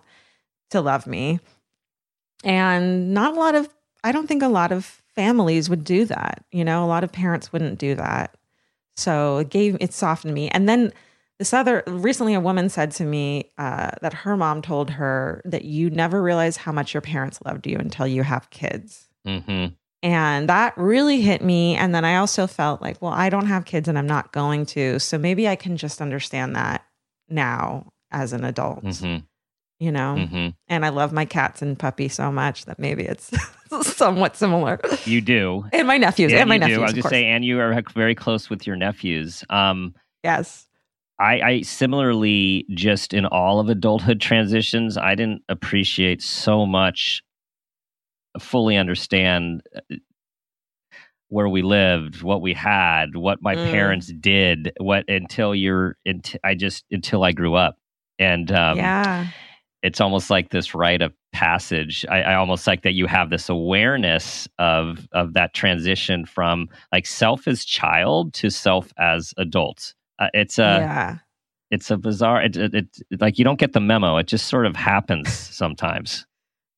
to 0.70 0.80
love 0.80 1.06
me. 1.06 1.40
And 2.44 3.12
not 3.14 3.34
a 3.34 3.40
lot 3.40 3.54
of 3.54 3.68
i 4.04 4.12
don't 4.12 4.26
think 4.26 4.42
a 4.42 4.48
lot 4.48 4.72
of 4.72 4.84
families 5.14 5.68
would 5.70 5.84
do 5.84 6.04
that 6.04 6.44
you 6.52 6.64
know? 6.64 6.84
A 6.84 6.86
lot 6.86 7.04
of 7.04 7.12
parents 7.12 7.52
wouldn't 7.52 7.78
do 7.78 7.94
that. 7.94 8.34
So 8.96 9.38
it 9.38 9.50
gave 9.50 9.76
it 9.80 9.92
softened 9.92 10.34
me. 10.34 10.48
And 10.48 10.68
then 10.68 10.92
this 11.40 11.52
other 11.52 11.82
recently 11.86 12.34
a 12.34 12.40
woman 12.40 12.68
said 12.68 12.92
to 12.92 13.04
me 13.04 13.50
uh, 13.58 13.90
that 14.02 14.12
her 14.12 14.36
mom 14.36 14.60
told 14.62 14.90
her 14.90 15.40
that 15.46 15.64
you 15.64 15.88
never 15.90 16.22
realize 16.22 16.56
how 16.58 16.70
much 16.70 16.94
your 16.94 17.00
parents 17.00 17.40
loved 17.44 17.66
you 17.66 17.76
until 17.78 18.06
you 18.06 18.22
have 18.22 18.48
kids 18.50 19.08
hmm 19.24 19.66
and 20.02 20.48
that 20.48 20.72
really 20.78 21.20
hit 21.20 21.42
me. 21.42 21.76
And 21.76 21.94
then 21.94 22.06
I 22.06 22.16
also 22.16 22.46
felt 22.46 22.80
like, 22.80 23.02
well, 23.02 23.12
I 23.12 23.28
don't 23.28 23.44
have 23.46 23.66
kids 23.66 23.86
and 23.86 23.98
I'm 23.98 24.06
not 24.06 24.32
going 24.32 24.64
to. 24.66 24.98
So 24.98 25.18
maybe 25.18 25.46
I 25.46 25.56
can 25.56 25.76
just 25.76 26.00
understand 26.00 26.56
that 26.56 26.86
now 27.28 27.92
as 28.10 28.32
an 28.32 28.44
adult, 28.44 28.82
hmm 29.00 29.18
you 29.78 29.92
know? 29.92 30.26
hmm 30.26 30.48
And 30.68 30.86
I 30.86 30.88
love 30.88 31.12
my 31.12 31.26
cats 31.26 31.60
and 31.62 31.78
puppy 31.78 32.08
so 32.08 32.32
much 32.32 32.64
that 32.64 32.78
maybe 32.78 33.02
it's 33.02 33.30
somewhat 33.82 34.36
similar. 34.36 34.80
You 35.04 35.20
do. 35.20 35.64
And 35.72 35.86
my 35.86 35.98
nephews, 35.98 36.32
Yeah, 36.32 36.40
and 36.40 36.48
my 36.48 36.54
you 36.54 36.60
nephews. 36.60 36.76
do. 36.78 36.82
I 36.82 36.84
was 36.86 36.92
gonna 36.94 37.08
say, 37.10 37.26
and 37.26 37.44
you 37.44 37.60
are 37.60 37.82
very 37.94 38.14
close 38.14 38.48
with 38.48 38.66
your 38.66 38.76
nephews. 38.76 39.44
Um, 39.50 39.94
yes. 40.24 40.66
I, 41.20 41.40
I 41.42 41.62
similarly 41.62 42.66
just 42.70 43.14
in 43.14 43.26
all 43.26 43.60
of 43.60 43.68
adulthood 43.70 44.20
transitions, 44.22 44.98
I 44.98 45.14
didn't 45.16 45.42
appreciate 45.50 46.22
so 46.22 46.66
much, 46.66 47.22
fully 48.40 48.76
understand 48.78 49.62
uh, 49.76 49.96
where 51.28 51.48
we 51.48 51.62
lived, 51.62 52.22
what 52.22 52.42
we 52.42 52.54
had, 52.54 53.16
what 53.16 53.42
my 53.42 53.54
Mm. 53.56 53.70
parents 53.70 54.12
did, 54.20 54.72
what 54.80 55.04
until 55.08 55.54
you're, 55.54 55.96
unt- 56.06 56.36
I 56.44 56.54
just 56.56 56.84
until 56.90 57.22
I 57.24 57.32
grew 57.32 57.54
up, 57.54 57.76
and 58.18 58.50
um, 58.52 58.78
yeah. 58.78 59.28
it's 59.82 60.00
almost 60.00 60.30
like 60.30 60.50
this 60.50 60.74
rite 60.74 61.02
of 61.02 61.12
passage. 61.32 62.04
I, 62.10 62.22
I 62.22 62.34
almost 62.36 62.66
like 62.66 62.82
that 62.82 62.94
you 62.94 63.06
have 63.06 63.30
this 63.30 63.48
awareness 63.48 64.48
of 64.58 65.06
of 65.12 65.34
that 65.34 65.54
transition 65.54 66.26
from 66.26 66.68
like 66.92 67.06
self 67.06 67.46
as 67.46 67.64
child 67.64 68.34
to 68.34 68.50
self 68.50 68.92
as 68.98 69.34
adult. 69.38 69.94
Uh, 70.20 70.28
it's 70.34 70.58
a 70.58 70.62
yeah. 70.62 71.18
it's 71.70 71.90
a 71.90 71.96
bizarre. 71.96 72.42
It, 72.42 72.56
it, 72.56 72.74
it 72.74 73.20
like 73.20 73.38
you 73.38 73.44
don't 73.44 73.58
get 73.58 73.72
the 73.72 73.80
memo. 73.80 74.18
It 74.18 74.26
just 74.26 74.46
sort 74.46 74.66
of 74.66 74.76
happens 74.76 75.32
sometimes. 75.32 76.26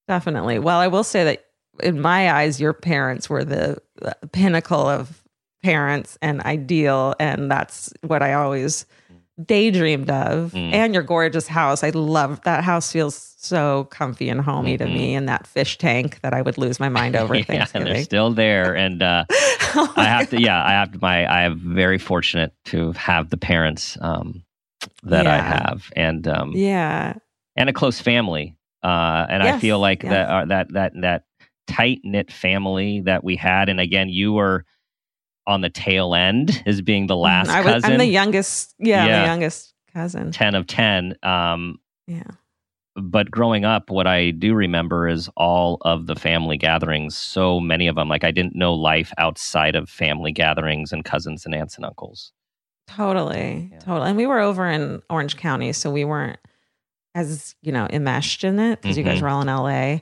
Definitely. 0.09 0.59
Well, 0.59 0.79
I 0.79 0.89
will 0.89 1.05
say 1.05 1.25
that 1.25 1.45
in 1.83 2.01
my 2.01 2.33
eyes, 2.33 2.61
your 2.61 2.73
parents 2.73 3.31
were 3.31 3.45
the, 3.45 3.79
the 3.97 4.17
pinnacle 4.33 4.89
of 4.89 5.23
parents 5.63 6.19
and 6.21 6.41
ideal. 6.43 7.15
And 7.19 7.51
that's 7.51 7.93
what 8.03 8.23
I 8.23 8.35
always 8.35 8.85
daydreamed 9.47 10.11
of. 10.11 10.53
Mm. 10.53 10.73
And 10.73 10.95
your 10.95 11.03
gorgeous 11.03 11.47
house. 11.47 11.83
I 11.85 11.91
love 11.91 12.41
that 12.43 12.65
house, 12.65 12.93
feels 12.93 13.35
so 13.39 13.85
comfy 13.91 14.29
and 14.29 14.41
homey 14.41 14.77
to 14.77 14.85
Mhm. 14.85 14.95
me. 14.95 15.15
And 15.15 15.29
that 15.29 15.47
fish 15.47 15.79
tank 15.79 16.21
that 16.23 16.33
I 16.33 16.43
would 16.43 16.59
lose 16.59 16.79
my 16.79 16.89
mind 16.89 17.17
over 17.17 17.35
yeah, 17.49 17.67
they're 17.73 18.05
still 18.05 18.31
there, 18.33 18.75
and 18.77 19.03
uh, 19.03 19.25
Oh 19.75 19.93
I 19.97 20.05
have 20.05 20.31
to. 20.31 20.41
Yeah, 20.41 20.63
I 20.63 20.71
have 20.73 20.93
to. 20.93 20.99
My 21.01 21.25
I 21.25 21.43
am 21.43 21.59
very 21.59 21.99
fortunate 21.99 22.53
to 22.67 22.93
have 22.93 23.31
the 23.31 23.37
parents 23.37 23.97
um, 24.01 24.45
that 25.05 25.27
I 25.27 25.39
have, 25.41 25.91
and 25.97 26.27
um, 26.29 26.53
yeah. 26.55 27.15
and 27.57 27.69
a 27.69 27.73
close 27.73 28.01
family. 28.01 28.57
Uh, 28.83 29.27
and 29.29 29.43
I 29.43 29.59
feel 29.59 29.79
like 29.79 30.03
yes. 30.03 30.11
that 30.11 30.29
uh, 30.29 30.45
that 30.47 30.73
that 30.73 30.93
that 31.01 31.25
tight 31.69 32.01
knit 32.05 32.33
family 32.33 33.01
that 33.03 33.25
we 33.25 33.37
had, 33.37 33.69
and 33.69 33.81
again, 33.81 34.09
you 34.09 34.33
were 34.33 34.65
on 35.47 35.61
the 35.61 35.71
tail 35.71 36.15
end 36.15 36.63
as 36.67 36.81
being 36.83 37.07
the 37.07 37.17
last 37.17 37.49
Mm-hmm. 37.49 37.57
I 37.57 37.61
was, 37.61 37.73
cousin, 37.83 37.93
I'm 37.93 37.99
the 37.99 38.05
youngest. 38.07 38.75
Yeah, 38.79 39.07
Yeah. 39.07 39.21
the 39.21 39.27
youngest 39.27 39.75
cousin. 39.93 40.31
ten 40.33 40.55
of 40.55 40.67
ten. 40.67 41.17
Um, 41.23 41.79
Yeah. 42.07 42.23
but 42.97 43.31
growing 43.31 43.65
up, 43.65 43.91
what 43.91 44.07
I 44.07 44.31
do 44.31 44.55
remember 44.55 45.09
is 45.09 45.29
all 45.37 45.79
of 45.83 46.07
the 46.07 46.15
family 46.15 46.57
gatherings. 46.59 47.17
So 47.17 47.59
many 47.61 47.87
of 47.89 47.97
them. 47.97 48.09
Like 48.09 48.25
I 48.25 48.31
didn't 48.31 48.55
know 48.55 48.75
life 48.75 49.13
outside 49.19 49.75
of 49.75 49.89
family 49.91 50.33
gatherings 50.33 50.93
and 50.93 51.05
cousins 51.05 51.45
and 51.47 51.55
aunts 51.55 51.77
and 51.77 51.85
uncles. 51.85 52.33
Totally. 52.89 53.71
Yeah. 53.73 53.79
Totally. 53.81 54.09
And 54.09 54.17
we 54.17 54.27
were 54.27 54.41
over 54.41 54.69
in 54.69 55.03
Orange 55.09 55.37
County, 55.37 55.73
so 55.73 55.91
we 55.91 56.05
weren't 56.05 56.39
as, 57.15 57.55
you 57.63 57.73
know, 57.73 57.87
enmeshed 57.91 58.45
in 58.45 58.59
it 58.59 58.81
because 58.83 58.97
you 58.99 59.05
guys 59.05 59.19
Mhm. 59.19 59.23
were 59.23 59.29
all 59.29 59.43
in 59.43 59.49
LA. 59.49 60.01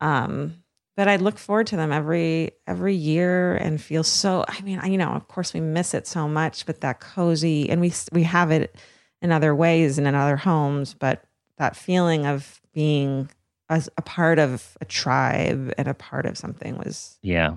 Um, 0.00 0.59
but 1.00 1.08
I 1.08 1.16
look 1.16 1.38
forward 1.38 1.66
to 1.68 1.76
them 1.76 1.92
every 1.92 2.50
every 2.66 2.94
year 2.94 3.56
and 3.56 3.80
feel 3.80 4.04
so 4.04 4.44
I 4.46 4.60
mean, 4.60 4.78
I, 4.80 4.88
you 4.88 4.98
know, 4.98 5.08
of 5.12 5.28
course 5.28 5.54
we 5.54 5.60
miss 5.60 5.94
it 5.94 6.06
so 6.06 6.28
much, 6.28 6.66
but 6.66 6.82
that 6.82 7.00
cozy 7.00 7.70
and 7.70 7.80
we 7.80 7.90
we 8.12 8.22
have 8.24 8.50
it 8.50 8.76
in 9.22 9.32
other 9.32 9.54
ways 9.54 9.96
and 9.96 10.06
in 10.06 10.14
other 10.14 10.36
homes, 10.36 10.92
but 10.92 11.24
that 11.56 11.74
feeling 11.74 12.26
of 12.26 12.60
being 12.74 13.30
as 13.70 13.88
a 13.96 14.02
part 14.02 14.38
of 14.38 14.76
a 14.82 14.84
tribe 14.84 15.72
and 15.78 15.88
a 15.88 15.94
part 15.94 16.26
of 16.26 16.36
something 16.36 16.76
was 16.76 17.18
Yeah. 17.22 17.56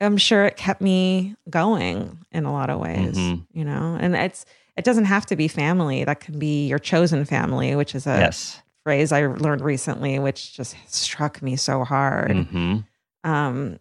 I'm 0.00 0.16
sure 0.16 0.44
it 0.44 0.56
kept 0.56 0.80
me 0.80 1.36
going 1.48 2.18
in 2.32 2.46
a 2.46 2.52
lot 2.52 2.68
of 2.68 2.80
ways, 2.80 3.16
Mhm. 3.16 3.46
you 3.52 3.64
know. 3.64 3.96
And 4.00 4.16
it's 4.16 4.44
it 4.76 4.84
doesn't 4.84 5.04
have 5.04 5.26
to 5.26 5.36
be 5.36 5.46
family. 5.46 6.02
That 6.02 6.18
can 6.18 6.36
be 6.40 6.66
your 6.66 6.80
chosen 6.80 7.24
family, 7.26 7.76
which 7.76 7.94
is 7.94 8.08
a 8.08 8.18
yes. 8.18 8.60
Phrase 8.84 9.12
I 9.12 9.26
learned 9.26 9.60
recently, 9.62 10.18
which 10.18 10.54
just 10.54 10.76
struck 10.88 11.42
me 11.42 11.56
so 11.56 11.84
hard. 11.84 12.32
hmm 12.46 12.78
Um, 13.24 13.78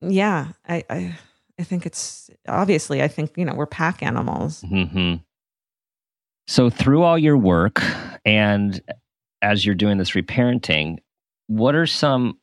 yeah, 0.00 0.48
I, 0.68 0.84
I 0.88 1.18
I 1.58 1.62
think 1.62 1.84
it's 1.86 2.30
obviously 2.48 3.02
I 3.02 3.08
think 3.08 3.36
you 3.36 3.44
know 3.44 3.54
we're 3.54 3.66
pack 3.66 4.02
animals. 4.02 4.62
hmm 4.62 5.16
So, 6.46 6.70
through 6.70 7.02
all 7.02 7.18
your 7.18 7.36
work 7.36 7.82
and 8.24 8.80
as 9.42 9.64
you're 9.64 9.74
doing 9.74 9.98
this 9.98 10.10
reparenting, 10.12 10.98
what 11.46 11.74
are 11.74 11.86
some? 11.86 12.38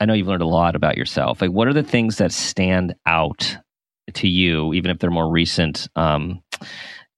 I 0.00 0.04
know 0.04 0.14
you've 0.14 0.26
learned 0.26 0.42
a 0.42 0.46
lot 0.46 0.76
about 0.76 0.96
yourself. 0.96 1.40
Like, 1.40 1.50
what 1.50 1.68
are 1.68 1.72
the 1.72 1.82
things 1.82 2.18
that 2.18 2.32
stand 2.32 2.94
out 3.06 3.56
to 4.14 4.28
you, 4.28 4.74
even 4.74 4.90
if 4.90 4.98
they're 4.98 5.10
more 5.10 5.30
recent 5.30 5.88
um, 5.96 6.42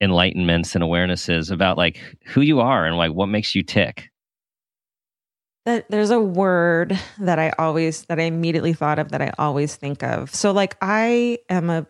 enlightenments 0.03 0.75
and 0.75 0.85
awarenesses 0.85 1.51
about 1.51 1.77
like 1.77 1.99
who 2.27 2.41
you 2.41 2.61
are 2.61 2.87
and 2.87 2.97
like 2.97 3.13
what 3.13 3.27
makes 3.27 3.55
you 3.55 3.63
tick? 3.63 4.11
That 5.65 5.91
there's 5.91 6.11
a 6.11 6.21
word 6.21 6.99
that 7.19 7.39
I 7.39 7.51
always 7.59 8.05
that 8.07 8.19
I 8.19 8.23
immediately 8.25 8.73
thought 8.73 8.99
of 8.99 9.11
that 9.11 9.21
I 9.21 9.33
always 9.39 9.77
think 9.77 10.03
of. 10.03 10.35
So 10.35 10.53
like 10.53 10.77
I 10.81 11.39
am 11.51 11.69
a, 11.69 11.87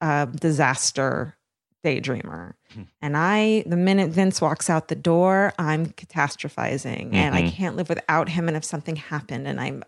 a 0.00 0.28
disaster 0.40 1.36
daydreamer. 1.84 2.54
Hmm. 2.72 2.82
And 3.02 3.16
I, 3.16 3.62
the 3.66 3.76
minute 3.76 4.10
Vince 4.10 4.40
walks 4.40 4.70
out 4.70 4.88
the 4.88 4.94
door, 4.94 5.52
I'm 5.58 5.86
catastrophizing 5.86 7.12
and 7.12 7.34
I 7.34 7.42
Mhm. 7.42 7.52
can't 7.52 7.76
live 7.76 7.90
without 7.90 8.30
him. 8.30 8.48
And 8.48 8.56
if 8.56 8.64
something 8.64 8.96
happened 8.96 9.46
and 9.46 9.60
I'm 9.60 9.82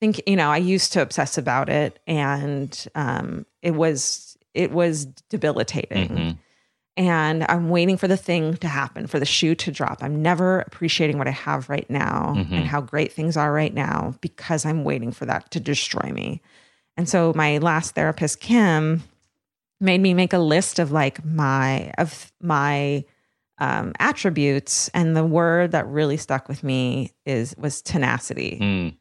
think, 0.00 0.20
you 0.28 0.36
know, 0.36 0.50
I 0.50 0.58
used 0.58 0.92
to 0.92 1.02
obsess 1.02 1.38
about 1.38 1.68
it 1.70 1.98
and 2.06 2.86
um, 2.94 3.46
it 3.62 3.70
was, 3.74 4.36
it 4.54 4.70
was 4.70 5.06
debilitating. 5.30 6.08
Mhm. 6.10 6.38
And 6.98 7.46
I'm 7.48 7.68
waiting 7.68 7.96
for 7.96 8.08
the 8.08 8.16
thing 8.16 8.56
to 8.56 8.66
happen, 8.66 9.06
for 9.06 9.20
the 9.20 9.24
shoe 9.24 9.54
to 9.54 9.70
drop. 9.70 10.02
I'm 10.02 10.20
never 10.20 10.60
appreciating 10.62 11.16
what 11.16 11.28
I 11.28 11.30
have 11.30 11.68
right 11.68 11.88
now 11.88 12.34
Mhm. 12.36 12.50
and 12.52 12.66
how 12.66 12.80
great 12.80 13.12
things 13.12 13.36
are 13.36 13.52
right 13.52 13.72
now 13.72 14.16
because 14.20 14.66
I'm 14.66 14.82
waiting 14.82 15.12
for 15.12 15.24
that 15.24 15.48
to 15.52 15.60
destroy 15.60 16.10
me. 16.12 16.42
And 16.96 17.08
so 17.08 17.32
my 17.36 17.58
last 17.58 17.94
therapist, 17.94 18.40
Kim, 18.40 19.04
made 19.80 20.00
me 20.00 20.12
make 20.12 20.32
a 20.32 20.40
list 20.40 20.80
of 20.80 20.90
like 20.90 21.24
my 21.24 21.92
of 21.98 22.32
my 22.42 23.04
um, 23.60 23.92
attributes, 23.98 24.88
and 24.94 25.16
the 25.16 25.24
word 25.24 25.72
that 25.72 25.86
really 25.88 26.16
stuck 26.16 26.48
with 26.48 26.62
me 26.62 27.12
is 27.26 27.54
was 27.58 27.82
tenacity. 27.82 28.58
Mm. 28.60 28.96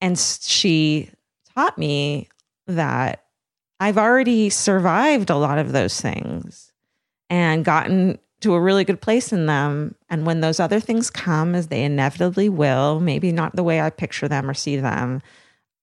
And 0.00 0.18
she 0.18 1.10
taught 1.54 1.76
me 1.76 2.28
that 2.66 3.24
I've 3.78 3.98
already 3.98 4.48
survived 4.50 5.28
a 5.28 5.36
lot 5.36 5.58
of 5.58 5.72
those 5.72 6.00
things 6.00 6.69
and 7.30 7.64
gotten 7.64 8.18
to 8.40 8.54
a 8.54 8.60
really 8.60 8.84
good 8.84 9.00
place 9.00 9.32
in 9.32 9.46
them. 9.46 9.94
And 10.10 10.26
when 10.26 10.40
those 10.40 10.60
other 10.60 10.80
things 10.80 11.08
come, 11.10 11.54
as 11.54 11.68
they 11.68 11.82
inevitably 11.84 12.48
will, 12.48 13.00
maybe 13.00 13.32
not 13.32 13.54
the 13.56 13.62
way 13.62 13.80
I 13.80 13.88
picture 13.90 14.28
them 14.28 14.48
or 14.50 14.54
see 14.54 14.76
them, 14.76 15.22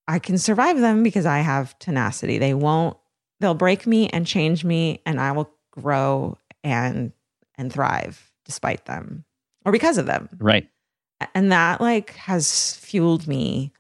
I 0.08 0.20
can 0.20 0.38
survive 0.38 0.80
them 0.80 1.02
because 1.04 1.26
I 1.26 1.40
have 1.40 1.78
tenacity. 1.80 2.38
They 2.38 2.54
won't, 2.54 2.98
they'll 3.40 3.54
break 3.54 3.86
me 3.88 4.10
and 4.10 4.26
change 4.28 4.64
me, 4.66 5.02
and 5.06 5.20
I 5.20 5.32
will 5.32 5.50
grow 5.72 6.38
and 6.64 7.12
and 7.60 7.72
thrive 7.72 8.32
despite 8.46 8.86
them 8.86 9.24
or 9.66 9.72
because 9.72 9.98
of 9.98 10.06
them 10.08 10.28
Right. 10.40 10.68
and 11.36 11.52
that 11.52 11.80
like 11.82 12.12
has 12.16 12.74
fueled 12.76 13.28
me 13.28 13.72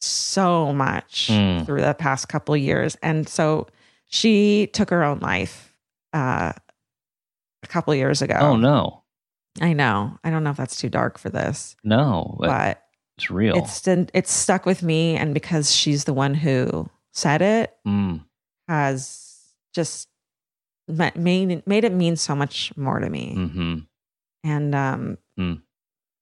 so 0.00 0.72
much 0.72 1.28
Mm. 1.30 1.66
through 1.66 1.80
the 1.82 1.94
past 1.94 2.28
couple 2.28 2.54
of 2.54 2.60
years 2.60 2.96
and 3.02 3.28
so 3.28 3.66
she 4.06 4.68
took 4.72 4.90
her 4.90 5.02
own 5.04 5.18
life 5.20 5.74
uh 6.12 6.52
a 7.62 7.66
couple 7.66 7.94
years 7.94 8.22
ago 8.22 8.36
Oh, 8.40 8.56
no. 8.56 9.02
i 9.60 9.72
know 9.72 10.18
i 10.24 10.30
don't 10.30 10.44
know 10.44 10.50
if 10.50 10.56
that's 10.56 10.76
too 10.76 10.88
dark 10.88 11.18
for 11.18 11.30
this 11.30 11.76
No. 11.84 12.36
But 12.38 12.46
but 12.48 12.82
it's 13.16 13.30
real. 13.30 13.56
it's 13.56 13.86
it's 13.88 14.32
stuck 14.32 14.64
with 14.66 14.82
me 14.82 15.16
and 15.16 15.34
because 15.34 15.74
she's 15.74 16.04
the 16.04 16.14
one 16.14 16.34
who 16.34 16.88
said 17.12 17.42
it 17.42 17.74
Mm. 17.86 18.24
has 18.68 19.34
just 19.74 20.08
made 21.16 21.66
made 21.66 21.84
it 21.84 21.92
mean 21.92 22.16
so 22.16 22.34
much 22.34 22.72
more 22.76 22.98
to 23.00 23.10
me 23.10 23.34
hmm 23.34 23.78
and 24.44 24.74
um 24.74 25.18
Mm. 25.38 25.60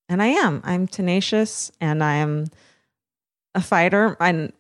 and 0.09 0.23
i 0.23 0.27
am 0.27 0.61
i'm 0.65 0.87
tenacious 0.87 1.71
and 1.81 2.03
i 2.03 2.15
am 2.15 2.47
a 3.55 3.61
fighter 3.61 4.17
and 4.21 4.53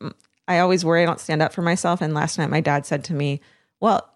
i 0.49 0.59
always 0.59 0.85
worry 0.85 1.03
i 1.03 1.07
don't 1.07 1.21
stand 1.21 1.43
up 1.43 1.53
for 1.53 1.63
myself 1.63 2.01
and 2.01 2.15
last 2.15 2.39
night 2.39 2.51
my 2.51 2.61
dad 2.61 2.87
said 2.87 3.03
to 3.05 3.15
me 3.15 3.41
well 3.81 4.09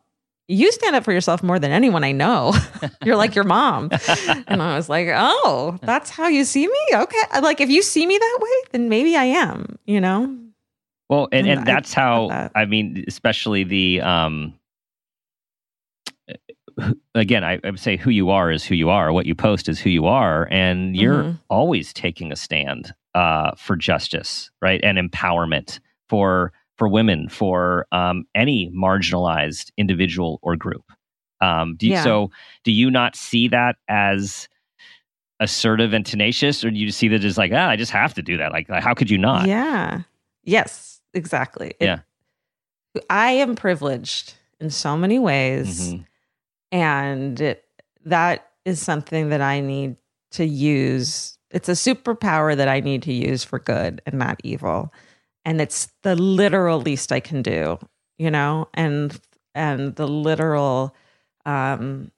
you 0.51 0.73
stand 0.73 0.97
up 0.97 1.05
for 1.05 1.13
yourself 1.13 1.43
more 1.43 1.59
than 1.59 1.71
anyone 1.71 2.03
i 2.05 2.13
know. 2.13 2.53
You're 3.05 3.17
like 3.17 3.35
your 3.35 3.45
mom. 3.45 3.91
And 4.49 4.61
i 4.63 4.75
was 4.77 4.89
like 4.89 5.09
oh 5.13 5.79
that's 5.83 6.11
how 6.11 6.27
you 6.29 6.45
see 6.45 6.67
me? 6.67 6.79
Okay. 6.93 7.41
Like 7.41 7.61
if 7.61 7.71
you 7.71 7.83
see 7.83 8.07
me 8.07 8.19
that 8.19 8.39
way 8.41 8.69
then 8.73 8.89
maybe 8.89 9.17
i 9.17 9.25
am 9.25 9.79
you 9.87 10.01
know? 10.01 10.37
Well, 11.09 11.29
and, 11.33 11.47
And 11.47 11.59
and 11.59 11.69
I 11.69 11.73
that's 11.75 11.93
how 11.95 12.29
that. 12.29 12.53
I 12.55 12.65
mean, 12.67 13.05
especially 13.09 13.65
the 13.65 14.01
um 14.01 14.55
again, 17.15 17.45
I, 17.45 17.55
I 17.65 17.71
would 17.71 17.81
say 17.81 17.97
who 17.97 18.11
you 18.11 18.31
are 18.31 18.51
is 18.51 18.65
who 18.65 18.75
you 18.75 18.91
are. 18.91 19.13
What 19.13 19.27
you 19.27 19.35
post 19.35 19.69
is 19.69 19.79
who 19.81 19.91
you 19.91 20.07
are, 20.07 20.49
and 20.51 20.97
you're 20.97 21.25
Mhm. 21.25 21.39
always 21.49 21.93
taking 21.93 22.33
a 22.33 22.37
stand 22.37 22.95
uh, 23.15 23.53
for 23.57 23.77
justice, 23.77 24.51
right, 24.63 24.81
and 24.85 24.97
empowerment 24.99 25.81
for 26.09 26.53
for 26.81 26.89
women, 26.89 27.29
for 27.29 27.87
um, 27.93 28.25
any 28.35 28.73
marginalized 28.75 29.71
individual 29.77 30.39
or 30.41 30.57
group. 30.57 30.83
Um, 31.43 31.77
do 31.77 31.87
you, 31.87 31.93
Yeah. 31.93 32.03
So, 32.05 32.31
do 32.65 32.73
you 32.73 32.91
not 32.91 33.15
see 33.15 33.49
that 33.49 33.77
as 33.87 34.49
assertive 35.41 35.93
and 35.93 36.07
tenacious, 36.07 36.65
or 36.65 36.71
do 36.71 36.79
you 36.79 36.91
see 36.91 37.07
that 37.09 37.23
as 37.23 37.37
like, 37.37 37.53
ah, 37.55 37.69
I 37.69 37.77
just 37.77 37.93
have 37.93 38.15
to 38.15 38.23
do 38.23 38.39
that? 38.39 38.51
Like, 38.53 38.69
how 38.71 38.95
could 38.95 39.11
you 39.11 39.19
not? 39.19 39.47
Yeah. 39.47 40.03
Yes, 40.43 41.03
exactly. 41.13 41.75
It- 41.79 41.85
Yeah. 41.85 41.99
I 43.11 43.33
am 43.33 43.57
privileged 43.57 44.35
in 44.59 44.71
so 44.71 44.97
many 44.97 45.19
ways. 45.19 45.93
Mhm. 45.93 46.07
And 46.73 47.41
it, 47.43 47.65
that 48.07 48.49
is 48.65 48.81
something 48.81 49.29
that 49.29 49.43
I 49.43 49.61
need 49.61 49.97
to 50.33 50.47
use. 50.47 51.37
It's 51.51 51.69
a 51.69 51.73
superpower 51.73 52.57
that 52.57 52.69
I 52.69 52.81
need 52.81 53.03
to 53.03 53.13
use 53.13 53.45
for 53.45 53.59
good 53.59 54.01
and 54.07 54.19
not 54.19 54.41
evil. 54.45 54.95
And 55.51 55.61
it's 55.61 55.89
the 56.05 56.15
literal 56.15 56.81
least 56.81 57.11
I 57.11 57.19
can 57.19 57.43
do, 57.43 57.77
you 58.19 58.31
know, 58.31 58.69
and 58.73 59.21
and 59.53 59.97
the 59.97 60.07
literal 60.07 60.95
um 61.45 62.13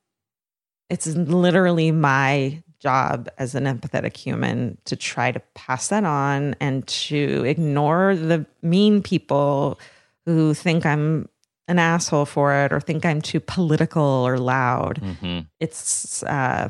it's 0.90 1.06
literally 1.06 1.92
my 1.92 2.62
job 2.78 3.30
as 3.38 3.54
an 3.54 3.64
empathetic 3.64 4.18
human 4.18 4.76
to 4.84 4.96
try 4.96 5.32
to 5.32 5.40
pass 5.54 5.88
that 5.88 6.04
on 6.04 6.54
and 6.60 6.86
to 6.88 7.42
ignore 7.46 8.14
the 8.14 8.44
mean 8.60 9.02
people 9.02 9.80
who 10.26 10.52
think 10.52 10.84
I'm 10.84 11.26
an 11.68 11.78
asshole 11.78 12.26
for 12.26 12.52
it 12.52 12.70
or 12.70 12.80
think 12.80 13.06
I'm 13.06 13.22
too 13.22 13.40
political 13.40 14.02
or 14.02 14.36
loud. 14.36 15.00
Mhm. 15.00 15.46
It's 15.58 16.22
uh 16.24 16.68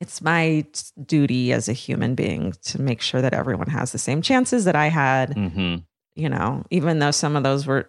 it's 0.00 0.20
my 0.20 0.64
duty 1.04 1.52
as 1.52 1.68
a 1.68 1.72
human 1.72 2.14
being 2.14 2.52
to 2.64 2.80
make 2.80 3.00
sure 3.00 3.22
that 3.22 3.32
everyone 3.34 3.68
has 3.68 3.92
the 3.92 3.98
same 3.98 4.20
chances 4.22 4.64
that 4.64 4.76
I 4.76 4.88
had, 4.88 5.34
Mhm. 5.34 5.84
you 6.14 6.28
know, 6.28 6.64
even 6.70 6.98
though 6.98 7.10
some 7.10 7.34
of 7.36 7.42
those 7.42 7.66
were 7.66 7.88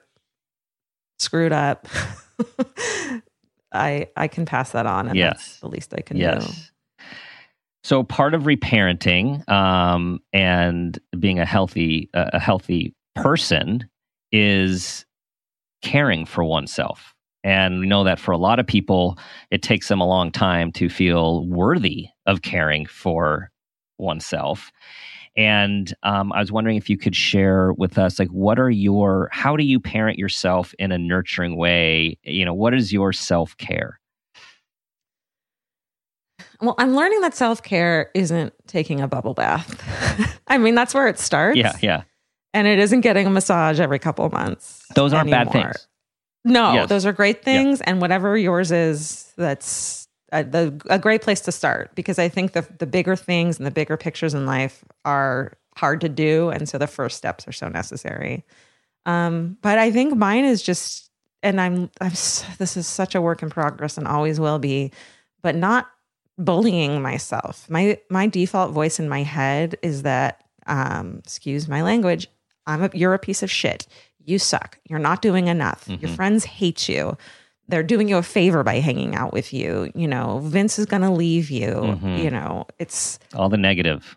screwed 1.20 1.52
up. 1.52 1.88
I 3.74 4.08
I 4.16 4.28
can 4.28 4.46
pass 4.46 4.72
that 4.72 4.86
on 4.86 5.08
and 5.08 5.18
Yes. 5.18 5.38
that's 5.38 5.60
the 5.60 5.68
least 5.68 5.94
I 5.94 6.02
can 6.02 6.18
do. 6.18 6.40
So 7.84 8.04
part 8.04 8.34
of 8.34 8.44
reparenting 8.44 9.48
um, 9.50 10.20
and 10.34 10.98
being 11.20 11.40
a 11.40 11.46
healthy 11.46 12.10
a 12.14 12.32
a 12.34 12.40
healthy 12.40 12.94
person 13.16 13.88
is 14.32 15.06
caring 15.82 16.26
for 16.26 16.44
oneself. 16.44 17.14
And 17.44 17.80
we 17.80 17.88
know 17.88 18.04
that 18.04 18.20
for 18.20 18.32
a 18.32 18.38
lot 18.38 18.60
of 18.60 18.68
people, 18.68 19.18
it 19.52 19.62
takes 19.62 19.88
them 19.88 20.02
a 20.02 20.08
long 20.08 20.32
time 20.32 20.72
to 20.74 20.90
feel 20.90 21.46
worthy 21.46 22.08
of 22.26 22.42
caring 22.42 22.86
for 22.86 23.52
oneself. 23.98 24.72
And 25.38 25.94
um, 26.02 26.34
I 26.34 26.40
was 26.40 26.52
wondering 26.52 26.78
if 26.78 26.90
you 26.90 26.98
could 26.98 27.16
share 27.16 27.72
with 27.74 28.00
us, 28.00 28.18
like, 28.18 28.30
what 28.30 28.58
are 28.58 28.72
your, 28.72 29.30
how 29.32 29.56
do 29.56 29.64
you 29.64 29.80
parent 29.80 30.18
yourself 30.18 30.74
in 30.80 30.92
a 30.92 30.98
nurturing 30.98 31.56
way? 31.56 32.18
You 32.24 32.44
know, 32.44 32.56
what 32.56 32.74
is 32.74 32.92
your 32.92 33.14
self 33.14 33.56
care? 33.58 34.00
Well, 36.60 36.74
I'm 36.80 36.96
learning 36.96 37.22
that 37.22 37.36
self 37.36 37.62
care 37.62 38.10
isn't 38.16 38.52
taking 38.66 39.00
a 39.00 39.08
bubble 39.08 39.36
bath. 39.36 40.42
I 40.48 40.58
mean, 40.58 40.74
that's 40.74 40.96
where 40.96 41.08
it 41.08 41.20
starts. 41.20 41.58
Yeah, 41.58 41.74
yeah. 41.84 42.04
And 42.54 42.68
it 42.68 42.80
isn't 42.80 43.02
getting 43.02 43.28
a 43.28 43.30
massage 43.30 43.80
every 43.80 44.00
couple 44.00 44.26
of 44.26 44.34
months. 44.34 44.84
Those 44.96 45.14
aren't 45.14 45.30
bad 45.30 45.52
things. 45.52 45.87
No, 46.48 46.74
Yes. 46.74 46.90
those 46.90 47.06
are 47.06 47.12
great 47.14 47.44
things, 47.44 47.82
and 47.82 48.02
whatever 48.02 48.38
yours 48.38 48.72
is, 48.72 49.32
that's 49.38 50.08
a, 50.32 50.44
the, 50.44 50.82
a 50.90 50.98
great 51.00 51.22
place 51.22 51.42
to 51.42 51.52
start 51.52 51.94
because 51.96 52.18
I 52.20 52.30
think 52.30 52.54
the 52.54 52.66
the 52.80 52.86
bigger 52.88 53.16
things 53.16 53.58
and 53.58 53.66
the 53.66 53.72
bigger 53.72 53.98
pictures 53.98 54.34
in 54.34 54.46
life 54.46 54.84
are 55.06 55.54
hard 55.76 56.02
to 56.02 56.10
do, 56.10 56.50
and 56.50 56.68
so 56.68 56.78
the 56.78 56.88
first 56.88 57.18
steps 57.18 57.48
are 57.48 57.52
so 57.52 57.68
necessary. 57.68 58.44
Um, 59.06 59.58
but 59.62 59.78
I 59.78 59.92
think 59.92 60.16
mine 60.18 60.44
is 60.44 60.62
just, 60.62 61.10
and 61.44 61.62
I'm, 61.62 61.90
I'm 62.02 62.10
this 62.58 62.76
is 62.76 62.88
such 62.88 63.16
a 63.16 63.22
work 63.22 63.42
in 63.44 63.50
progress 63.50 63.98
and 63.98 64.08
always 64.08 64.40
will 64.40 64.60
be, 64.60 64.92
but 65.42 65.56
not 65.56 65.90
bullying 66.38 67.02
myself. 67.02 67.70
My 67.70 68.00
my 68.10 68.28
default 68.28 68.72
voice 68.72 69.00
in 69.00 69.08
my 69.10 69.24
head 69.24 69.78
is 69.82 70.04
that, 70.04 70.44
um, 70.68 71.22
excuse 71.24 71.68
my 71.70 71.82
language, 71.84 72.28
I'm 72.66 72.84
a, 72.84 72.90
you're 72.94 73.14
a 73.14 73.20
piece 73.20 73.44
of 73.44 73.50
shit. 73.52 73.88
You 74.28 74.38
suck. 74.38 74.78
You're 74.88 75.00
not 75.00 75.22
doing 75.24 75.48
enough. 75.48 75.88
Your 75.88 75.98
Mhm. 76.12 76.16
friends 76.16 76.46
hate 76.46 76.88
you. 76.88 77.18
They're 77.70 77.82
doing 77.84 78.08
you 78.08 78.18
a 78.18 78.24
favor 78.24 78.62
by 78.64 78.76
hanging 78.80 79.16
out 79.16 79.34
with 79.34 79.52
you. 79.54 79.92
You 79.96 80.08
know, 80.08 80.40
Vince 80.44 80.78
is 80.78 80.86
going 80.86 81.02
to 81.02 81.10
leave 81.12 81.50
you. 81.50 81.68
Mhm. 82.02 82.24
You 82.24 82.30
know, 82.30 82.66
it's 82.78 83.18
All 83.34 83.50
the 83.50 83.58
negative. 83.58 84.16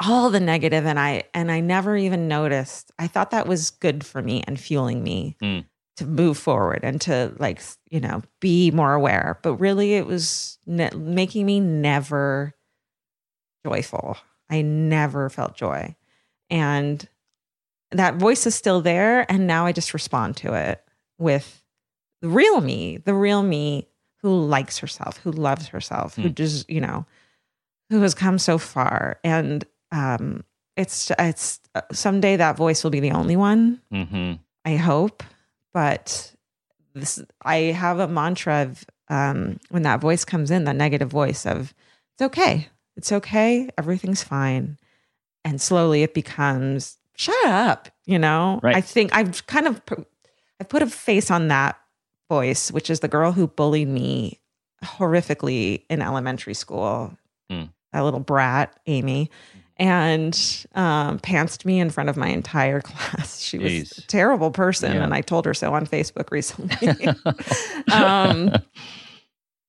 all 0.00 0.30
the 0.30 0.40
negative 0.40 0.86
and 0.86 0.98
I 0.98 1.24
and 1.34 1.50
I 1.50 1.60
never 1.60 1.96
even 1.96 2.28
noticed. 2.28 2.92
I 2.98 3.06
thought 3.08 3.32
that 3.32 3.46
was 3.48 3.70
good 3.70 4.04
for 4.06 4.22
me 4.22 4.42
and 4.46 4.58
fueling 4.58 5.02
me 5.02 5.36
Mm. 5.42 5.64
to 5.96 6.06
move 6.06 6.38
forward 6.38 6.80
and 6.84 7.00
to 7.02 7.34
like, 7.38 7.60
you 7.90 7.98
know, 8.00 8.22
be 8.40 8.70
more 8.70 8.94
aware. 8.94 9.38
But 9.42 9.54
really 9.56 9.94
it 9.94 10.06
was 10.06 10.58
ne- 10.66 10.90
making 10.94 11.46
me 11.46 11.58
never 11.58 12.54
joyful. 13.66 14.16
I 14.50 14.62
never 14.62 15.28
felt 15.30 15.56
joy. 15.56 15.96
And 16.50 17.06
that 17.90 18.16
voice 18.16 18.46
is 18.46 18.54
still 18.54 18.80
there 18.80 19.30
and 19.30 19.46
now 19.46 19.66
I 19.66 19.72
just 19.72 19.94
respond 19.94 20.36
to 20.38 20.54
it 20.54 20.82
with 21.18 21.62
the 22.20 22.28
real 22.28 22.60
me, 22.60 22.98
the 22.98 23.14
real 23.14 23.42
me 23.42 23.88
who 24.22 24.40
likes 24.44 24.78
herself, 24.78 25.18
who 25.18 25.30
loves 25.30 25.68
herself, 25.68 26.16
who 26.16 26.28
Hmm. 26.28 26.34
just, 26.34 26.68
you 26.68 26.80
know, 26.80 27.06
who 27.90 28.02
has 28.02 28.14
come 28.14 28.38
so 28.38 28.58
far. 28.58 29.18
And 29.24 29.64
um 29.92 30.44
it's 30.76 31.10
it's 31.18 31.60
uh, 31.74 31.80
someday 31.92 32.36
that 32.36 32.56
voice 32.56 32.84
will 32.84 32.90
be 32.90 33.00
the 33.00 33.12
only 33.12 33.36
one 33.36 33.80
hmm 33.90 34.34
i 34.64 34.76
hope. 34.76 35.22
But 35.72 36.34
this 36.94 37.22
i 37.42 37.56
have 37.56 37.98
a 38.00 38.08
mantra 38.08 38.62
of 38.64 38.84
um 39.08 39.58
when 39.70 39.82
that 39.82 40.00
voice 40.00 40.24
comes 40.26 40.50
in 40.50 40.64
that 40.64 40.76
negative 40.76 41.08
voice 41.10 41.46
of 41.46 41.72
it's 42.14 42.22
okay. 42.22 42.68
It's 42.96 43.12
okay. 43.12 43.70
Everything's 43.78 44.22
fine. 44.24 44.76
And 45.44 45.60
slowly 45.60 46.02
it 46.02 46.12
becomes 46.14 46.97
shut 47.18 47.46
up 47.46 47.88
you 48.06 48.18
know 48.18 48.60
Right. 48.62 48.76
i 48.76 48.80
think 48.80 49.14
i've 49.14 49.46
kind 49.46 49.66
of 49.66 49.82
i've 50.60 50.68
put 50.68 50.82
a 50.82 50.86
face 50.86 51.30
on 51.30 51.48
that 51.48 51.78
voice 52.30 52.70
which 52.72 52.88
is 52.90 53.00
the 53.00 53.08
girl 53.08 53.32
who 53.32 53.46
bullied 53.48 53.88
me 53.88 54.38
horrifically 54.84 55.82
in 55.90 56.00
elementary 56.02 56.54
school 56.54 57.16
Hmm. 57.50 57.64
that 57.92 58.00
little 58.02 58.20
brat 58.20 58.78
amy 58.86 59.30
and 59.78 60.34
um, 60.74 61.18
pantsed 61.20 61.64
me 61.64 61.78
in 61.80 61.88
front 61.90 62.08
of 62.10 62.16
my 62.16 62.26
entire 62.28 62.80
class. 62.88 63.40
She 63.40 63.58
was 63.58 63.70
Jeez. 63.72 63.98
a 63.98 64.06
terrible 64.08 64.50
person, 64.50 64.92
Yeah. 64.92 65.04
and 65.04 65.14
I 65.14 65.20
told 65.20 65.44
her 65.46 65.54
so 65.54 65.72
on 65.72 65.86
Facebook 65.86 66.32
recently. 66.32 67.06
um, 67.92 68.52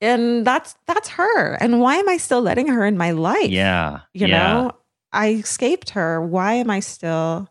and 0.02 0.46
that's 0.48 0.76
that's 0.88 1.10
her. 1.10 1.54
And 1.62 1.80
why 1.80 1.96
am 1.98 2.10
I 2.10 2.18
still 2.18 2.42
letting 2.42 2.68
her 2.70 2.86
in 2.88 2.98
my 2.98 3.12
life? 3.12 3.50
yeah. 3.50 4.00
you 4.16 4.26
yeah. 4.28 4.54
know, 4.54 4.72
I 5.12 5.30
escaped 5.34 5.92
her. 5.92 6.22
Why 6.22 6.54
am 6.54 6.70
I 6.70 6.80
still 6.82 7.50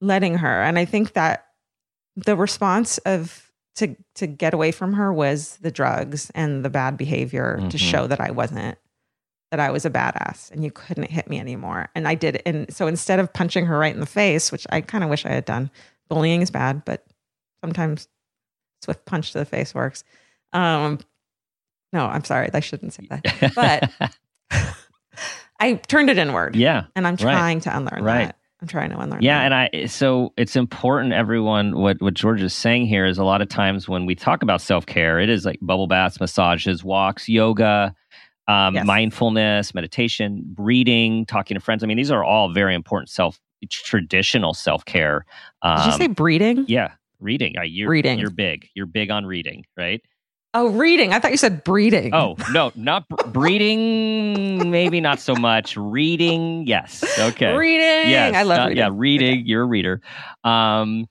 letting 0.00 0.38
her? 0.38 0.62
And 0.62 0.78
I 0.78 0.84
think 0.84 1.14
that 1.14 1.46
the 2.16 2.36
response 2.36 2.98
of 2.98 3.50
to 3.76 3.96
to 4.16 4.26
get 4.26 4.54
away 4.54 4.72
from 4.72 4.94
her 4.94 5.12
was 5.12 5.56
the 5.58 5.70
drugs 5.70 6.30
and 6.34 6.64
the 6.64 6.70
bad 6.70 6.96
behavior 6.96 7.56
to 7.70 7.76
Mhm. 7.76 7.90
show 7.90 8.06
that 8.08 8.20
I 8.20 8.30
wasn't 8.32 8.76
that 9.50 9.60
I 9.60 9.70
was 9.70 9.84
a 9.86 9.90
badass 9.90 10.50
and 10.50 10.62
you 10.64 10.70
couldn't 10.70 11.10
hit 11.10 11.28
me 11.30 11.38
anymore. 11.40 11.88
And 11.94 12.06
I 12.08 12.14
did 12.16 12.42
and 12.44 12.72
so 12.74 12.86
instead 12.86 13.18
of 13.20 13.32
punching 13.32 13.66
her 13.66 13.78
right 13.78 13.94
in 13.94 14.00
the 14.00 14.06
face, 14.06 14.50
which 14.52 14.66
I 14.70 14.80
kind 14.80 15.02
of 15.04 15.10
wish 15.10 15.24
I 15.24 15.30
had 15.30 15.44
done, 15.44 15.70
bullying 16.08 16.42
is 16.42 16.50
bad, 16.50 16.84
but 16.84 17.06
sometimes 17.62 18.08
swift 18.82 19.04
punch 19.06 19.32
to 19.32 19.38
the 19.38 19.44
face 19.44 19.74
works. 19.74 20.02
Um 20.52 20.98
no, 21.92 22.04
I'm 22.06 22.24
sorry, 22.24 22.50
I 22.52 22.60
shouldn't 22.60 22.92
say 22.94 23.06
that. 23.10 23.52
But 23.54 24.12
I 25.60 25.74
turned 25.74 26.10
it 26.10 26.18
inward 26.18 26.56
yeah. 26.56 26.84
and 26.96 27.06
I'm 27.06 27.14
Right. 27.14 27.20
trying 27.32 27.60
to 27.62 27.76
unlearn 27.76 28.02
Right. 28.04 28.26
that. 28.26 28.36
I'm 28.60 28.68
trying 28.68 28.90
to 28.90 28.98
unlearn 28.98 29.22
Yeah, 29.22 29.38
that. 29.38 29.44
and 29.44 29.54
I 29.82 29.86
so 29.86 30.32
it's 30.36 30.56
important 30.56 31.12
everyone 31.12 31.76
what 31.78 32.00
what 32.02 32.14
George 32.14 32.42
is 32.42 32.52
saying 32.52 32.86
here 32.86 33.06
is 33.06 33.16
a 33.18 33.24
lot 33.24 33.40
of 33.40 33.48
times 33.48 33.88
when 33.88 34.04
we 34.06 34.14
talk 34.16 34.42
about 34.42 34.60
self-care, 34.60 35.20
it 35.20 35.28
is 35.28 35.44
like 35.44 35.58
bubble 35.62 35.86
baths, 35.86 36.18
massages, 36.20 36.82
walks, 36.82 37.28
yoga, 37.28 37.94
um, 38.48 38.74
Yes. 38.74 38.84
mindfulness, 38.86 39.74
meditation, 39.74 40.54
reading, 40.58 41.24
talking 41.26 41.54
to 41.54 41.60
friends. 41.60 41.84
I 41.84 41.86
mean, 41.86 41.96
these 41.98 42.10
are 42.10 42.24
all 42.24 42.52
very 42.52 42.74
important 42.74 43.10
self 43.10 43.38
traditional 43.70 44.54
self-care. 44.54 45.24
Um, 45.62 45.76
Did 45.78 45.86
you 45.86 45.92
say 45.92 46.06
breeding? 46.08 46.64
yeah, 46.68 46.92
reading. 47.20 47.56
Uh, 47.58 47.62
you're, 47.62 47.90
Reading. 47.90 48.18
You're 48.18 48.30
big. 48.30 48.68
You're 48.74 48.86
big 48.86 49.10
on 49.10 49.26
reading, 49.26 49.64
right? 49.76 50.00
Oh, 50.54 50.68
reading. 50.70 51.12
I 51.12 51.18
thought 51.18 51.30
you 51.30 51.36
said 51.36 51.62
breeding. 51.62 52.14
Oh, 52.14 52.36
no, 52.52 52.72
not 52.74 53.06
br- 53.08 53.28
breeding, 53.28 54.70
maybe 54.70 55.00
not 55.00 55.20
so 55.20 55.34
much. 55.34 55.76
Reading, 55.76 56.66
yes. 56.66 57.04
Okay. 57.18 57.54
reading. 57.54 58.10
Yes, 58.10 58.34
I 58.34 58.42
love 58.44 58.58
uh, 58.60 58.62
reading. 58.68 58.76
Yeah, 58.78 58.88
reading. 58.92 59.46
You're 59.46 59.62
a 59.62 59.66
reader. 59.66 60.00
Um, 60.44 61.06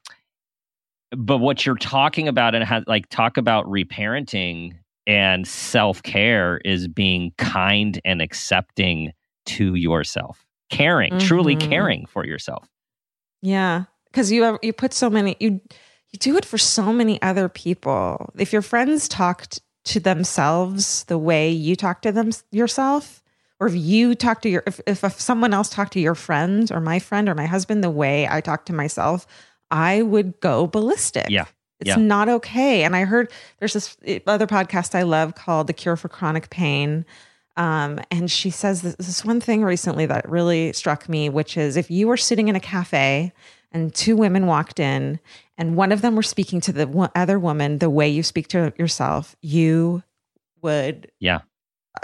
but 1.11 1.37
what 1.37 1.65
you're 1.65 1.75
talking 1.75 2.27
about 2.27 2.55
and 2.55 2.63
has 2.63 2.83
like 2.87 3.07
talk 3.09 3.37
about 3.37 3.65
reparenting 3.65 4.73
and 5.05 5.47
self 5.47 6.01
care 6.03 6.57
is 6.65 6.87
being 6.87 7.31
kind 7.37 8.01
and 8.03 8.21
accepting 8.21 9.13
to 9.45 9.75
yourself, 9.75 10.45
caring, 10.71 11.17
truly 11.19 11.55
Mhm. 11.55 11.69
caring 11.69 12.05
for 12.07 12.25
yourself. 12.25 12.67
Yeah, 13.41 13.83
because 14.11 14.31
you 14.31 14.43
have, 14.43 14.57
you 14.63 14.73
put 14.73 14.93
so 14.93 15.09
many 15.11 15.37
you 15.39 15.61
you 16.11 16.19
do 16.19 16.37
it 16.37 16.45
for 16.45 16.57
so 16.57 16.93
many 16.93 17.21
other 17.21 17.49
people. 17.49 18.31
If 18.37 18.53
your 18.53 18.61
friends 18.61 19.07
talked 19.07 19.61
to 19.85 19.99
themselves 19.99 21.03
the 21.05 21.17
way 21.17 21.49
you 21.49 21.75
talk 21.75 22.01
to 22.01 22.11
them 22.11 22.31
yourself, 22.51 23.23
or 23.59 23.67
if 23.67 23.75
you 23.75 24.15
talk 24.15 24.41
to 24.41 24.49
your 24.49 24.63
if, 24.67 24.79
if 24.85 25.19
someone 25.19 25.53
else 25.53 25.69
talked 25.69 25.93
to 25.93 25.99
your 25.99 26.15
friend 26.15 26.71
or 26.71 26.79
my 26.79 26.99
friend 26.99 27.27
or 27.27 27.35
my 27.35 27.45
husband 27.45 27.83
the 27.83 27.89
way 27.89 28.27
I 28.29 28.41
talk 28.41 28.65
to 28.65 28.73
myself, 28.73 29.25
I 29.71 30.01
would 30.01 30.39
go 30.39 30.67
ballistic. 30.67 31.27
Yeah, 31.29 31.45
It's 31.79 31.89
yeah. 31.89 31.95
not 31.95 32.29
okay. 32.29 32.83
And 32.83 32.95
I 32.95 33.05
heard 33.05 33.31
there's 33.59 33.73
this 33.73 33.97
other 34.27 34.47
podcast 34.47 34.95
I 34.95 35.03
love 35.03 35.35
called 35.35 35.67
The 35.67 35.73
Cure 35.73 35.95
for 35.95 36.09
Chronic 36.09 36.49
Pain. 36.49 37.05
Um, 37.57 37.99
and 38.11 38.29
she 38.29 38.51
says 38.51 38.83
this, 38.83 38.95
this 38.95 39.25
one 39.25 39.41
thing 39.41 39.63
recently 39.63 40.05
that 40.05 40.29
really 40.29 40.73
struck 40.73 41.09
me, 41.09 41.27
which 41.27 41.57
is 41.57 41.75
if 41.75 41.89
you 41.89 42.07
were 42.07 42.17
sitting 42.17 42.49
in 42.49 42.55
a 42.55 42.59
cafe 42.59 43.33
and 43.81 43.93
two 43.93 44.15
women 44.15 44.47
walked 44.47 44.79
in 44.79 45.19
and 45.57 45.75
one 45.75 45.91
of 45.91 46.01
them 46.01 46.15
were 46.15 46.23
speaking 46.23 46.59
to 46.61 46.71
the 46.73 47.11
other 47.15 47.37
woman 47.39 47.77
the 47.79 47.89
way 47.89 48.07
you 48.09 48.23
speak 48.23 48.47
to 48.49 48.73
yourself, 48.77 49.35
you 49.41 50.03
would, 50.61 51.11
Yeah. 51.19 51.39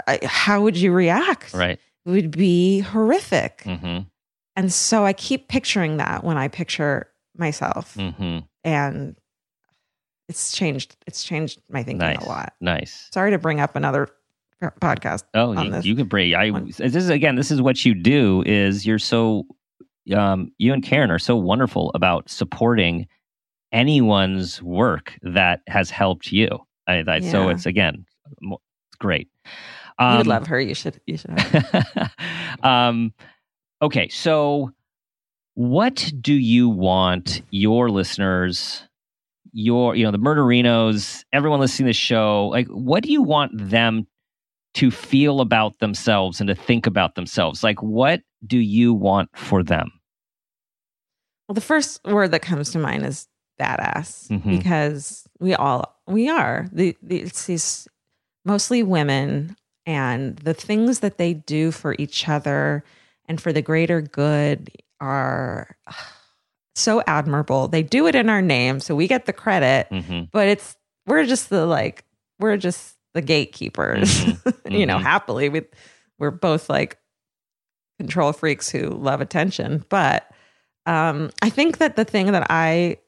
I, 0.06 0.18
how 0.24 0.62
would 0.62 0.76
you 0.76 0.92
react? 0.92 1.52
Right. 1.54 1.78
It 2.06 2.10
would 2.10 2.30
be 2.30 2.80
horrific. 2.80 3.62
hmm 3.62 4.00
And 4.56 4.72
so 4.72 5.04
I 5.04 5.12
keep 5.12 5.48
picturing 5.48 5.96
that 5.98 6.22
when 6.24 6.36
I 6.36 6.48
picture 6.48 7.08
myself 7.36 7.94
hmm 7.96 8.38
and 8.62 9.16
it's 10.28 10.52
changed 10.52 10.96
it's 11.06 11.22
changed 11.24 11.60
my 11.68 11.82
thinking 11.82 11.98
Nice. 11.98 12.24
a 12.24 12.28
lot 12.28 12.52
Nice. 12.60 13.08
sorry 13.12 13.32
to 13.32 13.38
bring 13.38 13.58
up 13.60 13.74
another 13.76 14.08
podcast 14.80 15.24
Oh, 15.34 15.52
you, 15.60 15.80
you 15.80 15.94
could 15.96 16.08
bring. 16.08 16.34
I 16.34 16.50
one. 16.50 16.66
this 16.66 16.80
is 16.94 17.08
again. 17.10 17.34
This 17.36 17.50
is 17.50 17.60
what 17.60 17.84
you 17.84 17.92
do. 17.94 18.42
Is 18.46 18.86
you're 18.86 18.98
so, 19.00 19.46
um, 20.12 20.50
you 20.58 20.72
and 20.72 20.82
Karen 20.82 21.10
are 21.10 21.18
so 21.18 21.36
wonderful 21.36 21.90
about 21.94 22.28
supporting 22.28 23.06
anyone's 23.72 24.62
work 24.62 25.18
that 25.22 25.60
has 25.68 25.90
helped 25.90 26.32
you. 26.32 26.48
I, 26.86 27.02
I, 27.06 27.20
So 27.20 27.48
it's 27.48 27.66
again, 27.66 28.04
it's 28.42 28.96
great. 28.98 29.28
you 30.00 30.06
would 30.06 30.26
Um, 30.26 30.26
love 30.26 30.46
her 30.48 30.60
you 30.60 30.74
should 30.74 31.00
you 31.06 31.16
should 31.16 31.30
um, 32.62 33.12
okay, 33.82 34.08
so 34.08 34.70
what 35.54 36.12
do 36.20 36.34
you 36.34 36.68
want 36.68 37.42
your 37.50 37.90
listeners, 37.90 38.82
your 39.52 39.94
you 39.94 40.04
know 40.04 40.10
the 40.10 40.18
murderinos, 40.18 41.24
everyone 41.32 41.60
listening 41.60 41.86
to 41.86 41.90
the 41.90 41.94
show, 41.94 42.48
like 42.48 42.66
what 42.68 43.02
do 43.04 43.12
you 43.12 43.22
want 43.22 43.52
them 43.54 44.06
to 44.74 44.90
feel 44.90 45.40
about 45.40 45.78
themselves 45.78 46.40
and 46.40 46.48
to 46.48 46.54
think 46.54 46.86
about 46.86 47.14
themselves? 47.14 47.62
Like 47.62 47.82
what 47.82 48.20
do 48.46 48.58
you 48.58 48.92
want 48.94 49.30
for 49.36 49.62
them? 49.62 49.90
well 51.48 51.54
the 51.54 51.60
first 51.60 52.00
word 52.06 52.30
that 52.30 52.40
comes 52.40 52.70
to 52.72 52.78
mind 52.78 53.04
is 53.04 53.28
badass 53.60 54.28
Mhm. 54.28 54.50
because 54.58 55.28
we 55.40 55.54
all 55.54 55.94
we 56.06 56.28
are 56.28 56.66
the, 56.72 56.96
the 57.02 57.20
it's 57.20 57.44
these 57.46 57.86
mostly 58.46 58.82
women 58.82 59.54
and 59.86 60.36
the 60.38 60.54
things 60.54 61.00
that 61.00 61.18
they 61.18 61.34
do 61.34 61.70
for 61.70 61.94
each 61.98 62.28
other 62.28 62.82
and 63.26 63.40
for 63.40 63.52
the 63.52 63.60
greater 63.62 64.00
good 64.00 64.70
are 65.00 65.76
so 66.74 67.02
admirable. 67.06 67.68
They 67.68 67.82
do 67.82 68.06
it 68.06 68.14
in 68.14 68.28
our 68.30 68.42
name, 68.42 68.80
so 68.80 68.94
we 68.96 69.06
get 69.06 69.26
the 69.26 69.32
credit, 69.32 69.86
hmm 69.90 70.22
but 70.32 70.48
it's 70.48 70.76
we're 71.06 71.26
just 71.26 71.50
the 71.50 71.66
like 71.66 72.04
we're 72.40 72.56
just 72.56 72.93
the 73.14 73.22
gatekeepers. 73.22 74.08
Mhm. 74.24 74.70
you 74.78 74.86
know, 74.86 74.98
Mhm. 74.98 75.02
happily 75.02 75.48
we 75.48 75.62
we're 76.18 76.30
both 76.30 76.68
like 76.68 76.98
control 77.98 78.32
freaks 78.32 78.68
who 78.70 78.88
love 78.90 79.20
attention, 79.20 79.84
but 79.88 80.30
um 80.86 81.30
I 81.42 81.48
think 81.50 81.78
that 81.78 81.96
the 81.96 82.04
thing 82.04 82.32
that 82.32 82.46
I 82.50 82.98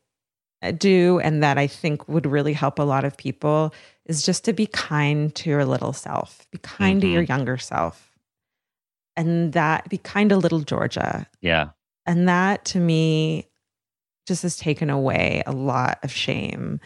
do 0.79 1.21
and 1.21 1.43
that 1.43 1.59
I 1.59 1.67
think 1.67 2.09
would 2.09 2.25
really 2.27 2.53
help 2.55 2.79
a 2.79 2.83
lot 2.83 3.05
of 3.05 3.17
people 3.17 3.75
is 4.07 4.23
just 4.23 4.45
to 4.45 4.53
be 4.53 4.67
kind 4.67 5.35
to 5.37 5.51
your 5.51 5.65
little 5.65 5.93
self. 5.93 6.47
Be 6.51 6.59
kind 6.59 7.01
to 7.03 7.07
Mhm. 7.07 7.13
your 7.13 7.23
younger 7.23 7.59
self. 7.59 8.11
And 9.17 9.53
that 9.55 9.89
be 9.89 9.99
kind 9.99 10.31
to 10.31 10.37
little 10.37 10.61
Georgia. 10.61 11.27
Yeah. 11.41 11.71
And 12.07 12.29
that 12.29 12.65
to 12.67 12.81
me 12.81 13.49
just 14.27 14.43
has 14.43 14.57
taken 14.57 14.91
away 14.91 15.43
a 15.47 15.53
lot 15.53 15.99
of 16.03 16.11
shame. 16.13 16.81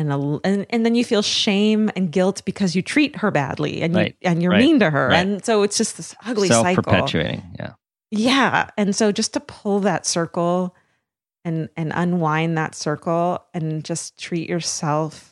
And, 0.00 0.12
a, 0.12 0.40
and 0.44 0.66
and 0.70 0.86
then 0.86 0.94
you 0.94 1.04
feel 1.04 1.20
shame 1.20 1.90
and 1.94 2.10
guilt 2.10 2.42
because 2.46 2.74
you 2.74 2.80
treat 2.80 3.16
her 3.16 3.30
badly 3.30 3.82
and 3.82 3.94
you 3.94 4.12
and 4.22 4.42
you're 4.42 4.52
right, 4.52 4.64
mean 4.64 4.78
to 4.80 4.88
her 4.88 5.08
right. 5.08 5.16
and 5.18 5.44
so 5.44 5.62
it's 5.62 5.76
just 5.76 5.98
this 5.98 6.14
ugly 6.24 6.48
cycle. 6.48 6.82
perpetuating. 6.82 7.42
Yeah. 7.58 7.72
Yeah. 8.10 8.70
And 8.76 8.96
so 8.96 9.12
just 9.12 9.34
to 9.34 9.40
pull 9.40 9.80
that 9.80 10.06
circle 10.06 10.74
and 11.44 11.68
and 11.76 11.92
unwind 11.94 12.56
that 12.58 12.74
circle 12.74 13.44
and 13.54 13.84
just 13.84 14.18
treat 14.18 14.48
yourself. 14.48 15.29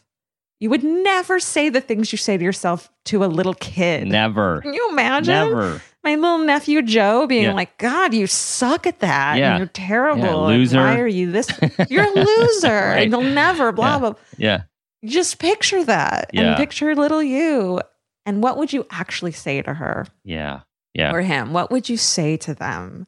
You 0.61 0.70
would 0.70 0.82
never 0.82 1.38
say 1.38 1.68
the 1.68 1.80
things 1.80 2.11
you 2.12 2.18
say 2.18 2.36
to 2.36 2.42
yourself 2.44 2.90
to 3.06 3.24
a 3.24 3.26
little 3.26 3.54
kid. 3.54 4.09
Never. 4.09 4.61
Can 4.62 4.74
you 4.74 4.88
imagine? 4.90 5.32
Never. 5.34 5.80
My 6.02 6.14
little 6.16 6.38
nephew 6.38 6.82
Joe 6.82 7.26
being 7.28 7.44
Yeah. 7.44 7.52
like, 7.52 7.78
God, 7.78 8.12
you 8.12 8.26
suck 8.26 8.86
at 8.86 8.98
that. 9.00 9.38
Yeah. 9.38 9.50
And 9.50 9.59
you're 9.59 9.68
terrible. 9.68 10.22
Yeah, 10.22 10.30
and 10.54 10.59
loser." 10.59 10.78
why 10.78 10.98
are 10.98 11.06
you 11.06 11.30
this? 11.30 11.48
You're 11.88 12.04
a 12.06 12.11
loser. 12.11 12.68
Right. 12.68 13.02
And 13.02 13.12
you'll 13.12 13.22
never, 13.22 13.70
blah, 13.72 13.94
Yeah. 13.94 13.98
blah. 13.98 14.14
Yeah. 14.36 14.62
Just 15.04 15.38
picture 15.38 15.84
that 15.84 16.30
Yeah. 16.32 16.42
and 16.48 16.56
picture 16.56 16.94
little 16.96 17.22
you. 17.22 17.80
And 18.26 18.42
what 18.42 18.56
would 18.59 18.72
you 18.72 18.84
actually 18.90 19.32
say 19.32 19.62
to 19.62 19.74
her 19.74 20.06
Yeah. 20.24 20.61
Yeah. 20.94 21.12
or 21.14 21.20
him? 21.20 21.52
What 21.52 21.70
would 21.70 21.88
you 21.88 21.96
say 21.96 22.36
to 22.38 22.54
them? 22.54 23.06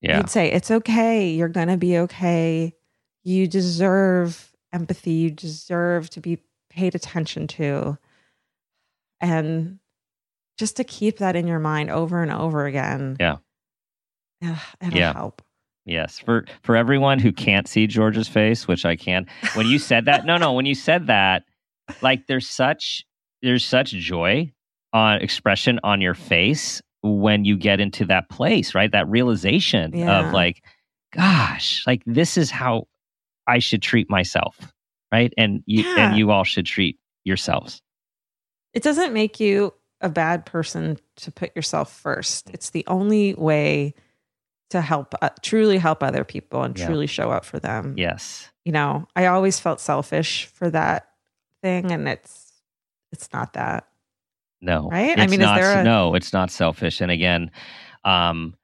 Yeah. 0.00 0.18
You'd 0.18 0.30
say, 0.30 0.52
It's 0.52 0.70
okay. 0.70 1.28
You're 1.30 1.48
going 1.48 1.68
to 1.68 1.76
be 1.76 1.98
okay. 1.98 2.72
You 3.24 3.48
deserve 3.48 4.52
empathy. 4.72 5.10
You 5.12 5.30
deserve 5.30 6.08
to 6.10 6.20
be 6.20 6.38
paid 6.70 6.94
attention 6.94 7.46
to. 7.48 7.98
And 9.20 9.78
just 10.58 10.76
to 10.76 10.84
keep 10.84 11.18
that 11.18 11.36
in 11.36 11.46
your 11.46 11.58
mind 11.58 11.90
over 11.90 12.22
and 12.22 12.32
over 12.32 12.66
again. 12.66 13.16
Yeah. 13.20 13.36
It'll 14.40 14.98
Yeah. 14.98 15.12
help. 15.12 15.42
Yes, 15.84 16.18
for 16.18 16.44
for 16.62 16.76
everyone 16.76 17.18
who 17.18 17.32
can't 17.32 17.66
see 17.66 17.86
George's 17.86 18.28
face, 18.28 18.68
which 18.68 18.84
I 18.84 18.94
can't. 18.94 19.26
When 19.54 19.66
you 19.66 19.78
said 19.78 20.04
that, 20.04 20.26
no, 20.26 20.36
no, 20.36 20.52
when 20.52 20.66
you 20.66 20.74
said 20.74 21.06
that, 21.06 21.44
like 22.02 22.26
there's 22.26 22.46
such 22.48 23.04
there's 23.42 23.64
such 23.64 23.90
joy 23.92 24.52
on 24.92 25.20
expression 25.22 25.80
on 25.84 26.00
your 26.00 26.14
face 26.14 26.82
when 27.02 27.44
you 27.44 27.56
get 27.56 27.80
into 27.80 28.04
that 28.06 28.28
place, 28.28 28.74
right? 28.74 28.90
That 28.92 29.08
realization 29.08 29.92
Yeah. 29.94 30.26
of 30.26 30.32
like, 30.34 30.62
gosh, 31.12 31.84
like 31.86 32.02
this 32.04 32.36
is 32.36 32.50
how 32.50 32.86
I 33.46 33.58
should 33.60 33.80
treat 33.80 34.10
myself, 34.10 34.72
right? 35.12 35.32
And 35.36 35.62
you 35.66 35.82
Yeah. 35.82 36.08
and 36.10 36.18
you 36.18 36.30
all 36.30 36.44
should 36.44 36.66
treat 36.66 36.98
yourselves. 37.24 37.82
It 38.74 38.82
doesn't 38.82 39.12
make 39.12 39.40
you 39.40 39.74
a 40.00 40.08
bad 40.08 40.46
person 40.46 40.98
to 41.16 41.32
put 41.32 41.54
yourself 41.56 41.92
first. 41.92 42.50
It's 42.50 42.70
the 42.70 42.84
only 42.86 43.34
way 43.34 43.94
to 44.70 44.80
help, 44.80 45.14
uh, 45.22 45.30
truly 45.42 45.78
help 45.78 46.02
other 46.02 46.22
people 46.24 46.62
and 46.62 46.78
Yeah. 46.78 46.86
truly 46.86 47.06
show 47.06 47.30
up 47.30 47.44
for 47.44 47.58
them. 47.58 47.94
Yes. 47.96 48.50
You 48.64 48.72
know, 48.72 49.08
I 49.16 49.26
always 49.26 49.58
felt 49.58 49.80
selfish 49.80 50.44
for 50.46 50.70
that 50.70 51.08
thing, 51.62 51.90
and 51.90 52.06
it's 52.08 52.44
it's 53.10 53.32
not 53.32 53.54
that. 53.54 53.88
No. 54.60 54.88
Right? 54.90 55.18
I 55.18 55.22
It's 55.22 55.30
mean, 55.30 55.40
is 55.40 55.46
there 55.54 55.80
a- 55.80 55.84
no, 55.84 56.14
it's 56.14 56.32
not 56.34 56.50
selfish. 56.50 57.00
And 57.00 57.10
again, 57.10 57.50
um, 58.04 58.54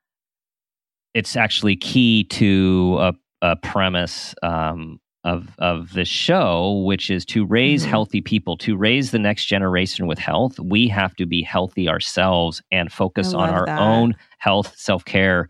it's 1.14 1.34
actually 1.36 1.76
key 1.76 2.24
to 2.24 2.98
a, 3.00 3.14
a 3.40 3.56
premise 3.56 4.34
um, 4.42 5.00
of 5.24 5.48
of 5.58 5.92
this 5.94 6.08
show, 6.08 6.82
which 6.86 7.10
is 7.10 7.24
to 7.26 7.44
raise 7.46 7.84
Mhm. 7.84 7.88
healthy 7.88 8.20
people, 8.20 8.56
to 8.58 8.76
raise 8.76 9.10
the 9.10 9.18
next 9.18 9.46
generation 9.46 10.06
with 10.06 10.18
health. 10.18 10.58
We 10.60 10.88
have 10.88 11.16
to 11.16 11.26
be 11.26 11.42
healthy 11.42 11.88
ourselves 11.88 12.62
and 12.70 12.92
focus 12.92 13.32
on 13.34 13.48
our 13.50 13.66
that. 13.66 13.80
own 13.80 14.14
health, 14.38 14.74
self 14.76 15.04
care, 15.04 15.48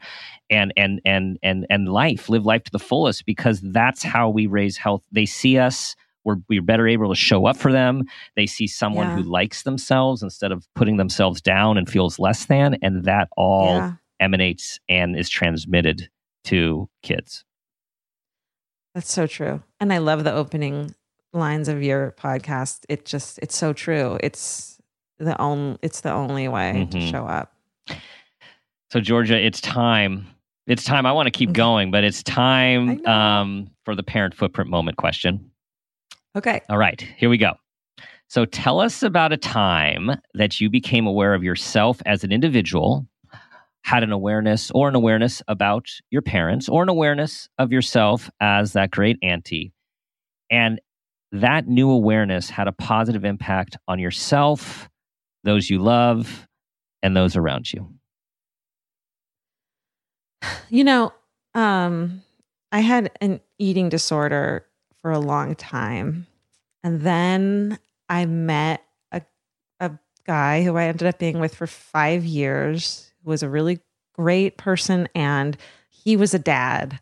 and 0.50 0.72
and 0.76 1.00
and 1.04 1.38
and 1.42 1.66
and 1.70 1.88
life. 1.88 2.28
Live 2.28 2.46
life 2.46 2.62
to 2.64 2.70
the 2.70 2.78
fullest 2.78 3.26
because 3.26 3.60
that's 3.60 4.02
how 4.02 4.30
we 4.30 4.46
raise 4.46 4.76
health. 4.76 5.02
They 5.12 5.26
see 5.26 5.58
us. 5.58 5.96
We're, 6.26 6.36
we're 6.48 6.62
better 6.62 6.88
able 6.88 7.10
to 7.10 7.14
show 7.14 7.44
up 7.44 7.56
for 7.58 7.70
them. 7.70 8.04
They 8.34 8.46
see 8.46 8.66
someone 8.66 9.08
Yeah. 9.08 9.16
who 9.16 9.22
likes 9.24 9.62
themselves 9.64 10.22
instead 10.22 10.52
of 10.52 10.66
putting 10.74 10.96
themselves 10.96 11.42
down 11.42 11.76
and 11.76 11.86
feels 11.86 12.18
less 12.18 12.46
than. 12.46 12.78
And 12.80 13.04
that 13.04 13.28
all 13.36 13.74
yeah, 13.76 13.92
emanates 14.20 14.78
and 14.88 15.16
is 15.18 15.28
transmitted 15.28 16.08
to 16.44 16.88
kids. 17.02 17.44
That's 18.94 19.12
so 19.12 19.26
true. 19.26 19.62
And 19.80 19.92
I 19.92 19.98
love 19.98 20.24
the 20.24 20.32
opening 20.32 20.94
lines 21.32 21.68
of 21.68 21.82
your 21.82 22.12
podcast. 22.12 22.84
It 22.88 23.04
just 23.04 23.38
it's 23.42 23.56
so 23.56 23.72
true. 23.72 24.18
It's 24.22 24.78
the 25.18 25.40
only 25.40 25.78
it's 25.82 26.00
the 26.00 26.12
only 26.12 26.48
way 26.48 26.86
to 26.90 26.98
Mhm. 26.98 27.10
show 27.10 27.26
up. 27.26 27.52
So, 28.90 29.00
Georgia, 29.00 29.36
it's 29.44 29.60
time. 29.60 30.26
It's 30.66 30.84
time. 30.84 31.04
I 31.04 31.12
want 31.12 31.26
to 31.26 31.30
keep 31.32 31.52
going, 31.52 31.90
but 31.90 32.04
it's 32.04 32.22
time 32.22 33.04
um, 33.06 33.68
for 33.84 33.94
the 33.96 34.02
parent 34.04 34.34
footprint 34.34 34.70
moment 34.70 34.96
question. 34.96 35.50
Okay. 36.36 36.60
All 36.68 36.78
right, 36.78 37.00
here 37.16 37.28
we 37.28 37.36
go. 37.36 37.54
So, 38.28 38.44
tell 38.44 38.80
us 38.80 39.02
about 39.02 39.32
a 39.32 39.36
time 39.36 40.12
that 40.34 40.60
you 40.60 40.70
became 40.70 41.06
aware 41.06 41.34
of 41.34 41.42
yourself 41.42 42.00
as 42.06 42.24
an 42.24 42.32
individual, 42.32 43.06
had 43.84 44.02
an 44.02 44.12
awareness 44.12 44.70
or 44.70 44.88
an 44.88 44.94
awareness 44.94 45.42
about 45.46 45.88
your 46.10 46.22
parents, 46.22 46.68
or 46.68 46.82
an 46.82 46.88
awareness 46.88 47.48
of 47.58 47.70
yourself 47.70 48.30
as 48.40 48.72
that 48.72 48.90
great 48.90 49.18
auntie. 49.22 49.72
And 50.50 50.80
that 51.32 51.68
new 51.68 51.90
awareness 51.90 52.48
had 52.48 52.66
a 52.66 52.72
positive 52.72 53.24
impact 53.24 53.76
on 53.86 53.98
yourself, 53.98 54.88
those 55.42 55.68
you 55.68 55.80
love, 55.80 56.48
and 57.02 57.16
those 57.16 57.36
around 57.36 57.72
you. 57.72 57.92
You 60.70 60.82
know, 60.82 61.12
um, 61.54 62.22
I 62.72 62.80
had 62.80 63.10
an 63.20 63.40
eating 63.58 63.88
disorder 63.88 64.66
for 65.00 65.12
a 65.12 65.18
long 65.18 65.54
time. 65.54 66.26
And 66.82 67.02
then 67.02 67.78
I 68.08 68.26
met 68.26 68.82
a, 69.12 69.22
a 69.78 69.92
guy 70.26 70.64
who 70.64 70.76
I 70.76 70.84
ended 70.86 71.06
up 71.06 71.18
being 71.18 71.38
with 71.38 71.54
for 71.54 71.66
five 71.66 72.24
years, 72.24 73.12
who 73.24 73.30
was 73.30 73.42
a 73.42 73.48
really 73.48 73.80
great 74.14 74.56
person. 74.56 75.08
And 75.14 75.56
he 75.90 76.16
was 76.16 76.34
a 76.34 76.38
dad 76.38 77.00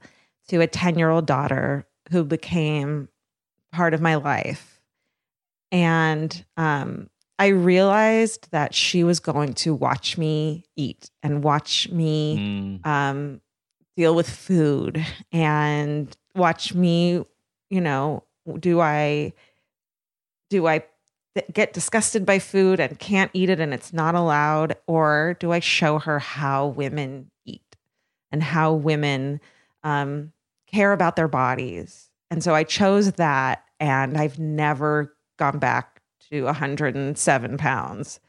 to 0.48 0.60
a 0.60 0.66
10 0.66 0.98
year 0.98 1.10
old 1.10 1.26
daughter 1.26 1.86
who 2.10 2.24
became 2.24 3.08
part 3.72 3.94
of 3.94 4.00
my 4.00 4.14
life. 4.16 4.80
And 5.70 6.44
um, 6.56 7.08
I 7.38 7.48
realized 7.48 8.50
that 8.50 8.74
she 8.74 9.04
was 9.04 9.20
going 9.20 9.54
to 9.54 9.74
watch 9.74 10.18
me 10.18 10.64
eat 10.76 11.10
and 11.22 11.42
watch 11.42 11.88
me 11.90 12.80
Mm, 12.84 12.86
um, 12.86 13.40
deal 13.96 14.14
with 14.14 14.28
food 14.28 15.04
and 15.32 16.14
watch 16.34 16.74
me, 16.74 17.24
you 17.70 17.80
know, 17.80 18.24
do 18.58 18.80
I 18.80 19.32
do 20.50 20.66
I 20.66 20.84
th- 21.34 21.46
get 21.52 21.72
disgusted 21.72 22.24
by 22.24 22.38
food 22.38 22.80
and 22.80 22.98
can't 22.98 23.30
eat 23.34 23.50
it 23.50 23.60
and 23.60 23.72
it's 23.74 23.92
not 23.92 24.14
allowed, 24.14 24.76
or 24.86 25.36
do 25.40 25.52
I 25.52 25.60
show 25.60 25.98
her 25.98 26.18
how 26.18 26.68
women 26.68 27.30
eat 27.44 27.76
and 28.30 28.42
how 28.42 28.72
women 28.72 29.40
um, 29.82 30.32
care 30.66 30.92
about 30.92 31.16
their 31.16 31.28
bodies? 31.28 32.10
And 32.30 32.42
so 32.42 32.54
I 32.54 32.64
chose 32.64 33.12
that, 33.12 33.64
and 33.78 34.16
I've 34.16 34.38
never 34.38 35.14
gone 35.38 35.58
back 35.58 36.00
to 36.30 36.44
107 36.44 37.58
pounds 37.58 38.20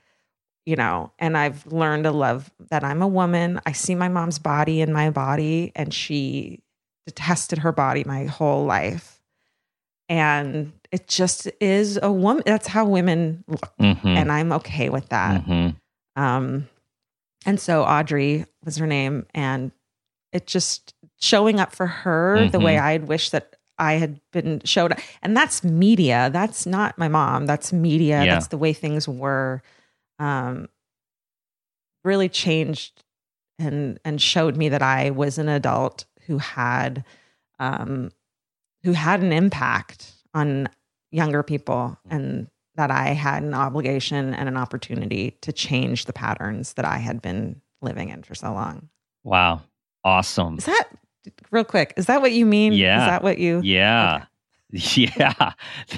you 0.66 0.76
know, 0.76 1.12
and 1.20 1.38
I've 1.38 1.66
learned 1.68 2.06
to 2.06 2.12
love 2.12 2.52
that 2.70 2.84
I'm 2.84 3.02
a 3.02 3.08
woman. 3.08 3.60
I 3.66 3.74
see 3.74 3.96
my 3.96 4.08
mom's 4.08 4.40
body 4.40 4.82
in 4.82 4.94
my 4.94 5.10
body, 5.10 5.72
and 5.76 5.94
she 5.94 6.62
detested 7.06 7.60
her 7.60 7.72
body 7.72 8.04
my 8.06 8.26
whole 8.26 8.66
life. 8.66 9.22
And 10.08 10.72
it 10.94 11.08
just 11.08 11.50
is 11.60 12.00
a 12.02 12.12
woman. 12.12 12.44
That's 12.46 12.68
how 12.68 12.86
women 12.86 13.44
look. 13.48 13.74
mhm, 13.80 14.06
And 14.06 14.32
I'm 14.32 14.52
okay 14.54 14.90
with 14.90 15.10
that. 15.10 15.44
mhm. 15.44 15.76
Um, 16.16 16.70
and 17.46 17.60
so 17.60 17.84
Audrey 17.84 18.46
was 18.64 18.78
her 18.78 18.88
name, 18.88 19.26
and 19.34 19.72
it 20.32 20.48
just 20.48 20.94
showing 21.20 21.60
up 21.60 21.74
for 21.76 21.88
her 21.88 22.48
the 22.50 22.60
way 22.60 22.78
I'd 22.78 23.08
wish 23.08 23.32
that 23.32 23.56
I 23.78 23.94
had 23.94 24.22
been 24.32 24.62
showed 24.66 24.92
up. 24.94 25.00
And 25.24 25.36
that's 25.36 25.64
media. 25.64 26.30
That's 26.32 26.66
not 26.68 26.98
my 26.98 27.08
mom. 27.08 27.48
That's 27.48 27.74
media. 27.74 28.24
Yeah. 28.24 28.36
That's 28.36 28.48
the 28.48 28.58
way 28.58 28.72
things 28.74 29.08
were. 29.08 29.62
Um, 30.20 30.70
really 32.04 32.30
changed 32.30 33.04
and 33.60 34.00
and 34.06 34.22
showed 34.22 34.58
me 34.58 34.70
that 34.70 34.82
I 34.82 35.10
was 35.12 35.38
an 35.38 35.50
adult 35.50 36.06
who 36.28 36.38
had 36.38 37.04
um, 37.60 38.12
who 38.84 38.92
had 38.94 39.22
an 39.22 39.32
impact 39.34 40.12
on 40.34 40.68
younger 41.14 41.44
people 41.44 41.98
and 42.10 42.48
that 42.76 42.90
I 42.90 43.10
had 43.10 43.44
an 43.44 43.54
obligation 43.54 44.34
and 44.34 44.50
an 44.50 44.58
opportunity 44.58 45.38
to 45.42 45.52
change 45.52 46.06
the 46.06 46.14
patterns 46.14 46.74
that 46.74 46.86
I 46.86 46.98
had 46.98 47.22
been 47.22 47.62
living 47.82 48.10
in 48.10 48.24
for 48.24 48.34
so 48.34 48.52
long. 48.52 48.90
Wow. 49.24 49.62
Awesome. 50.04 50.58
Is 50.58 50.66
that 50.66 50.86
real 51.52 51.64
quick? 51.64 51.94
Is 51.98 52.08
that 52.08 52.22
what 52.22 52.32
you 52.32 52.46
mean? 52.46 52.74
Yeah. 52.74 53.04
Is 53.04 53.08
that 53.10 53.24
what 53.24 53.38
you? 53.38 53.62
Yeah. 53.64 54.16
Okay. 54.16 54.28
Yeah. 54.76 55.52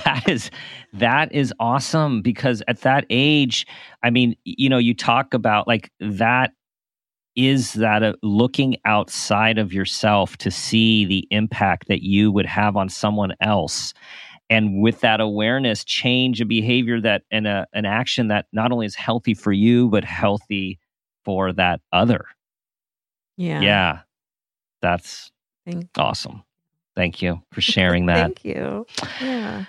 That 0.04 0.28
is 0.28 0.52
that 0.92 1.32
is 1.32 1.54
awesome 1.62 2.22
because 2.22 2.62
at 2.68 2.82
that 2.82 3.06
age, 3.10 3.66
I 4.04 4.10
mean, 4.10 4.36
you 4.44 4.68
know, 4.68 4.78
you 4.78 4.94
talk 4.94 5.34
about 5.34 5.66
like 5.66 5.94
that 6.02 6.52
is 7.38 7.72
that 7.74 8.04
a, 8.04 8.16
looking 8.22 8.76
outside 8.84 9.58
of 9.58 9.72
yourself 9.72 10.36
to 10.38 10.52
see 10.52 11.06
the 11.06 11.26
impact 11.32 11.88
that 11.88 12.04
you 12.04 12.34
would 12.34 12.46
have 12.46 12.76
on 12.76 12.90
someone 12.90 13.34
else 13.40 13.94
and 14.50 14.82
with 14.82 15.02
that 15.02 15.20
awareness 15.20 15.84
change 15.84 16.42
a 16.42 16.46
behavior 16.46 17.02
that 17.02 17.24
and 17.32 17.48
a, 17.48 17.68
an 17.74 17.86
action 17.86 18.28
that 18.28 18.46
not 18.52 18.72
only 18.72 18.86
is 18.86 18.96
healthy 18.96 19.34
for 19.34 19.52
you 19.52 19.90
but 19.90 20.04
healthy 20.04 20.80
for 21.24 21.52
that 21.54 21.82
other. 21.92 22.26
Yeah. 23.38 23.62
Yeah. 23.62 24.00
That's 24.82 25.32
Thank 25.66 25.90
awesome. 25.98 26.44
Thank 26.96 27.22
you 27.22 27.42
for 27.52 27.62
sharing 27.62 28.06
that. 28.06 28.16
Thank 28.44 28.46
you. 28.46 28.86
Yeah. 29.20 29.66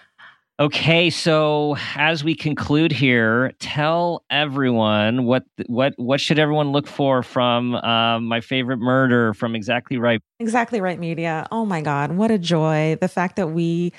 Okay, 0.58 1.10
so 1.10 1.76
as 1.96 2.24
we 2.24 2.34
conclude 2.34 2.90
here, 2.90 3.52
tell 3.58 4.24
everyone 4.30 5.24
what 5.26 5.44
what 5.66 5.92
what 5.98 6.18
should 6.18 6.38
everyone 6.38 6.72
look 6.72 6.86
for 6.86 7.22
from 7.22 7.74
uh, 7.74 8.18
my 8.20 8.40
favorite 8.40 8.78
murder 8.78 9.34
from 9.34 9.54
Exactly 9.54 9.98
Right. 9.98 10.22
Exactly 10.40 10.80
Right 10.80 10.98
Media. 10.98 11.46
Oh 11.52 11.66
my 11.66 11.82
God, 11.82 12.12
what 12.12 12.30
a 12.30 12.38
joy! 12.38 12.96
The 12.98 13.08
fact 13.08 13.36
that 13.36 13.48
we 13.48 13.92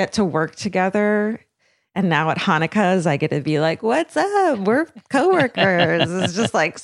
get 0.00 0.14
to 0.14 0.24
work 0.24 0.56
together. 0.56 1.44
And 1.94 2.08
now 2.08 2.30
at 2.30 2.38
Hanukkah's, 2.38 3.06
I 3.06 3.16
get 3.16 3.30
to 3.30 3.40
be 3.40 3.60
like, 3.60 3.82
what's 3.82 4.16
up? 4.16 4.60
We're 4.60 4.86
coworkers. 5.10 6.10
it's 6.10 6.34
just 6.34 6.54
like, 6.62 6.78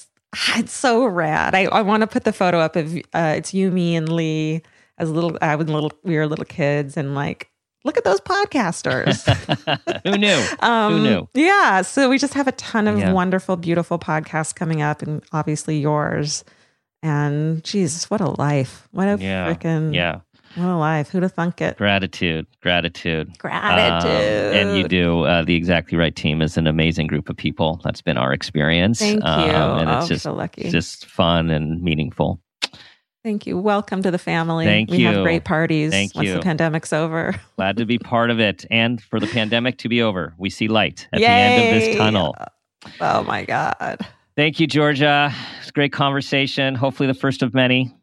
it's 0.57 0.73
so 0.73 1.07
rad. 1.07 1.55
I, 1.55 1.65
I 1.65 1.83
want 1.83 2.03
to 2.03 2.07
put 2.07 2.25
the 2.25 2.33
photo 2.33 2.59
up 2.59 2.77
of 2.77 2.95
uh, 3.15 3.35
it's 3.37 3.55
you, 3.55 3.71
me, 3.71 3.97
and 3.97 4.09
Lee 4.09 4.63
as 4.99 5.11
little, 5.11 5.37
I 5.41 5.57
was 5.57 5.69
little, 5.69 5.93
we 6.03 6.17
were 6.17 6.27
little 6.27 6.45
kids 6.45 6.97
and 6.97 7.15
like, 7.15 7.51
look 7.85 7.97
at 7.97 8.05
those 8.05 8.21
podcasters. 8.21 9.25
Who 10.05 10.19
knew? 10.19 10.45
Um, 10.61 10.95
Who 10.95 11.03
knew? 11.03 11.29
Yeah. 11.35 11.83
So 11.83 12.09
we 12.09 12.19
just 12.19 12.35
have 12.35 12.49
a 12.49 12.53
ton 12.53 12.89
of 12.89 12.99
yeah. 12.99 13.13
wonderful, 13.13 13.57
beautiful 13.57 13.99
podcasts 13.99 14.55
coming 14.55 14.83
up 14.83 15.03
and 15.03 15.23
obviously 15.33 15.79
yours. 15.79 16.45
And 17.03 17.63
Jesus, 17.63 18.11
what 18.11 18.21
a 18.21 18.31
life. 18.31 18.89
What 18.91 19.07
a 19.07 19.19
yeah. 19.21 19.53
freaking 19.53 19.95
yeah. 19.95 20.21
What 20.57 20.69
a 20.69 20.77
life. 20.77 21.11
Who'd 21.11 21.23
have 21.23 21.33
thunk 21.33 21.61
it? 21.61 21.77
Gratitude. 21.77 22.47
Gratitude. 22.63 23.37
Gratitude. 23.37 24.55
Um, 24.55 24.69
and 24.69 24.79
you 24.79 24.89
do. 24.89 25.25
Uh, 25.25 25.43
the 25.43 25.55
Exactly 25.55 25.99
Right 25.99 26.17
team 26.17 26.41
is 26.41 26.57
an 26.57 26.67
amazing 26.67 27.09
group 27.09 27.29
of 27.29 27.37
people. 27.37 27.79
That's 27.85 28.01
been 28.01 28.17
our 28.17 28.33
experience. 28.33 29.01
Thank 29.01 29.23
you. 29.23 29.29
Um, 29.29 29.81
and 29.81 29.91
it's 29.91 30.07
oh, 30.07 30.09
just, 30.09 30.23
so 30.23 30.33
lucky. 30.33 30.71
just 30.71 31.05
fun 31.05 31.51
and 31.51 31.83
meaningful. 31.83 32.41
Thank 33.23 33.47
you. 33.47 33.59
Welcome 33.59 34.03
to 34.03 34.11
the 34.11 34.19
family. 34.19 34.65
Thank 34.65 34.91
we 34.91 34.99
you. 34.99 35.09
have 35.09 35.23
great 35.23 35.45
parties 35.45 35.91
Thank 35.91 36.15
once 36.15 36.29
you. 36.29 36.35
the 36.35 36.41
pandemic's 36.41 36.93
over. 36.93 37.35
Glad 37.57 37.77
to 37.77 37.85
be 37.85 37.99
part 37.99 38.31
of 38.31 38.41
it 38.41 38.65
and 38.71 39.03
for 39.03 39.21
the 39.21 39.27
pandemic 39.27 39.77
to 39.79 39.91
be 39.91 40.01
over. 40.01 40.33
We 40.39 40.49
see 40.49 40.69
light 40.69 41.07
at 41.13 41.21
Yay. 41.21 41.27
the 41.27 41.33
end 41.33 41.77
of 41.77 41.83
this 41.83 41.97
tunnel. 41.97 42.35
Oh 43.01 43.25
my 43.25 43.45
God. 43.45 44.07
Thank 44.37 44.61
you, 44.61 44.67
Georgia. 44.67 45.35
It's 45.59 45.71
a 45.71 45.73
great 45.73 45.93
conversation. 45.93 46.75
Hopefully, 46.75 47.09
the 47.09 47.15
first 47.15 47.43
of 47.43 47.53
many. 47.53 47.96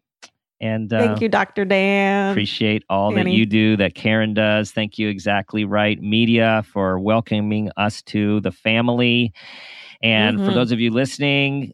And 0.62 0.92
uh, 0.94 1.00
thank 1.00 1.22
you, 1.22 1.30
Dr. 1.30 1.66
Dan. 1.66 2.32
Appreciate 2.32 2.84
all 2.90 3.12
Danny. 3.12 3.32
that 3.32 3.38
you 3.38 3.46
do, 3.46 3.78
that 3.78 3.96
Karen 3.96 4.34
does. 4.34 4.72
Thank 4.72 4.98
you, 4.98 5.10
Exactly 5.10 5.66
Right 5.66 6.02
Media, 6.02 6.64
for 6.72 7.00
welcoming 7.00 7.70
us 7.76 8.02
to 8.04 8.40
the 8.42 8.52
family. 8.52 9.34
And 10.02 10.38
mm-hmm. 10.38 10.48
for 10.48 10.54
those 10.54 10.72
of 10.72 10.80
you 10.80 10.92
listening, 10.92 11.74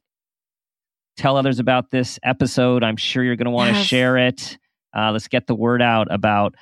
tell 1.18 1.38
others 1.38 1.60
about 1.60 1.92
this 1.92 2.18
episode. 2.24 2.84
I'm 2.84 2.98
sure 2.98 3.24
you're 3.24 3.36
going 3.36 3.46
to 3.46 3.52
want 3.52 3.72
to 3.72 3.78
yes. 3.78 3.86
share 3.86 4.18
it. 4.18 4.58
Uh, 4.96 5.12
let's 5.12 5.28
get 5.28 5.46
the 5.48 5.56
word 5.56 5.82
out 5.82 6.08
about 6.10 6.56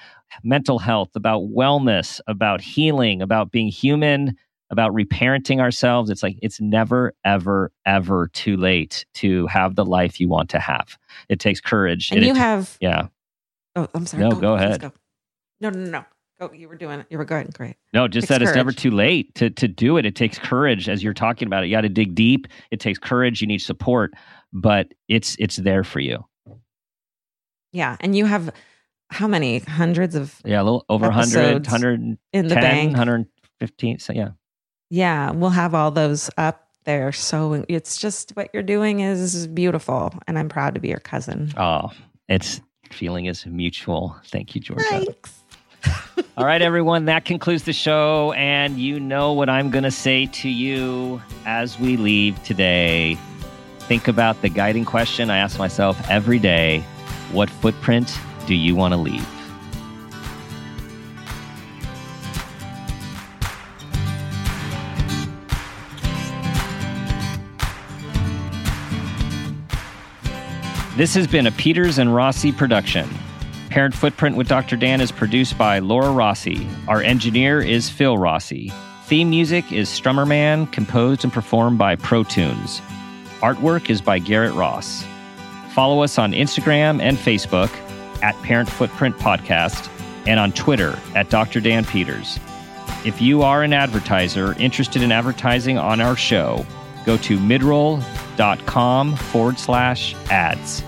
mental 0.43 0.79
health, 0.79 1.09
about 1.15 1.43
wellness, 1.43 2.19
about 2.27 2.59
healing, 2.59 3.21
about 3.21 3.51
being 3.51 3.69
human, 3.69 4.35
about 4.69 4.93
reparenting 4.93 5.59
ourselves. 5.59 6.09
It's 6.09 6.23
like 6.23 6.37
it's 6.41 6.59
never, 6.59 7.13
ever, 7.23 7.71
ever 7.85 8.29
too 8.33 8.57
late 8.57 9.05
to 9.15 9.47
have 9.47 9.75
the 9.75 9.85
life 9.85 10.19
you 10.19 10.27
want 10.27 10.49
to 10.49 10.59
have. 10.59 10.97
It 11.29 11.39
takes 11.39 11.61
courage. 11.61 12.11
And, 12.11 12.23
you 12.23 12.31
it, 12.31 12.37
have, 12.37 12.77
yeah. 12.81 13.07
Oh, 13.75 13.87
I'm 13.93 14.05
sorry. 14.05 14.23
No, 14.23 14.31
go, 14.31 14.39
go 14.39 14.53
ahead. 14.55 14.81
Go. 14.81 14.91
No, 15.61 15.69
no, 15.69 15.89
no. 15.89 16.05
Go. 16.39 16.51
You 16.53 16.69
were 16.69 16.75
doing 16.75 16.99
it. 16.99 17.07
You 17.09 17.17
were 17.17 17.25
going 17.25 17.47
great. 17.53 17.77
No, 17.93 18.07
just 18.07 18.27
that 18.27 18.39
courage. 18.39 18.49
it's 18.49 18.55
never 18.55 18.71
too 18.71 18.91
late 18.91 19.33
to 19.35 19.49
to 19.49 19.67
do 19.67 19.97
it. 19.97 20.05
It 20.05 20.15
takes 20.15 20.37
courage, 20.37 20.87
as 20.87 21.03
you're 21.03 21.13
talking 21.13 21.47
about 21.47 21.63
it. 21.63 21.67
You 21.67 21.75
got 21.75 21.81
to 21.81 21.89
dig 21.89 22.13
deep. 22.13 22.47
It 22.69 22.79
takes 22.79 22.99
courage. 22.99 23.41
You 23.41 23.47
need 23.47 23.59
support, 23.59 24.13
but 24.53 24.93
it's 25.07 25.35
it's 25.39 25.55
there 25.55 25.83
for 25.83 25.99
you. 25.99 26.25
Yeah, 27.71 27.97
and 27.99 28.15
you 28.15 28.25
have 28.25 28.51
how 29.09 29.27
many 29.27 29.59
hundreds 29.59 30.15
of 30.15 30.39
yeah, 30.45 30.61
a 30.61 30.63
little 30.63 30.85
over 30.89 31.05
100, 31.05 31.65
110, 31.65 32.17
in 32.33 32.47
the 32.47 32.55
bank, 32.55 32.91
115. 32.91 33.99
So 33.99 34.13
yeah, 34.13 34.29
yeah, 34.89 35.31
we'll 35.31 35.49
have 35.49 35.73
all 35.73 35.91
those 35.91 36.29
up 36.37 36.67
there. 36.85 37.11
So 37.11 37.65
it's 37.67 37.97
just 37.97 38.31
what 38.31 38.49
you're 38.53 38.63
doing 38.63 39.01
is 39.01 39.47
beautiful. 39.47 40.13
And 40.27 40.39
I'm 40.39 40.49
proud 40.49 40.73
to 40.75 40.81
be 40.81 40.87
your 40.87 40.99
cousin. 40.99 41.53
Oh, 41.57 41.91
it's 42.29 42.61
feeling 42.91 43.25
is 43.25 43.45
mutual. 43.45 44.15
Thank 44.25 44.55
you, 44.55 44.61
Georgia. 44.61 44.83
Thanks. 44.89 45.33
all 46.37 46.45
right, 46.45 46.61
everyone, 46.61 47.05
that 47.05 47.25
concludes 47.25 47.63
the 47.63 47.73
show. 47.73 48.31
And 48.33 48.79
you 48.79 48.99
know 48.99 49.33
what 49.33 49.49
I'm 49.49 49.69
going 49.69 49.83
to 49.83 49.91
say 49.91 50.25
to 50.27 50.49
you 50.49 51.21
as 51.45 51.79
we 51.79 51.97
leave 51.97 52.41
today. 52.43 53.17
Think 53.79 54.07
about 54.07 54.41
the 54.41 54.49
guiding 54.49 54.85
question 54.85 55.29
I 55.29 55.37
ask 55.37 55.57
myself 55.59 55.97
every 56.09 56.39
day 56.39 56.81
What 57.31 57.49
footprint 57.49 58.17
do 58.45 58.55
you 58.55 58.75
want 58.75 58.93
to 58.93 58.97
leave? 58.97 59.36
This 70.97 71.13
has 71.13 71.27
been 71.27 71.45
a 71.45 71.51
Peters 71.51 71.99
and 71.99 72.15
Rossi 72.15 72.51
production. 72.51 73.07
Parent 73.69 73.93
Footprint 73.93 74.35
with 74.35 74.47
Dr. 74.47 74.75
Dan 74.75 74.99
is 74.99 75.11
produced 75.11 75.55
by 75.55 75.77
Laura 75.77 76.09
Rossi. 76.11 76.67
Our 76.87 77.03
engineer 77.03 77.61
is 77.61 77.87
Phil 77.87 78.17
Rossi. 78.17 78.73
Theme 79.05 79.29
music 79.29 79.71
is 79.71 79.89
Strummerman, 79.89 80.71
composed 80.71 81.23
and 81.23 81.31
performed 81.31 81.77
by 81.77 81.97
Pro 81.97 82.23
Tunes. 82.23 82.81
Artwork 83.41 83.91
is 83.91 84.01
by 84.01 84.17
Garrett 84.17 84.55
Ross. 84.55 85.05
Follow 85.75 86.01
us 86.01 86.17
on 86.17 86.31
Instagram 86.31 86.99
and 86.99 87.15
Facebook 87.15 87.69
at 88.23 88.33
Parent 88.41 88.67
Footprint 88.67 89.15
Podcast 89.17 89.91
and 90.25 90.39
on 90.39 90.51
Twitter 90.51 90.97
at 91.13 91.29
Dr. 91.29 91.61
Dan 91.61 91.85
Peters. 91.85 92.39
If 93.05 93.21
you 93.21 93.43
are 93.43 93.61
an 93.61 93.71
advertiser 93.71 94.55
interested 94.57 95.03
in 95.03 95.11
advertising 95.11 95.77
on 95.77 96.01
our 96.01 96.15
show, 96.15 96.65
go 97.07 97.17
to 97.17 97.39
midroll.com 97.39 99.15
forward 99.15 99.57
slash 99.57 100.13
ads. 100.29 100.83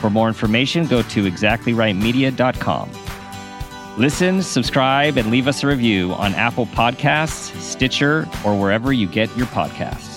For 0.00 0.10
more 0.10 0.26
information, 0.26 0.86
go 0.86 1.02
to 1.02 1.30
exactlyrightmedia.com. 1.30 2.90
Listen, 3.98 4.42
subscribe, 4.42 5.16
and 5.16 5.30
leave 5.30 5.46
us 5.46 5.62
a 5.62 5.66
review 5.66 6.12
on 6.14 6.34
Apple 6.34 6.66
Podcasts, 6.66 7.54
Stitcher, 7.60 8.26
or 8.44 8.58
wherever 8.58 8.92
you 8.92 9.06
get 9.06 9.36
your 9.36 9.48
podcasts. 9.48 10.07